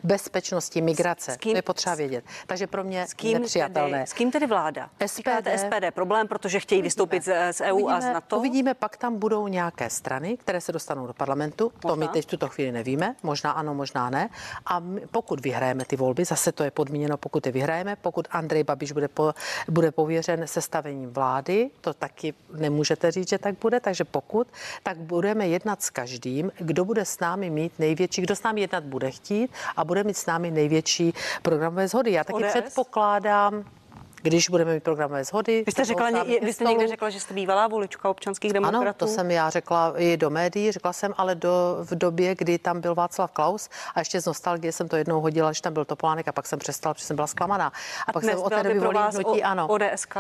bezpečnosti, 0.04 0.82
migrace. 0.82 1.32
S 1.32 1.38
kým, 1.38 1.52
to 1.52 1.58
je 1.58 1.62
potřeba 1.62 1.96
vědět. 1.96 2.26
Takže 2.48 2.68
pro 2.68 2.84
mě 2.84 3.08
s 3.08 3.14
kým 3.14 3.42
nepřijatelné. 3.42 3.98
Tedy, 3.98 4.08
s 4.08 4.14
kým 4.14 4.32
tedy 4.32 4.48
vláda? 4.48 4.90
SPD. 5.06 5.18
Říkáte 5.18 5.58
SPD 5.58 5.92
problém, 5.94 6.28
protože 6.28 6.60
chtějí 6.60 6.80
uvidíme. 6.80 6.86
vystoupit 6.86 7.24
z, 7.24 7.54
z 7.54 7.62
EU 7.62 7.74
uvidíme, 7.74 7.94
a 7.98 8.02
z 8.02 8.06
NATO? 8.06 8.38
Uvidíme, 8.38 8.74
pak 8.74 8.98
tam 8.98 9.20
budou 9.20 9.48
nějaké 9.48 9.90
strany, 9.90 10.38
které 10.38 10.62
se 10.62 10.72
dostanou 10.72 11.08
do 11.08 11.14
parlamentu. 11.14 11.72
Možná. 11.84 11.90
To 11.90 11.96
my 11.96 12.08
teď 12.08 12.24
v 12.24 12.28
tuto 12.28 12.48
chvíli 12.48 12.72
nevíme. 12.72 13.16
Možná 13.24 13.52
ano, 13.52 13.74
možná 13.74 14.10
ne. 14.10 14.30
A 14.66 14.80
my, 14.80 15.02
pokud 15.12 15.40
vyhrajeme 15.40 15.86
ty 15.86 15.96
volby, 15.96 16.26
zase 16.26 16.52
to 16.52 16.64
je 16.64 16.72
podmíněno, 16.72 17.18
pokud 17.18 17.46
je 17.46 17.52
vyhrajeme, 17.52 17.96
pokud 17.96 18.28
Andrej 18.32 18.64
Babiš 18.64 18.92
bude, 18.92 19.08
po, 19.08 19.34
bude 19.70 19.92
pověřen 19.92 20.48
sestavením 20.48 21.10
vlády, 21.10 21.70
to 21.82 21.94
taky 21.94 22.34
nemůžete 22.54 23.12
říct, 23.12 23.30
že 23.30 23.38
tak 23.38 23.56
bude, 23.62 23.80
takže 23.80 24.04
pokud, 24.04 24.48
tak 24.84 24.98
budeme 24.98 25.48
jednat 25.48 25.82
s 25.84 25.90
každým, 25.90 26.52
kdo 26.58 26.86
bude 26.86 27.06
s 27.06 27.20
námi 27.20 27.50
mít 27.50 27.80
největší, 27.80 28.22
kdo 28.22 28.36
s 28.36 28.44
námi 28.44 28.62
jednat 28.62 28.84
bude 28.84 29.12
chtít 29.12 29.23
a 29.76 29.86
bude 29.86 30.04
mít 30.04 30.18
s 30.18 30.26
námi 30.26 30.52
největší 30.52 31.14
programové 31.42 31.88
zhody. 31.88 32.12
Já 32.12 32.24
taky 32.24 32.44
ODS? 32.44 32.52
předpokládám, 32.52 33.64
když 34.24 34.50
budeme 34.50 34.74
mít 34.74 34.84
programové 34.84 35.24
shody. 35.24 35.64
Vy 35.66 35.72
jste, 35.72 35.86
řekla, 35.86 36.10
vy 36.42 36.54
jste 36.54 36.64
někde 36.64 36.88
řekla, 36.88 37.10
že 37.10 37.20
jste 37.20 37.34
bývalá 37.34 37.68
volička 37.68 38.10
občanských 38.10 38.54
demokratů? 38.54 38.84
Ano, 38.84 38.94
to 38.94 39.08
jsem 39.08 39.32
já 39.32 39.50
řekla 39.50 39.94
i 39.98 40.18
do 40.18 40.30
médií, 40.30 40.72
řekla 40.72 40.94
jsem 40.94 41.14
ale 41.18 41.36
do, 41.36 41.78
v 41.82 41.96
době, 41.96 42.36
kdy 42.36 42.58
tam 42.58 42.82
byl 42.82 42.96
Václav 42.96 43.32
Klaus 43.32 43.70
a 43.96 44.00
ještě 44.00 44.22
z 44.22 44.26
nostalgie 44.26 44.72
jsem 44.72 44.88
to 44.88 44.96
jednou 44.96 45.22
hodila, 45.22 45.54
že 45.54 45.62
tam 45.62 45.74
byl 45.74 45.86
Topolánek 45.86 46.28
a 46.28 46.32
pak 46.32 46.48
jsem 46.48 46.60
přestala, 46.60 46.94
protože 46.94 47.06
jsem 47.06 47.16
byla 47.16 47.28
zklamaná. 47.28 47.68
A, 47.68 47.72
a 48.08 48.14
pak 48.14 48.24
jsem 48.24 48.40
od 48.40 48.50
té 48.50 48.64
doby 48.64 48.80
volím 48.80 49.02
hnutí, 49.02 49.44
ano. 49.44 49.68
ODSK, 49.68 50.16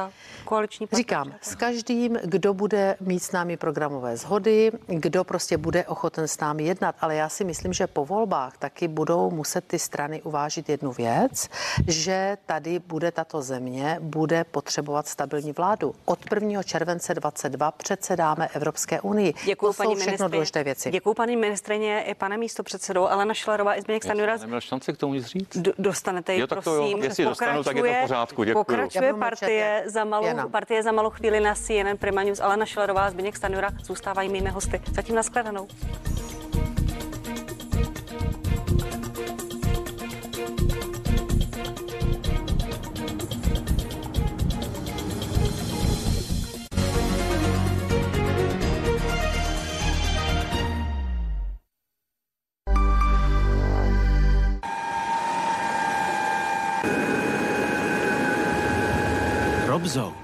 koaliční 0.45 0.87
partner. 0.87 0.97
Říkám, 0.97 1.33
s 1.41 1.55
každým, 1.55 2.17
kdo 2.23 2.53
bude 2.53 2.95
mít 2.99 3.19
s 3.19 3.31
námi 3.31 3.57
programové 3.57 4.17
shody, 4.17 4.71
kdo 4.87 5.23
prostě 5.23 5.57
bude 5.57 5.85
ochoten 5.85 6.27
s 6.27 6.39
námi 6.39 6.63
jednat, 6.63 6.95
ale 7.01 7.15
já 7.15 7.29
si 7.29 7.43
myslím, 7.43 7.73
že 7.73 7.87
po 7.87 8.05
volbách 8.05 8.57
taky 8.57 8.87
budou 8.87 9.31
muset 9.31 9.67
ty 9.67 9.79
strany 9.79 10.21
uvážit 10.21 10.69
jednu 10.69 10.91
věc, 10.91 11.49
že 11.87 12.37
tady 12.45 12.79
bude 12.79 13.11
tato 13.11 13.41
země 13.41 13.92
bude 13.99 14.43
potřebovat 14.43 15.07
stabilní 15.07 15.51
vládu. 15.51 15.95
Od 16.05 16.19
1. 16.33 16.63
července 16.63 17.13
22 17.13 17.71
předsedáme 17.71 18.47
Evropské 18.53 19.01
unii. 19.01 19.33
Děkuji, 19.45 19.65
to 19.67 19.73
paní 19.73 19.95
jsou 19.95 20.01
všechno 20.01 20.29
důležité 20.29 20.63
věci. 20.63 20.91
Děkuji 20.91 21.13
paní 21.13 21.37
ministrině 21.37 22.01
i 22.03 22.15
pane 22.15 22.37
místo 22.37 22.63
předsedou 22.63 23.07
Alena 23.07 23.33
Šlerová 23.33 23.77
i 23.77 23.81
Zběněk 23.81 24.03
Stanjura. 24.03 24.37
Neměl 24.37 24.61
šanci 24.61 24.93
k 24.93 24.97
tomu 24.97 25.13
nic 25.13 25.25
říct. 25.25 25.57
D- 25.57 25.71
dostanete 25.77 26.33
ji, 26.33 26.47
prosím. 26.47 26.73
Jo. 26.73 26.97
Jestli 27.01 27.25
dostanu, 27.25 27.63
tak 27.63 27.75
je 27.75 27.83
to 27.83 27.89
v 27.89 28.01
pořádku. 28.01 28.43
Děkuji. 28.43 28.63
Pokračuje 28.63 29.13
partie 29.13 29.83
za, 29.85 30.03
malou, 30.03 30.49
partie 30.51 30.83
za 30.83 30.91
malou 30.91 31.09
chvíli 31.09 31.39
na 31.39 31.55
CNN 31.55 31.97
Prima 31.99 32.23
News. 32.23 32.39
Alena 32.39 32.65
Šlerová 32.65 33.05
a 33.05 33.11
Zběněk 33.11 33.37
Stanjura 33.37 33.69
zůstávají 33.83 34.29
mými 34.29 34.49
hosty. 34.49 34.81
Zatím 34.95 35.15
nashledanou. 35.15 35.67
Sub-Zone. 59.83 60.22